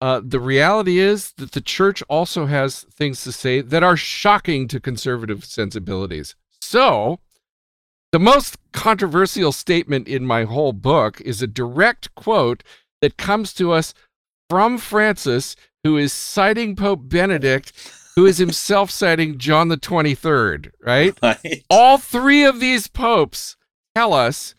uh, 0.00 0.20
the 0.24 0.40
reality 0.40 0.98
is 0.98 1.32
that 1.32 1.52
the 1.52 1.60
church 1.60 2.02
also 2.08 2.46
has 2.46 2.84
things 2.84 3.22
to 3.22 3.32
say 3.32 3.60
that 3.60 3.82
are 3.82 3.98
shocking 3.98 4.66
to 4.66 4.80
conservative 4.80 5.44
sensibilities. 5.44 6.34
So, 6.62 7.20
the 8.12 8.18
most 8.18 8.56
controversial 8.72 9.52
statement 9.52 10.08
in 10.08 10.26
my 10.26 10.44
whole 10.44 10.72
book 10.72 11.20
is 11.20 11.42
a 11.42 11.46
direct 11.46 12.14
quote 12.14 12.64
that 13.02 13.18
comes 13.18 13.52
to 13.54 13.72
us 13.72 13.92
from 14.48 14.78
Francis, 14.78 15.54
who 15.84 15.96
is 15.96 16.12
citing 16.12 16.74
Pope 16.76 17.02
Benedict 17.04 17.72
who 18.16 18.26
is 18.26 18.38
himself 18.38 18.90
citing 18.90 19.38
John 19.38 19.68
the 19.68 19.76
23rd, 19.76 20.70
right? 20.82 21.16
right? 21.22 21.64
All 21.70 21.98
three 21.98 22.44
of 22.44 22.60
these 22.60 22.86
popes 22.86 23.56
tell 23.94 24.12
us 24.12 24.54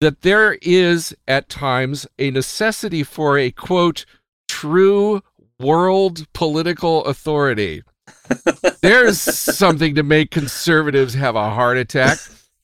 that 0.00 0.22
there 0.22 0.58
is 0.62 1.14
at 1.26 1.48
times 1.48 2.06
a 2.18 2.30
necessity 2.30 3.02
for 3.02 3.38
a 3.38 3.50
quote, 3.50 4.04
true 4.48 5.22
world 5.58 6.26
political 6.32 7.04
authority. 7.04 7.82
There's 8.82 9.20
something 9.20 9.94
to 9.94 10.02
make 10.02 10.30
conservatives 10.30 11.14
have 11.14 11.36
a 11.36 11.50
heart 11.50 11.78
attack. 11.78 12.18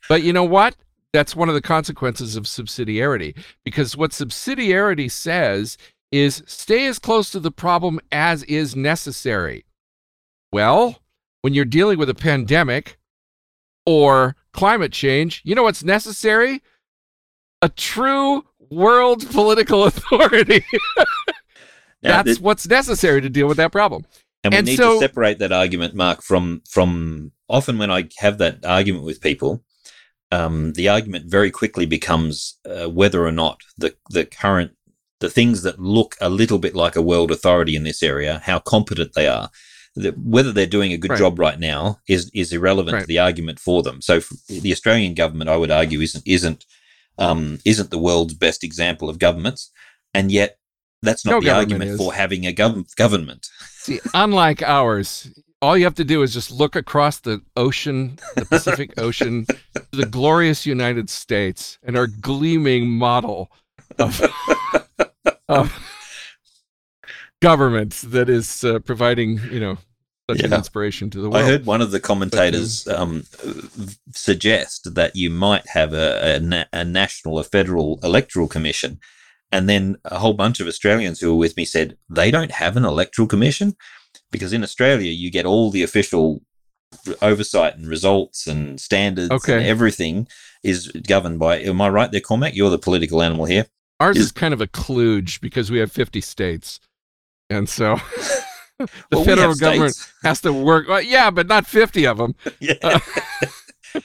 But 0.09 0.23
you 0.23 0.33
know 0.33 0.45
what? 0.45 0.77
that's 1.13 1.37
one 1.37 1.49
of 1.49 1.55
the 1.55 1.61
consequences 1.61 2.37
of 2.37 2.45
subsidiarity 2.45 3.37
because 3.65 3.97
what 3.97 4.13
subsidiarity 4.13 5.11
says 5.11 5.77
is 6.13 6.43
stay 6.47 6.87
as 6.87 6.99
close 6.99 7.31
to 7.31 7.41
the 7.41 7.51
problem 7.51 8.01
as 8.11 8.43
is 8.45 8.77
necessary. 8.77 9.65
Well, 10.53 11.01
when 11.43 11.55
you're 11.55 11.65
dealing 11.65 11.99
with 11.99 12.11
a 12.11 12.15
pandemic 12.15 12.99
or 13.87 14.37
climate 14.53 14.93
change, 14.93 15.43
you 15.45 15.55
know 15.55 15.63
what's 15.63 15.85
necessary? 15.85 16.63
A 17.63 17.69
true 17.69 18.45
world 18.71 19.29
political 19.31 19.85
authority. 19.87 20.65
That's 22.03 22.39
the- 22.39 22.43
what's 22.43 22.67
necessary 22.67 23.21
to 23.21 23.29
deal 23.29 23.47
with 23.47 23.59
that 23.59 23.73
problem. 23.73 24.05
and 24.45 24.53
we 24.53 24.59
and 24.59 24.67
need 24.67 24.77
so- 24.77 24.95
to 24.95 25.01
separate 25.01 25.39
that 25.39 25.53
argument, 25.53 25.95
Mark, 25.95 26.23
from 26.23 26.63
from 26.69 27.33
often 27.49 27.79
when 27.79 27.91
I 27.91 28.09
have 28.19 28.39
that 28.39 28.65
argument 28.65 29.05
with 29.05 29.21
people, 29.21 29.63
um, 30.33 30.73
the 30.73 30.89
argument 30.89 31.27
very 31.31 31.51
quickly 31.51 31.87
becomes 31.87 32.59
uh, 32.65 32.89
whether 32.89 33.25
or 33.27 33.33
not 33.33 33.61
the 33.77 33.95
the 34.11 34.25
current 34.25 34.73
the 35.21 35.29
things 35.31 35.63
that 35.63 35.79
look 35.79 36.17
a 36.23 36.31
little 36.31 36.59
bit 36.59 36.75
like 36.75 36.97
a 36.97 37.03
world 37.03 37.31
authority 37.31 37.77
in 37.77 37.83
this 37.85 38.03
area, 38.03 38.41
how 38.45 38.59
competent 38.59 39.13
they 39.15 39.27
are, 39.29 39.51
whether 39.97 40.53
they're 40.53 40.67
doing 40.67 40.93
a 40.93 40.97
good 40.97 41.11
Right. 41.11 41.19
job 41.19 41.39
right 41.39 41.59
now 41.59 41.99
is 42.09 42.31
is 42.33 42.53
irrelevant 42.53 43.01
to 43.01 43.07
the 43.07 43.19
argument 43.19 43.59
for 43.59 43.83
them. 43.83 44.01
So 44.01 44.17
f- 44.19 44.31
the 44.49 44.73
Australian 44.73 45.15
government, 45.15 45.51
I 45.51 45.57
would 45.57 45.71
argue, 45.71 46.01
isn't 46.01 46.23
isn't 46.27 46.65
um, 47.19 47.59
isn't 47.65 47.91
the 47.91 47.99
world's 47.99 48.35
best 48.35 48.63
example 48.65 49.09
of 49.11 49.19
governments, 49.19 49.71
and 50.15 50.31
yet 50.33 50.59
that's 51.03 51.25
not 51.25 51.33
No 51.33 51.41
the 51.41 51.51
argument 51.51 51.91
is. 51.91 51.97
for 51.99 52.15
having 52.15 52.47
a 52.47 52.53
gov- 52.53 52.95
government. 52.97 53.49
See, 53.79 54.01
unlike 54.15 54.63
ours, 54.63 55.29
all 55.61 55.77
you 55.77 55.85
have 55.85 55.95
to 55.97 56.05
do 56.05 56.23
is 56.23 56.33
just 56.33 56.51
look 56.51 56.77
across 56.77 57.21
the 57.21 57.43
ocean, 57.57 58.19
the 58.37 58.45
Pacific 58.47 58.93
Ocean, 58.99 59.45
to 59.75 59.85
the 59.93 60.07
glorious 60.07 60.65
United 60.67 61.11
States 61.11 61.79
and 61.83 61.97
our 61.97 62.07
gleaming 62.07 62.89
model 62.89 63.51
of, 63.99 64.21
of 65.49 65.73
government 67.41 67.93
that 68.07 68.29
is 68.29 68.65
uh, 68.65 68.79
providing, 68.81 69.39
you 69.51 69.61
know, 69.61 69.79
such 70.31 70.41
an 70.41 70.53
inspiration 70.53 71.11
to 71.11 71.21
the 71.21 71.29
world. 71.29 71.43
I 71.45 71.47
heard 71.47 71.67
one 71.67 71.81
of 71.81 71.91
the 71.91 71.99
commentators 72.01 72.87
um, 72.87 73.25
suggest 74.13 74.95
that 74.95 75.17
you 75.17 75.31
might 75.31 75.67
have 75.69 75.93
a, 75.93 76.37
a, 76.37 76.41
na- 76.41 76.65
a 76.73 76.85
national, 76.85 77.39
a 77.39 77.45
federal 77.45 77.99
electoral 78.03 78.47
commission. 78.49 79.01
And 79.53 79.69
then 79.69 79.97
a 80.05 80.19
whole 80.21 80.35
bunch 80.35 80.61
of 80.61 80.69
Australians 80.69 81.19
who 81.19 81.31
were 81.33 81.39
with 81.39 81.57
me 81.57 81.65
said 81.65 81.97
they 82.09 82.31
don't 82.31 82.53
have 82.53 82.77
an 82.77 82.85
electoral 82.85 83.27
commission 83.27 83.75
because 84.31 84.53
in 84.53 84.63
Australia 84.63 85.11
you 85.11 85.31
get 85.31 85.47
all 85.47 85.71
the 85.71 85.83
official 85.83 86.43
oversight 87.21 87.77
and 87.77 87.87
results 87.89 88.47
and 88.47 88.81
standards 88.81 89.31
Okay. 89.31 89.57
and 89.59 89.67
everything 89.67 90.29
is 90.63 90.89
governed 91.09 91.41
by. 91.41 91.59
Am 91.59 91.81
I 91.81 91.89
right 91.89 92.13
there, 92.13 92.21
Cormac? 92.21 92.55
You're 92.55 92.71
the 92.71 92.79
political 92.79 93.23
animal 93.23 93.47
here. 93.47 93.67
Ours 93.99 94.17
is- 94.17 94.27
is 94.27 94.33
kind 94.33 94.55
of 94.55 94.61
a 94.61 94.67
kludge 94.69 95.41
because 95.41 95.71
we 95.71 95.79
have 95.79 95.91
50 95.91 96.21
states. 96.21 96.79
And 97.51 97.69
so 97.69 97.97
the 98.79 98.89
Well, 99.13 99.25
federal 99.25 99.55
government 99.55 99.95
states. 99.95 100.13
has 100.23 100.41
to 100.43 100.53
work. 100.53 100.89
Well, 100.89 101.03
yeah, 101.03 101.31
but 101.31 101.47
not 101.49 101.67
50 101.67 102.07
of 102.07 102.17
them. 102.19 102.35
Yeah. 102.61 102.99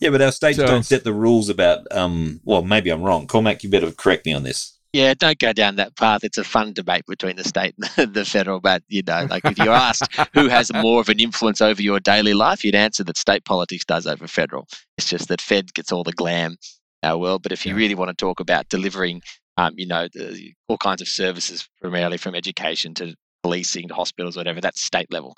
yeah, 0.00 0.10
but 0.10 0.22
our 0.22 0.32
states 0.32 0.56
So- 0.58 0.66
don't 0.66 0.82
set 0.84 1.04
the 1.04 1.12
rules 1.12 1.48
about. 1.48 1.86
Um, 1.92 2.40
well, 2.44 2.62
maybe 2.62 2.90
I'm 2.90 3.02
wrong. 3.02 3.26
Cormac, 3.26 3.62
you 3.62 3.70
better 3.70 3.90
correct 3.92 4.26
me 4.26 4.32
on 4.32 4.42
this. 4.42 4.76
Yeah, 4.94 5.14
don't 5.14 5.38
go 5.38 5.54
down 5.54 5.76
that 5.76 5.96
path. 5.96 6.22
It's 6.22 6.36
a 6.36 6.44
fun 6.44 6.74
debate 6.74 7.04
between 7.06 7.36
the 7.36 7.44
state 7.44 7.74
and 7.96 8.12
the 8.12 8.26
federal. 8.26 8.60
But 8.60 8.82
you 8.88 9.02
know, 9.06 9.26
like 9.30 9.42
if 9.46 9.56
you're 9.58 9.70
asked 9.70 10.04
who 10.34 10.48
has 10.48 10.70
more 10.74 11.00
of 11.00 11.08
an 11.08 11.18
influence 11.18 11.62
over 11.62 11.80
your 11.80 11.98
daily 11.98 12.34
life, 12.34 12.62
you'd 12.62 12.74
answer 12.74 13.02
that 13.04 13.16
state 13.16 13.46
politics 13.46 13.86
does 13.86 14.06
over 14.06 14.26
federal. 14.26 14.68
It's 14.98 15.08
just 15.08 15.28
that 15.28 15.40
Fed 15.40 15.72
gets 15.72 15.92
all 15.92 16.04
the 16.04 16.12
glam, 16.12 16.56
our 17.02 17.16
world. 17.16 17.42
But 17.42 17.52
if 17.52 17.64
you 17.64 17.72
Yeah. 17.72 17.78
really 17.78 17.94
want 17.94 18.10
to 18.10 18.14
talk 18.14 18.38
about 18.38 18.68
delivering, 18.68 19.22
um, 19.56 19.74
you 19.76 19.86
know, 19.86 20.08
the, 20.12 20.52
all 20.68 20.78
kinds 20.78 21.02
of 21.02 21.08
services, 21.08 21.68
primarily 21.80 22.16
from 22.16 22.34
education 22.34 22.94
to 22.94 23.14
policing 23.42 23.88
to 23.88 23.94
hospitals, 23.94 24.36
whatever, 24.36 24.60
that's 24.60 24.80
state 24.80 25.12
level. 25.12 25.36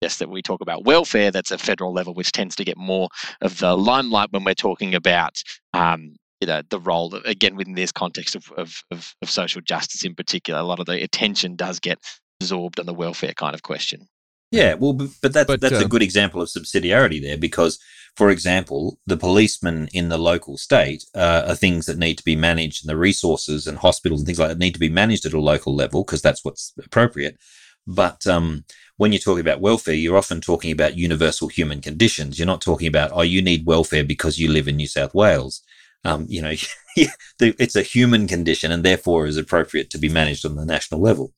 Yes, 0.00 0.18
that 0.18 0.28
we 0.28 0.42
talk 0.42 0.60
about 0.60 0.84
welfare, 0.84 1.30
that's 1.30 1.50
a 1.50 1.56
federal 1.56 1.92
level, 1.92 2.14
which 2.14 2.32
tends 2.32 2.56
to 2.56 2.64
get 2.64 2.76
more 2.76 3.08
of 3.40 3.58
the 3.58 3.76
limelight 3.76 4.32
when 4.32 4.44
we're 4.44 4.54
talking 4.54 4.94
about 4.94 5.42
um, 5.72 6.16
you 6.40 6.46
know 6.46 6.60
the 6.68 6.80
role 6.80 7.14
again 7.24 7.56
within 7.56 7.74
this 7.74 7.92
context 7.92 8.34
of, 8.36 8.50
of, 8.58 8.82
of, 8.90 9.14
of 9.22 9.30
social 9.30 9.62
justice 9.62 10.04
in 10.04 10.14
particular 10.14 10.60
a 10.60 10.64
lot 10.64 10.78
of 10.78 10.84
the 10.84 11.02
attention 11.02 11.56
does 11.56 11.80
get 11.80 11.98
absorbed 12.40 12.78
on 12.78 12.84
the 12.84 12.92
welfare 12.92 13.32
kind 13.32 13.54
of 13.54 13.62
question 13.62 14.06
Yeah, 14.54 14.74
well, 14.74 14.92
but, 14.92 15.08
but 15.22 15.32
that's 15.32 15.46
But, 15.46 15.60
that's 15.60 15.80
a 15.80 15.84
uh, 15.84 15.88
good 15.88 16.02
example 16.02 16.40
of 16.40 16.48
subsidiarity 16.48 17.20
there 17.20 17.36
because, 17.36 17.78
for 18.16 18.30
example, 18.30 18.98
the 19.06 19.16
policemen 19.16 19.88
in 19.92 20.08
the 20.08 20.18
local 20.18 20.56
state 20.56 21.04
uh, 21.14 21.44
are 21.48 21.54
things 21.54 21.86
that 21.86 21.98
need 21.98 22.18
to 22.18 22.24
be 22.24 22.36
managed, 22.36 22.84
and 22.84 22.90
the 22.90 22.96
resources 22.96 23.66
and 23.66 23.78
hospitals 23.78 24.20
and 24.20 24.26
things 24.26 24.38
like 24.38 24.48
that 24.48 24.58
need 24.58 24.74
to 24.74 24.80
be 24.80 24.88
managed 24.88 25.26
at 25.26 25.32
a 25.32 25.40
local 25.40 25.74
level 25.74 26.04
because 26.04 26.22
that's 26.22 26.44
what's 26.44 26.72
appropriate. 26.78 27.38
But 27.86 28.26
um, 28.26 28.64
when 28.96 29.12
you're 29.12 29.18
talking 29.18 29.40
about 29.40 29.60
welfare, 29.60 29.94
you're 29.94 30.16
often 30.16 30.40
talking 30.40 30.70
about 30.70 30.96
universal 30.96 31.48
human 31.48 31.80
conditions. 31.80 32.38
You're 32.38 32.46
not 32.46 32.60
talking 32.60 32.88
about 32.88 33.10
oh, 33.12 33.22
you 33.22 33.42
need 33.42 33.66
welfare 33.66 34.04
because 34.04 34.38
you 34.38 34.50
live 34.50 34.68
in 34.68 34.76
New 34.76 34.86
South 34.86 35.14
Wales. 35.14 35.62
Um, 36.04 36.26
you 36.28 36.42
know, 36.42 36.52
it's 37.40 37.76
a 37.76 37.82
human 37.82 38.28
condition 38.28 38.70
and 38.70 38.84
therefore 38.84 39.26
is 39.26 39.36
appropriate 39.36 39.90
to 39.90 39.98
be 39.98 40.08
managed 40.08 40.44
on 40.44 40.54
the 40.54 40.64
national 40.64 41.00
level. 41.00 41.32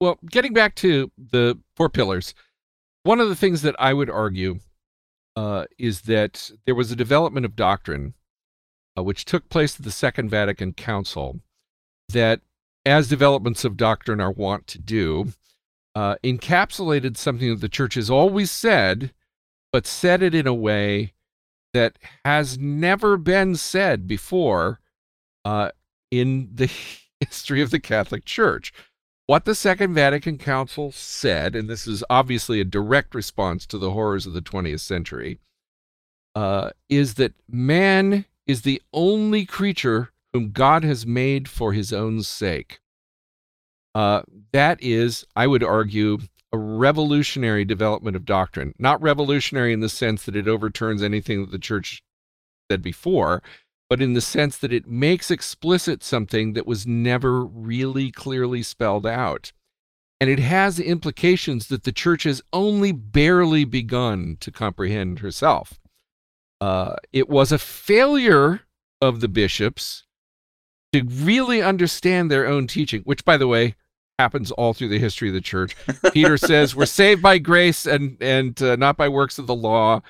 Well, 0.00 0.18
getting 0.30 0.52
back 0.52 0.74
to 0.76 1.10
the 1.16 1.58
four 1.76 1.88
pillars, 1.88 2.34
one 3.02 3.20
of 3.20 3.28
the 3.28 3.36
things 3.36 3.62
that 3.62 3.76
I 3.78 3.92
would 3.92 4.10
argue 4.10 4.60
uh, 5.36 5.66
is 5.78 6.02
that 6.02 6.50
there 6.66 6.74
was 6.74 6.90
a 6.90 6.96
development 6.96 7.46
of 7.46 7.56
doctrine 7.56 8.14
uh, 8.96 9.02
which 9.02 9.24
took 9.24 9.48
place 9.48 9.76
at 9.76 9.84
the 9.84 9.90
Second 9.90 10.28
Vatican 10.28 10.72
Council 10.72 11.40
that, 12.10 12.40
as 12.84 13.08
developments 13.08 13.64
of 13.64 13.76
doctrine 13.76 14.20
are 14.20 14.30
wont 14.30 14.66
to 14.68 14.78
do, 14.78 15.32
uh, 15.94 16.16
encapsulated 16.22 17.16
something 17.16 17.48
that 17.48 17.60
the 17.60 17.68
church 17.68 17.94
has 17.94 18.10
always 18.10 18.50
said, 18.50 19.12
but 19.72 19.86
said 19.86 20.22
it 20.22 20.34
in 20.34 20.46
a 20.46 20.54
way 20.54 21.12
that 21.72 21.98
has 22.24 22.58
never 22.58 23.16
been 23.16 23.56
said 23.56 24.06
before 24.06 24.80
uh, 25.44 25.70
in 26.10 26.50
the 26.54 26.70
history 27.20 27.62
of 27.62 27.70
the 27.70 27.80
Catholic 27.80 28.24
Church 28.24 28.72
what 29.32 29.46
the 29.46 29.54
Second 29.54 29.94
Vatican 29.94 30.36
Council 30.36 30.92
said, 30.92 31.56
and 31.56 31.66
this 31.66 31.86
is 31.86 32.04
obviously 32.10 32.60
a 32.60 32.66
direct 32.66 33.14
response 33.14 33.64
to 33.64 33.78
the 33.78 33.92
horrors 33.92 34.26
of 34.26 34.34
the 34.34 34.42
20th 34.42 34.80
century, 34.80 35.38
uh, 36.34 36.68
is 36.90 37.14
that 37.14 37.32
man 37.48 38.26
is 38.46 38.60
the 38.60 38.82
only 38.92 39.46
creature 39.46 40.12
whom 40.34 40.50
God 40.50 40.84
has 40.84 41.06
made 41.06 41.48
for 41.48 41.72
his 41.72 41.94
own 41.94 42.22
sake. 42.22 42.80
Uh, 43.94 44.20
that 44.52 44.76
is, 44.82 45.24
I 45.34 45.46
would 45.46 45.64
argue, 45.64 46.18
a 46.52 46.58
revolutionary 46.58 47.64
development 47.64 48.16
of 48.16 48.26
doctrine. 48.26 48.74
Not 48.78 49.00
revolutionary 49.00 49.72
in 49.72 49.80
the 49.80 49.88
sense 49.88 50.26
that 50.26 50.36
it 50.36 50.46
overturns 50.46 51.02
anything 51.02 51.40
that 51.40 51.50
the 51.50 51.58
church 51.58 52.02
said 52.70 52.82
before, 52.82 53.42
but 53.92 54.00
in 54.00 54.14
the 54.14 54.22
sense 54.22 54.56
that 54.56 54.72
it 54.72 54.88
makes 54.88 55.30
explicit 55.30 56.02
something 56.02 56.54
that 56.54 56.66
was 56.66 56.86
never 56.86 57.44
really 57.44 58.10
clearly 58.10 58.62
spelled 58.62 59.06
out. 59.06 59.52
And 60.18 60.30
it 60.30 60.38
has 60.38 60.80
implications 60.80 61.68
that 61.68 61.84
the 61.84 61.92
church 61.92 62.22
has 62.22 62.40
only 62.54 62.92
barely 62.92 63.66
begun 63.66 64.38
to 64.40 64.50
comprehend 64.50 65.18
herself. 65.18 65.78
Uh, 66.58 66.94
it 67.12 67.28
was 67.28 67.52
a 67.52 67.58
failure 67.58 68.62
of 69.02 69.20
the 69.20 69.28
bishops 69.28 70.04
to 70.94 71.02
really 71.04 71.60
understand 71.60 72.30
their 72.30 72.46
own 72.46 72.66
teaching, 72.66 73.02
which, 73.02 73.26
by 73.26 73.36
the 73.36 73.46
way, 73.46 73.74
happens 74.18 74.50
all 74.52 74.72
through 74.72 74.88
the 74.88 74.98
history 74.98 75.28
of 75.28 75.34
the 75.34 75.42
church. 75.42 75.76
Peter 76.14 76.38
says 76.38 76.74
we're 76.74 76.86
saved 76.86 77.20
by 77.20 77.36
grace 77.36 77.84
and 77.84 78.16
and 78.22 78.62
uh, 78.62 78.74
not 78.74 78.96
by 78.96 79.10
works 79.10 79.38
of 79.38 79.46
the 79.46 79.54
law 79.54 80.00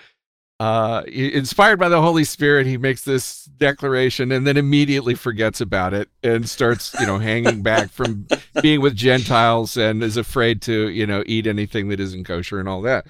uh, 0.63 1.03
inspired 1.09 1.81
by 1.81 1.89
the 1.89 2.01
Holy 2.01 2.23
Spirit, 2.23 2.69
he 2.69 2.79
makes 2.79 3.03
this 3.03 3.47
declaration 3.47 4.31
and 4.31 4.47
then 4.47 4.57
immediately 4.57 5.17
forgets 5.17 5.61
about 5.61 5.93
it 5.93 6.09
and 6.23 6.49
starts, 6.49 6.95
you 7.01 7.07
know, 7.07 7.19
hanging 7.19 7.63
back 7.63 7.91
from 7.91 8.29
being 8.61 8.81
with 8.81 8.95
Gentiles 8.95 9.77
and 9.77 10.05
is 10.05 10.17
afraid 10.17 10.63
to, 10.63 10.89
you 10.89 11.05
know, 11.05 11.25
eat 11.27 11.49
anything 11.49 11.89
that 11.89 11.99
isn't 11.99 12.23
kosher 12.23 12.61
and 12.61 12.69
all 12.69 12.81
that. 12.81 13.09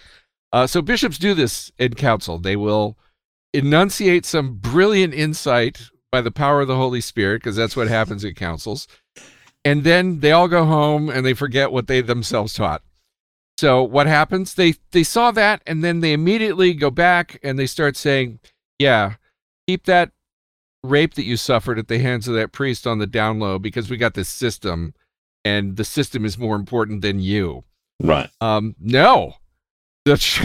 Uh, 0.50 0.66
so 0.66 0.80
bishops 0.80 1.18
do 1.18 1.34
this 1.34 1.70
in 1.78 1.92
council. 1.92 2.38
They 2.38 2.56
will 2.56 2.96
enunciate 3.52 4.24
some 4.24 4.54
brilliant 4.54 5.12
insight 5.12 5.90
by 6.10 6.22
the 6.22 6.30
power 6.30 6.62
of 6.62 6.68
the 6.68 6.76
Holy 6.76 7.02
Spirit, 7.02 7.42
because 7.42 7.56
that's 7.56 7.76
what 7.76 7.88
happens 7.88 8.24
at 8.24 8.34
councils. 8.34 8.88
And 9.62 9.84
then 9.84 10.20
they 10.20 10.32
all 10.32 10.48
go 10.48 10.64
home 10.64 11.10
and 11.10 11.26
they 11.26 11.34
forget 11.34 11.70
what 11.70 11.86
they 11.86 12.00
themselves 12.00 12.54
taught. 12.54 12.80
So 13.62 13.80
what 13.80 14.08
happens? 14.08 14.54
They 14.54 14.74
they 14.90 15.04
saw 15.04 15.30
that 15.30 15.62
and 15.68 15.84
then 15.84 16.00
they 16.00 16.12
immediately 16.12 16.74
go 16.74 16.90
back 16.90 17.38
and 17.44 17.56
they 17.56 17.66
start 17.66 17.96
saying, 17.96 18.40
"Yeah, 18.80 19.14
keep 19.68 19.84
that 19.84 20.10
rape 20.82 21.14
that 21.14 21.22
you 21.22 21.36
suffered 21.36 21.78
at 21.78 21.86
the 21.86 22.00
hands 22.00 22.26
of 22.26 22.34
that 22.34 22.50
priest 22.50 22.88
on 22.88 22.98
the 22.98 23.06
down 23.06 23.38
low 23.38 23.60
because 23.60 23.88
we 23.88 23.96
got 23.96 24.14
this 24.14 24.28
system 24.28 24.94
and 25.44 25.76
the 25.76 25.84
system 25.84 26.24
is 26.24 26.36
more 26.36 26.56
important 26.56 27.02
than 27.02 27.20
you." 27.20 27.62
Right. 28.02 28.28
Um 28.40 28.74
no. 28.80 29.34
The 30.06 30.16
ch- 30.16 30.44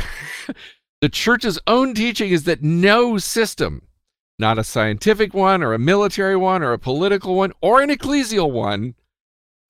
the 1.01 1.09
church's 1.09 1.57
own 1.65 1.95
teaching 1.95 2.29
is 2.29 2.43
that 2.43 2.61
no 2.61 3.17
system 3.17 3.87
not 4.37 4.59
a 4.59 4.63
scientific 4.63 5.33
one 5.33 5.63
or 5.63 5.73
a 5.73 5.79
military 5.79 6.37
one 6.37 6.61
or 6.61 6.71
a 6.71 6.77
political 6.77 7.33
one 7.33 7.51
or 7.61 7.81
an 7.81 7.89
ecclesial 7.89 8.51
one, 8.51 8.93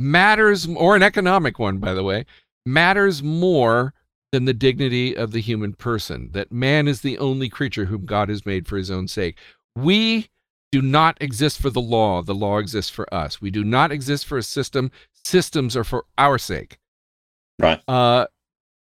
matters, 0.02 0.68
or 0.68 0.98
an 0.98 1.02
economic 1.02 1.58
one, 1.58 1.78
by 1.78 1.94
the 1.94 2.04
way, 2.04 2.26
matters 2.68 3.24
more 3.24 3.94
than 4.32 4.46
the 4.46 4.54
dignity 4.54 5.16
of 5.16 5.32
the 5.32 5.40
human 5.40 5.74
person, 5.74 6.30
that 6.34 6.52
man 6.52 6.88
is 6.88 7.02
the 7.02 7.18
only 7.18 7.50
creature 7.50 7.86
whom 7.86 8.06
God 8.06 8.30
has 8.30 8.46
made 8.46 8.68
for 8.68 8.78
his 8.78 8.92
own 8.92 9.08
sake. 9.08 9.38
We 9.76 10.28
do 10.72 10.82
not 10.82 11.18
exist 11.22 11.62
for 11.62 11.70
the 11.70 11.82
law, 11.82 12.22
the 12.22 12.36
law 12.36 12.58
exists 12.58 12.92
for 12.92 13.12
us. 13.14 13.42
We 13.42 13.52
do 13.52 13.64
not 13.64 13.92
exist 13.92 14.26
for 14.26 14.38
a 14.38 14.44
system, 14.44 14.92
systems 15.24 15.78
are 15.78 15.86
for 15.86 16.06
our 16.18 16.38
sake. 16.38 16.78
Right. 17.58 17.82
Uh, 17.88 18.28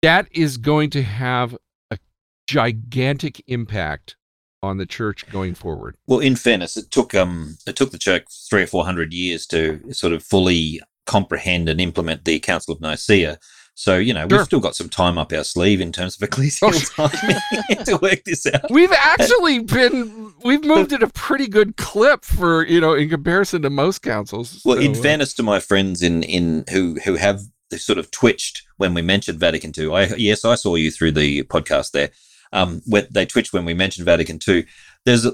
that 0.02 0.28
is 0.30 0.56
going 0.56 0.90
to 0.90 1.02
have 1.02 1.56
a 1.90 1.98
gigantic 2.46 3.42
impact 3.48 4.16
on 4.62 4.78
the 4.78 4.86
church 4.86 5.28
going 5.30 5.54
forward. 5.54 5.96
Well, 6.06 6.20
in 6.20 6.36
fairness, 6.36 6.76
it 6.76 6.90
took 6.90 7.14
um 7.14 7.58
it 7.66 7.76
took 7.76 7.90
the 7.90 7.98
church 7.98 8.24
three 8.48 8.62
or 8.62 8.66
four 8.66 8.84
hundred 8.84 9.12
years 9.12 9.46
to 9.48 9.92
sort 9.92 10.12
of 10.12 10.22
fully 10.22 10.80
comprehend 11.06 11.68
and 11.68 11.80
implement 11.80 12.24
the 12.24 12.38
Council 12.38 12.72
of 12.72 12.80
Nicaea. 12.80 13.38
So, 13.76 13.98
you 13.98 14.14
know, 14.14 14.26
Sure. 14.28 14.38
we've 14.38 14.46
still 14.46 14.60
got 14.60 14.76
some 14.76 14.88
time 14.88 15.18
up 15.18 15.32
our 15.32 15.42
sleeve 15.44 15.80
in 15.80 15.90
terms 15.90 16.20
of 16.20 16.28
ecclesial 16.28 16.72
Oh, 16.98 17.08
time 17.08 17.84
to 17.84 17.98
work 18.00 18.22
this 18.24 18.46
out. 18.46 18.70
We've 18.70 18.92
actually 18.92 19.58
been 19.60 20.32
we've 20.44 20.64
moved 20.64 20.92
at 20.92 21.02
a 21.02 21.08
pretty 21.08 21.48
good 21.48 21.76
clip 21.76 22.24
for 22.24 22.64
you 22.66 22.80
know 22.80 22.94
in 22.94 23.08
comparison 23.08 23.62
to 23.62 23.70
most 23.70 24.02
councils. 24.02 24.62
Well, 24.64 24.78
in 24.78 24.94
So, 24.94 25.00
uh, 25.00 25.02
fairness 25.02 25.34
to 25.34 25.42
my 25.42 25.58
friends 25.60 26.02
in 26.02 26.22
in 26.22 26.64
who 26.70 26.94
who 27.04 27.14
have 27.16 27.40
sort 27.76 27.98
of 27.98 28.10
twitched 28.12 28.62
when 28.76 28.94
we 28.94 29.02
mentioned 29.02 29.40
Vatican 29.40 29.72
II, 29.76 29.92
I 29.92 30.04
yes, 30.16 30.44
I 30.44 30.54
saw 30.54 30.76
you 30.76 30.90
through 30.92 31.12
the 31.12 31.42
podcast 31.44 31.90
there. 31.90 32.10
Um, 32.52 32.82
they 33.10 33.26
twitched 33.26 33.52
when 33.52 33.64
we 33.64 33.74
mentioned 33.74 34.04
Vatican 34.04 34.38
II. 34.46 34.64
There's 35.04 35.26
a 35.26 35.32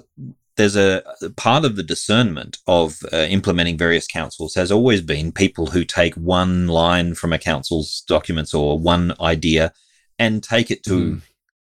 there's 0.60 0.76
a 0.76 1.02
part 1.36 1.64
of 1.64 1.76
the 1.76 1.82
discernment 1.82 2.58
of 2.66 2.98
uh, 3.12 3.16
implementing 3.30 3.78
various 3.78 4.06
councils 4.06 4.54
has 4.54 4.70
always 4.70 5.00
been 5.00 5.32
people 5.32 5.66
who 5.68 5.84
take 5.84 6.14
one 6.14 6.66
line 6.68 7.14
from 7.14 7.32
a 7.32 7.38
council's 7.38 8.02
documents 8.06 8.52
or 8.52 8.78
one 8.78 9.14
idea 9.20 9.72
and 10.18 10.42
take 10.42 10.70
it 10.70 10.82
to 10.84 10.90
Mm. 10.90 11.22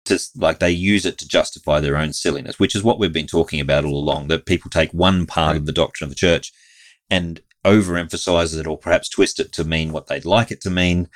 to 0.06 0.20
like 0.36 0.60
they 0.60 0.70
use 0.72 1.06
it 1.06 1.18
to 1.20 1.26
justify 1.38 1.80
their 1.80 1.96
own 1.96 2.12
silliness, 2.12 2.60
which 2.60 2.76
is 2.76 2.84
what 2.84 3.00
we've 3.00 3.14
been 3.20 3.26
talking 3.38 3.62
about 3.62 3.86
all 3.86 3.98
along. 3.98 4.28
That 4.28 4.46
people 4.46 4.70
take 4.70 4.92
one 4.92 5.26
part 5.26 5.56
of 5.56 5.66
the 5.66 5.72
doctrine 5.82 6.08
of 6.08 6.12
the 6.12 6.24
church 6.28 6.52
and 7.10 7.40
overemphasize 7.66 8.58
it 8.60 8.68
or 8.68 8.78
perhaps 8.78 9.08
twist 9.08 9.40
it 9.40 9.54
to 9.54 9.64
mean 9.64 9.94
what 9.94 10.08
they'd 10.08 10.26
like 10.26 10.52
it 10.52 10.60
to 10.62 10.70
mean, 10.70 11.08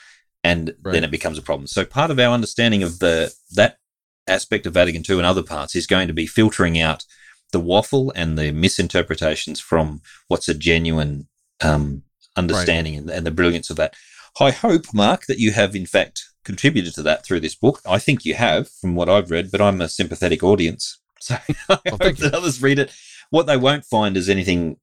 and 0.42 0.74
Right. 0.82 0.94
then 0.94 1.04
it 1.04 1.12
becomes 1.12 1.38
a 1.38 1.42
problem. 1.42 1.68
So 1.68 1.84
part 1.84 2.12
of 2.12 2.18
our 2.20 2.34
understanding 2.34 2.82
of 2.82 3.00
the 3.00 3.34
that 3.60 3.78
aspect 4.26 4.66
of 4.66 4.74
Vatican 4.74 5.04
II 5.10 5.18
and 5.18 5.26
other 5.26 5.44
parts 5.44 5.76
is 5.76 5.86
going 5.88 6.08
to 6.08 6.14
be 6.14 6.28
filtering 6.28 6.80
out 6.80 7.04
the 7.52 7.60
waffle 7.60 8.12
and 8.16 8.38
the 8.38 8.52
misinterpretations 8.52 9.60
from 9.60 10.02
what's 10.28 10.50
a 10.50 10.54
genuine 10.54 11.28
um, 11.62 12.04
understanding 12.36 12.96
and, 12.96 13.10
and 13.10 13.26
the 13.26 13.32
brilliance 13.32 13.70
of 13.70 13.78
that. 13.78 13.96
I 14.40 14.52
hope, 14.52 14.94
Mark, 14.94 15.26
that 15.28 15.40
you 15.40 15.52
have 15.52 15.76
in 15.76 15.86
fact 15.86 16.26
contributed 16.44 16.94
to 16.96 17.02
that 17.04 17.26
through 17.26 17.40
this 17.40 17.56
book. 17.56 17.82
I 17.86 18.00
think 18.00 18.24
you 18.24 18.36
have, 18.36 18.70
from 18.70 18.96
what 18.96 19.10
I've 19.10 19.32
read, 19.32 19.52
but 19.52 19.62
I'm 19.62 19.82
a 19.82 19.90
sympathetic 19.90 20.44
audience, 20.44 21.00
so 21.20 21.36
I 21.70 21.80
hope 21.90 22.00
thank 22.00 22.20
you. 22.20 22.30
that 22.30 22.36
others 22.36 22.62
read 22.62 22.80
it. 22.80 22.92
What 23.30 23.48
they 23.48 23.58
won't 23.58 23.86
find 23.86 24.16
is 24.16 24.30
anything. 24.30 24.78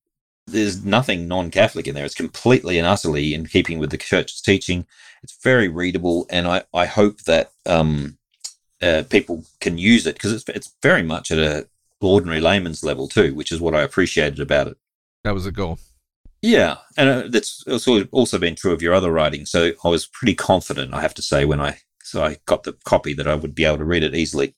There's 0.47 0.85
nothing 0.85 1.27
non-Catholic 1.27 1.87
in 1.87 1.95
there. 1.95 2.05
It's 2.05 2.15
completely 2.15 2.79
and 2.79 2.87
utterly 2.87 3.33
in 3.33 3.47
keeping 3.47 3.79
with 3.79 3.91
the 3.91 3.97
Church's 3.97 4.43
teaching. 4.43 4.87
It's 5.23 5.39
very 5.43 5.69
readable, 5.69 6.27
and 6.29 6.47
I, 6.47 6.65
I 6.75 6.85
hope 6.85 7.23
that 7.23 7.53
um, 7.65 8.19
uh, 8.83 9.05
people 9.09 9.45
can 9.61 9.79
use 9.79 10.07
it 10.07 10.17
because 10.17 10.33
it's 10.33 10.45
it's 10.49 10.75
very 10.83 11.03
much 11.03 11.31
at 11.31 11.39
a 11.39 11.67
ordinary 12.05 12.41
layman's 12.41 12.85
level 12.85 13.09
too, 13.09 13.35
which 13.35 13.53
is 13.53 13.61
what 13.61 13.75
I 13.75 13.83
appreciated 13.83 14.41
about 14.41 14.69
it. 14.69 14.77
that 15.25 15.35
was 15.35 15.47
a 15.47 15.53
goal. 15.53 15.79
Yeah, 16.43 16.77
and 16.99 17.09
uh, 17.09 17.23
that's 17.29 17.65
also 17.67 18.05
also 18.07 18.39
been 18.39 18.55
true 18.55 18.73
of 18.73 18.83
your 18.83 18.93
other 18.93 19.11
writing. 19.11 19.47
So 19.47 19.73
I 19.83 19.89
was 19.89 20.07
pretty 20.07 20.35
confident, 20.35 20.93
I 20.93 21.01
have 21.01 21.15
to 21.15 21.23
say, 21.23 21.45
when 21.47 21.61
I 21.61 21.79
so 22.03 22.23
I 22.23 22.37
got 22.45 22.65
the 22.65 22.75
copy 22.85 23.15
that 23.15 23.27
I 23.27 23.35
would 23.35 23.55
be 23.55 23.65
able 23.65 23.79
to 23.79 23.85
read 23.85 24.03
it 24.03 24.15
easily. 24.15 24.55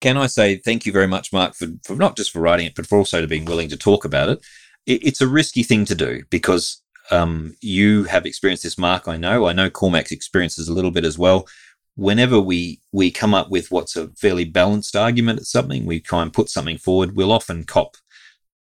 Can 0.00 0.16
I 0.16 0.26
say 0.26 0.56
thank 0.56 0.86
you 0.86 0.92
very 0.92 1.08
much, 1.08 1.32
Mark, 1.32 1.54
for, 1.54 1.66
for 1.84 1.96
not 1.96 2.16
just 2.16 2.30
for 2.30 2.40
writing 2.40 2.66
it, 2.66 2.74
but 2.76 2.86
for 2.86 2.98
also 2.98 3.20
to 3.20 3.26
being 3.26 3.46
willing 3.46 3.68
to 3.70 3.76
talk 3.76 4.04
about 4.04 4.28
it. 4.28 4.38
it 4.86 5.02
it's 5.02 5.20
a 5.20 5.26
risky 5.26 5.64
thing 5.64 5.84
to 5.86 5.94
do 5.94 6.22
because 6.30 6.82
um, 7.10 7.56
you 7.60 8.04
have 8.04 8.26
experienced 8.26 8.62
this, 8.62 8.78
Mark. 8.78 9.08
I 9.08 9.16
know. 9.16 9.46
I 9.46 9.52
know 9.52 9.70
Cormac's 9.70 10.12
experiences 10.12 10.68
a 10.68 10.72
little 10.72 10.90
bit 10.90 11.04
as 11.04 11.18
well. 11.18 11.46
Whenever 11.96 12.40
we 12.40 12.80
we 12.92 13.10
come 13.10 13.34
up 13.34 13.50
with 13.50 13.70
what's 13.70 13.96
a 13.96 14.08
fairly 14.16 14.44
balanced 14.44 14.96
argument 14.96 15.38
at 15.40 15.46
something, 15.46 15.86
we 15.86 16.00
try 16.00 16.22
and 16.22 16.32
put 16.32 16.48
something 16.48 16.78
forward. 16.78 17.14
We'll 17.16 17.32
often 17.32 17.64
cop 17.64 17.96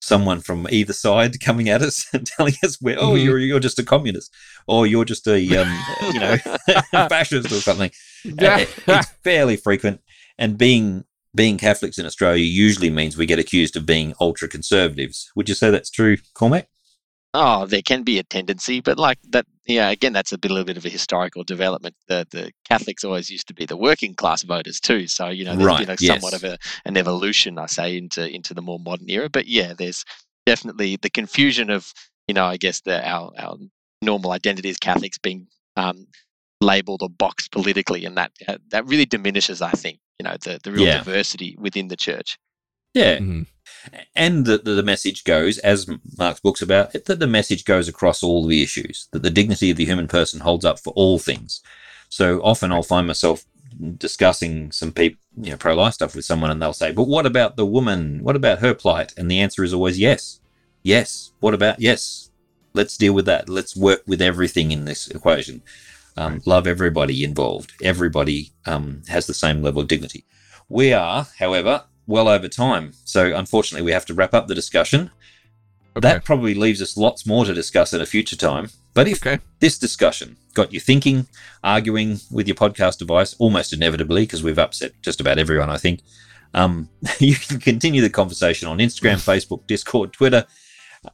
someone 0.02 0.42
from 0.42 0.68
either 0.70 0.92
side 0.94 1.40
coming 1.40 1.70
at 1.70 1.82
us 1.82 2.06
and 2.14 2.28
telling 2.28 2.54
us, 2.64 2.80
"Well, 2.82 2.98
oh, 3.00 3.14
Mhm. 3.14 3.24
you're 3.24 3.40
you're 3.40 3.60
just 3.60 3.80
a 3.80 3.84
communist, 3.84 4.34
or 4.68 4.86
you're 4.86 5.06
just 5.06 5.28
a 5.28 5.38
um, 5.58 5.80
you 6.14 6.20
know 6.20 6.38
fascist 7.10 7.52
or 7.52 7.62
something." 7.62 7.92
Yeah. 8.24 8.66
Uh, 8.88 9.00
it's 9.00 9.10
fairly 9.24 9.56
frequent, 9.58 10.02
and 10.38 10.58
being 10.58 11.06
being 11.36 11.58
Catholics 11.58 11.98
in 11.98 12.06
Australia 12.06 12.44
usually 12.46 12.92
means 12.92 13.18
we 13.18 13.26
get 13.26 13.40
accused 13.40 13.76
of 13.76 13.88
being 13.88 14.14
ultra 14.22 14.48
conservatives. 14.48 15.32
Would 15.36 15.50
you 15.50 15.56
say 15.56 15.72
that's 15.72 15.90
true, 15.90 16.18
Cormac? 16.36 16.68
Oh, 17.36 17.66
there 17.66 17.82
can 17.82 18.04
be 18.04 18.20
a 18.20 18.24
tendency, 18.24 18.80
but 18.80 19.00
like 19.00 19.18
that, 19.30 19.46
yeah. 19.66 19.90
Again, 19.90 20.14
that's 20.14 20.32
a 20.32 20.38
bit, 20.38 20.52
little 20.52 20.66
bit 20.66 20.78
of 20.78 20.86
a 20.86 20.90
historical 20.90 21.44
development. 21.44 21.96
The 22.08 22.28
the 22.30 22.52
Catholics 22.70 23.04
always 23.04 23.30
used 23.32 23.48
to 23.48 23.56
be 23.56 23.66
the 23.66 23.78
working 23.78 24.14
class 24.14 24.44
voters 24.44 24.80
too. 24.80 25.08
So 25.08 25.30
you 25.30 25.44
know, 25.44 25.56
there's 25.56 25.66
Right, 25.66 25.80
been 25.88 25.90
a, 25.90 25.98
yes. 26.00 26.08
somewhat 26.08 26.36
of 26.36 26.44
a, 26.44 26.60
an 26.86 26.96
evolution, 26.96 27.58
I 27.58 27.66
say, 27.66 27.98
into 27.98 28.30
into 28.30 28.54
the 28.54 28.62
more 28.62 28.80
modern 28.80 29.10
era. 29.10 29.30
But 29.30 29.48
yeah, 29.48 29.74
there's 29.76 30.06
definitely 30.46 30.98
the 30.98 31.10
confusion 31.10 31.72
of 31.72 31.92
you 32.28 32.36
know, 32.36 32.46
I 32.46 32.58
guess 32.58 32.82
the 32.82 33.04
our 33.08 33.32
our 33.40 33.58
normal 34.04 34.32
identity 34.32 34.70
as 34.70 34.78
Catholics 34.78 35.18
being 35.18 35.48
um, 35.76 36.06
labeled 36.62 37.02
or 37.02 37.10
boxed 37.10 37.52
politically, 37.52 38.06
and 38.06 38.16
that 38.18 38.32
uh, 38.48 38.58
that 38.70 38.86
really 38.86 39.06
diminishes, 39.08 39.60
I 39.62 39.72
think, 39.72 40.00
you 40.20 40.24
know, 40.26 40.36
the 40.44 40.60
the 40.64 40.72
real 40.72 40.86
Yeah. 40.86 40.98
diversity 41.00 41.56
within 41.60 41.88
the 41.88 41.98
church. 41.98 42.38
Yeah, 42.94 43.20
Mhm. 43.20 43.48
And 44.16 44.46
that 44.46 44.66
the, 44.66 44.84
message 44.84 45.24
goes, 45.24 45.58
as 45.60 45.90
Mark's 46.18 46.40
book's 46.40 46.62
about, 46.62 46.94
that 46.94 47.20
the 47.20 47.28
message 47.28 47.66
goes 47.66 47.88
across 47.88 48.24
all 48.24 48.46
the 48.46 48.62
issues, 48.62 49.08
that 49.12 49.24
the 49.24 49.30
dignity 49.30 49.72
of 49.72 49.78
the 49.78 49.86
human 49.86 50.08
person 50.08 50.42
holds 50.42 50.66
up 50.66 50.80
for 50.80 50.94
all 50.94 51.20
things. 51.20 51.62
So 52.10 52.40
often 52.42 52.72
I'll 52.72 52.84
find 52.84 53.08
myself 53.08 53.46
discussing 53.98 54.72
some 54.72 54.92
people, 54.92 55.20
you 55.38 55.52
know, 55.52 55.58
pro 55.58 55.74
life 55.74 55.96
stuff 55.96 56.16
with 56.16 56.26
someone, 56.26 56.52
and 56.52 56.62
they'll 56.62 56.74
say, 56.74 56.92
But 56.92 57.08
what 57.08 57.26
about 57.26 57.56
the 57.56 57.66
woman? 57.66 58.20
What 58.24 58.36
about 58.36 58.60
her 58.60 58.74
plight? 58.74 59.14
And 59.18 59.30
the 59.30 59.40
answer 59.40 59.64
is 59.64 59.74
always 59.74 60.00
yes. 60.00 60.40
Yes. 60.84 61.32
What 61.40 61.54
about 61.54 61.80
yes? 61.80 62.30
Let's 62.74 62.98
deal 62.98 63.14
with 63.14 63.26
that. 63.26 63.50
Let's 63.50 63.76
work 63.76 64.04
with 64.06 64.22
everything 64.22 64.72
in 64.72 64.86
this 64.86 65.08
equation. 65.08 65.62
Um, 66.16 66.42
Love 66.46 66.68
everybody 66.68 67.24
involved. 67.24 67.74
Everybody 67.82 68.52
um, 68.66 69.02
has 69.08 69.26
the 69.26 69.34
same 69.34 69.62
level 69.62 69.82
of 69.82 69.88
dignity. 69.88 70.26
We 70.70 70.94
are, 70.94 71.28
however, 71.40 71.86
well 72.08 72.28
over 72.28 72.48
time. 72.48 72.94
So 73.06 73.36
unfortunately, 73.36 73.86
we 73.86 73.92
have 73.92 74.06
to 74.08 74.14
wrap 74.14 74.34
up 74.34 74.48
the 74.48 74.56
discussion. 74.56 75.12
Okay. 75.96 76.08
That 76.08 76.26
probably 76.26 76.56
leaves 76.56 76.82
us 76.82 76.98
lots 76.98 77.26
more 77.26 77.46
to 77.46 77.54
discuss 77.54 77.94
at 77.94 78.02
a 78.02 78.06
future 78.06 78.36
time. 78.36 78.70
But 78.94 79.08
if 79.08 79.26
okay. 79.26 79.40
this 79.60 79.78
discussion 79.78 80.38
got 80.54 80.74
you 80.74 80.80
thinking, 80.80 81.28
arguing 81.64 82.20
with 82.32 82.48
your 82.48 82.56
podcast 82.56 82.98
device, 83.00 83.36
almost 83.40 83.74
inevitably, 83.74 84.24
because 84.24 84.44
we've 84.44 84.60
upset 84.60 84.94
just 85.02 85.20
about 85.20 85.40
everyone, 85.40 85.70
I 85.70 85.78
think, 85.78 86.02
um, 86.54 86.90
you 87.20 87.36
can 87.36 87.60
continue 87.60 88.02
the 88.02 88.10
conversation 88.10 88.68
on 88.68 88.78
Instagram, 88.78 89.16
Facebook, 89.16 89.66
Discord, 89.68 90.14
Twitter, 90.14 90.46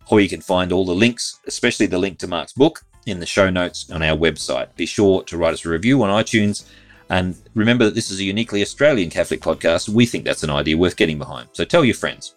or 0.10 0.20
you 0.20 0.30
can 0.30 0.42
find 0.42 0.72
all 0.72 0.86
the 0.86 0.94
links, 0.94 1.40
especially 1.48 1.86
the 1.86 1.98
link 1.98 2.20
to 2.20 2.28
Mark's 2.28 2.54
book, 2.54 2.82
in 3.06 3.20
the 3.20 3.26
show 3.26 3.50
notes 3.50 3.90
on 3.90 4.04
our 4.04 4.18
website. 4.18 4.76
Be 4.76 4.86
sure 4.86 5.24
to 5.24 5.38
write 5.38 5.54
us 5.54 5.66
a 5.66 5.70
review 5.70 6.04
on 6.04 6.10
iTunes. 6.10 6.66
And 7.10 7.36
remember 7.56 7.86
that 7.86 7.96
this 7.96 8.12
is 8.12 8.20
a 8.20 8.24
uniquely 8.24 8.62
Australian 8.62 9.10
Catholic 9.10 9.42
podcast. 9.42 9.90
We 9.90 10.06
think 10.06 10.26
that's 10.26 10.44
an 10.44 10.50
idea 10.50 10.78
worth 10.78 10.96
getting 10.96 11.18
behind. 11.18 11.50
So 11.54 11.66
tell 11.66 11.84
your 11.84 11.96
friends. 11.96 12.36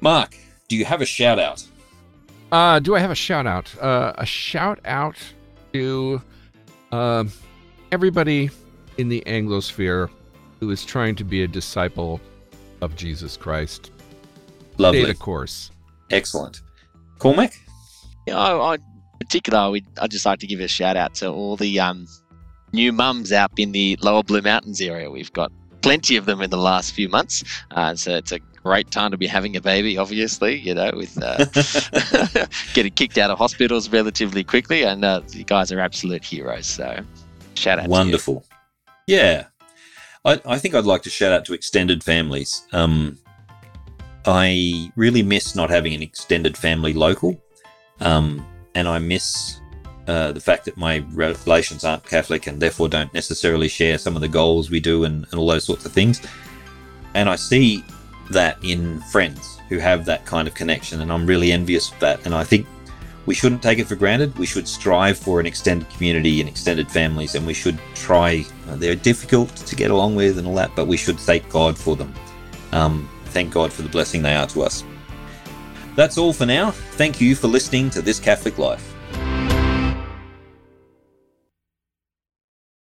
Mark, 0.00 0.36
do 0.68 0.76
you 0.76 0.84
have 0.86 1.02
a 1.02 1.06
shout 1.06 1.38
out? 1.38 1.62
Uh, 2.50 2.78
do 2.80 2.96
I 2.96 2.98
have 2.98 3.10
a 3.10 3.14
shout 3.14 3.46
out? 3.46 3.72
Uh, 3.78 4.12
a 4.16 4.26
shout 4.26 4.80
out 4.84 5.16
to 5.72 6.20
um 6.92 7.30
everybody 7.92 8.50
in 8.98 9.08
the 9.08 9.22
Anglosphere 9.26 10.08
who 10.58 10.70
is 10.70 10.84
trying 10.84 11.14
to 11.16 11.24
be 11.24 11.42
a 11.42 11.48
disciple 11.48 12.20
of 12.80 12.96
Jesus 12.96 13.36
Christ. 13.36 13.90
Lovely. 14.78 15.02
Stay 15.02 15.12
the 15.12 15.18
course. 15.18 15.70
Excellent. 16.10 16.62
Cormac? 17.18 17.52
Yeah, 18.26 18.38
I, 18.38 18.56
I 18.56 18.74
in 18.74 18.80
particular, 19.18 19.58
I 19.58 19.68
would 19.68 19.86
I'd 20.00 20.10
just 20.10 20.26
like 20.26 20.38
to 20.40 20.46
give 20.46 20.60
a 20.60 20.68
shout 20.68 20.96
out 20.96 21.14
to 21.16 21.28
all 21.28 21.56
the 21.56 21.78
um, 21.78 22.06
new 22.72 22.92
mums 22.92 23.32
out 23.32 23.50
in 23.56 23.72
the 23.72 23.96
Lower 24.02 24.22
Blue 24.22 24.42
Mountains 24.42 24.80
area. 24.80 25.10
We've 25.10 25.32
got 25.32 25.52
plenty 25.82 26.16
of 26.16 26.26
them 26.26 26.40
in 26.40 26.50
the 26.50 26.58
last 26.58 26.92
few 26.92 27.08
months, 27.08 27.44
uh, 27.72 27.94
so 27.94 28.16
it's 28.16 28.32
a 28.32 28.40
great 28.62 28.90
time 28.90 29.10
to 29.10 29.16
be 29.16 29.26
having 29.26 29.56
a 29.56 29.60
baby. 29.60 29.96
Obviously, 29.96 30.58
you 30.58 30.74
know, 30.74 30.90
with 30.94 31.18
uh, 31.22 31.44
getting 32.74 32.92
kicked 32.92 33.18
out 33.18 33.30
of 33.30 33.38
hospitals 33.38 33.88
relatively 33.90 34.44
quickly, 34.44 34.82
and 34.82 35.04
uh, 35.04 35.22
you 35.30 35.44
guys 35.44 35.72
are 35.72 35.80
absolute 35.80 36.24
heroes. 36.24 36.66
So, 36.66 37.04
shout 37.54 37.78
out! 37.78 37.88
Wonderful. 37.88 38.44
Yeah. 39.06 39.46
I, 40.24 40.40
I 40.44 40.58
think 40.58 40.74
I'd 40.74 40.84
like 40.84 41.02
to 41.02 41.10
shout 41.10 41.32
out 41.32 41.44
to 41.46 41.54
extended 41.54 42.04
families. 42.04 42.66
Um, 42.72 43.18
I 44.26 44.92
really 44.96 45.22
miss 45.22 45.56
not 45.56 45.70
having 45.70 45.94
an 45.94 46.02
extended 46.02 46.56
family 46.56 46.92
local, 46.92 47.42
um, 48.00 48.46
and 48.74 48.86
I 48.86 48.98
miss 48.98 49.59
uh, 50.06 50.32
the 50.32 50.40
fact 50.40 50.64
that 50.64 50.76
my 50.76 51.04
relations 51.12 51.84
aren't 51.84 52.04
Catholic 52.04 52.46
and 52.46 52.60
therefore 52.60 52.88
don't 52.88 53.12
necessarily 53.14 53.68
share 53.68 53.98
some 53.98 54.16
of 54.16 54.22
the 54.22 54.28
goals 54.28 54.70
we 54.70 54.80
do 54.80 55.04
and, 55.04 55.26
and 55.30 55.34
all 55.34 55.46
those 55.46 55.64
sorts 55.64 55.84
of 55.84 55.92
things. 55.92 56.20
And 57.14 57.28
I 57.28 57.36
see 57.36 57.84
that 58.30 58.58
in 58.62 59.00
friends 59.02 59.58
who 59.68 59.78
have 59.78 60.04
that 60.04 60.24
kind 60.24 60.48
of 60.48 60.54
connection, 60.54 61.00
and 61.00 61.12
I'm 61.12 61.26
really 61.26 61.52
envious 61.52 61.92
of 61.92 61.98
that. 62.00 62.24
And 62.24 62.34
I 62.34 62.44
think 62.44 62.66
we 63.26 63.34
shouldn't 63.34 63.62
take 63.62 63.78
it 63.78 63.86
for 63.86 63.96
granted. 63.96 64.36
We 64.38 64.46
should 64.46 64.66
strive 64.66 65.18
for 65.18 65.40
an 65.40 65.46
extended 65.46 65.88
community 65.90 66.40
and 66.40 66.48
extended 66.48 66.90
families, 66.90 67.34
and 67.34 67.46
we 67.46 67.54
should 67.54 67.78
try. 67.94 68.44
Uh, 68.68 68.76
they're 68.76 68.94
difficult 68.94 69.54
to 69.54 69.76
get 69.76 69.90
along 69.90 70.16
with 70.16 70.38
and 70.38 70.46
all 70.46 70.54
that, 70.54 70.70
but 70.74 70.86
we 70.86 70.96
should 70.96 71.18
thank 71.18 71.48
God 71.48 71.76
for 71.76 71.96
them. 71.96 72.12
Um, 72.72 73.08
thank 73.26 73.52
God 73.52 73.72
for 73.72 73.82
the 73.82 73.88
blessing 73.88 74.22
they 74.22 74.34
are 74.34 74.46
to 74.48 74.62
us. 74.62 74.84
That's 75.96 76.18
all 76.18 76.32
for 76.32 76.46
now. 76.46 76.70
Thank 76.70 77.20
you 77.20 77.34
for 77.34 77.48
listening 77.48 77.90
to 77.90 78.02
This 78.02 78.18
Catholic 78.20 78.58
Life. 78.58 78.94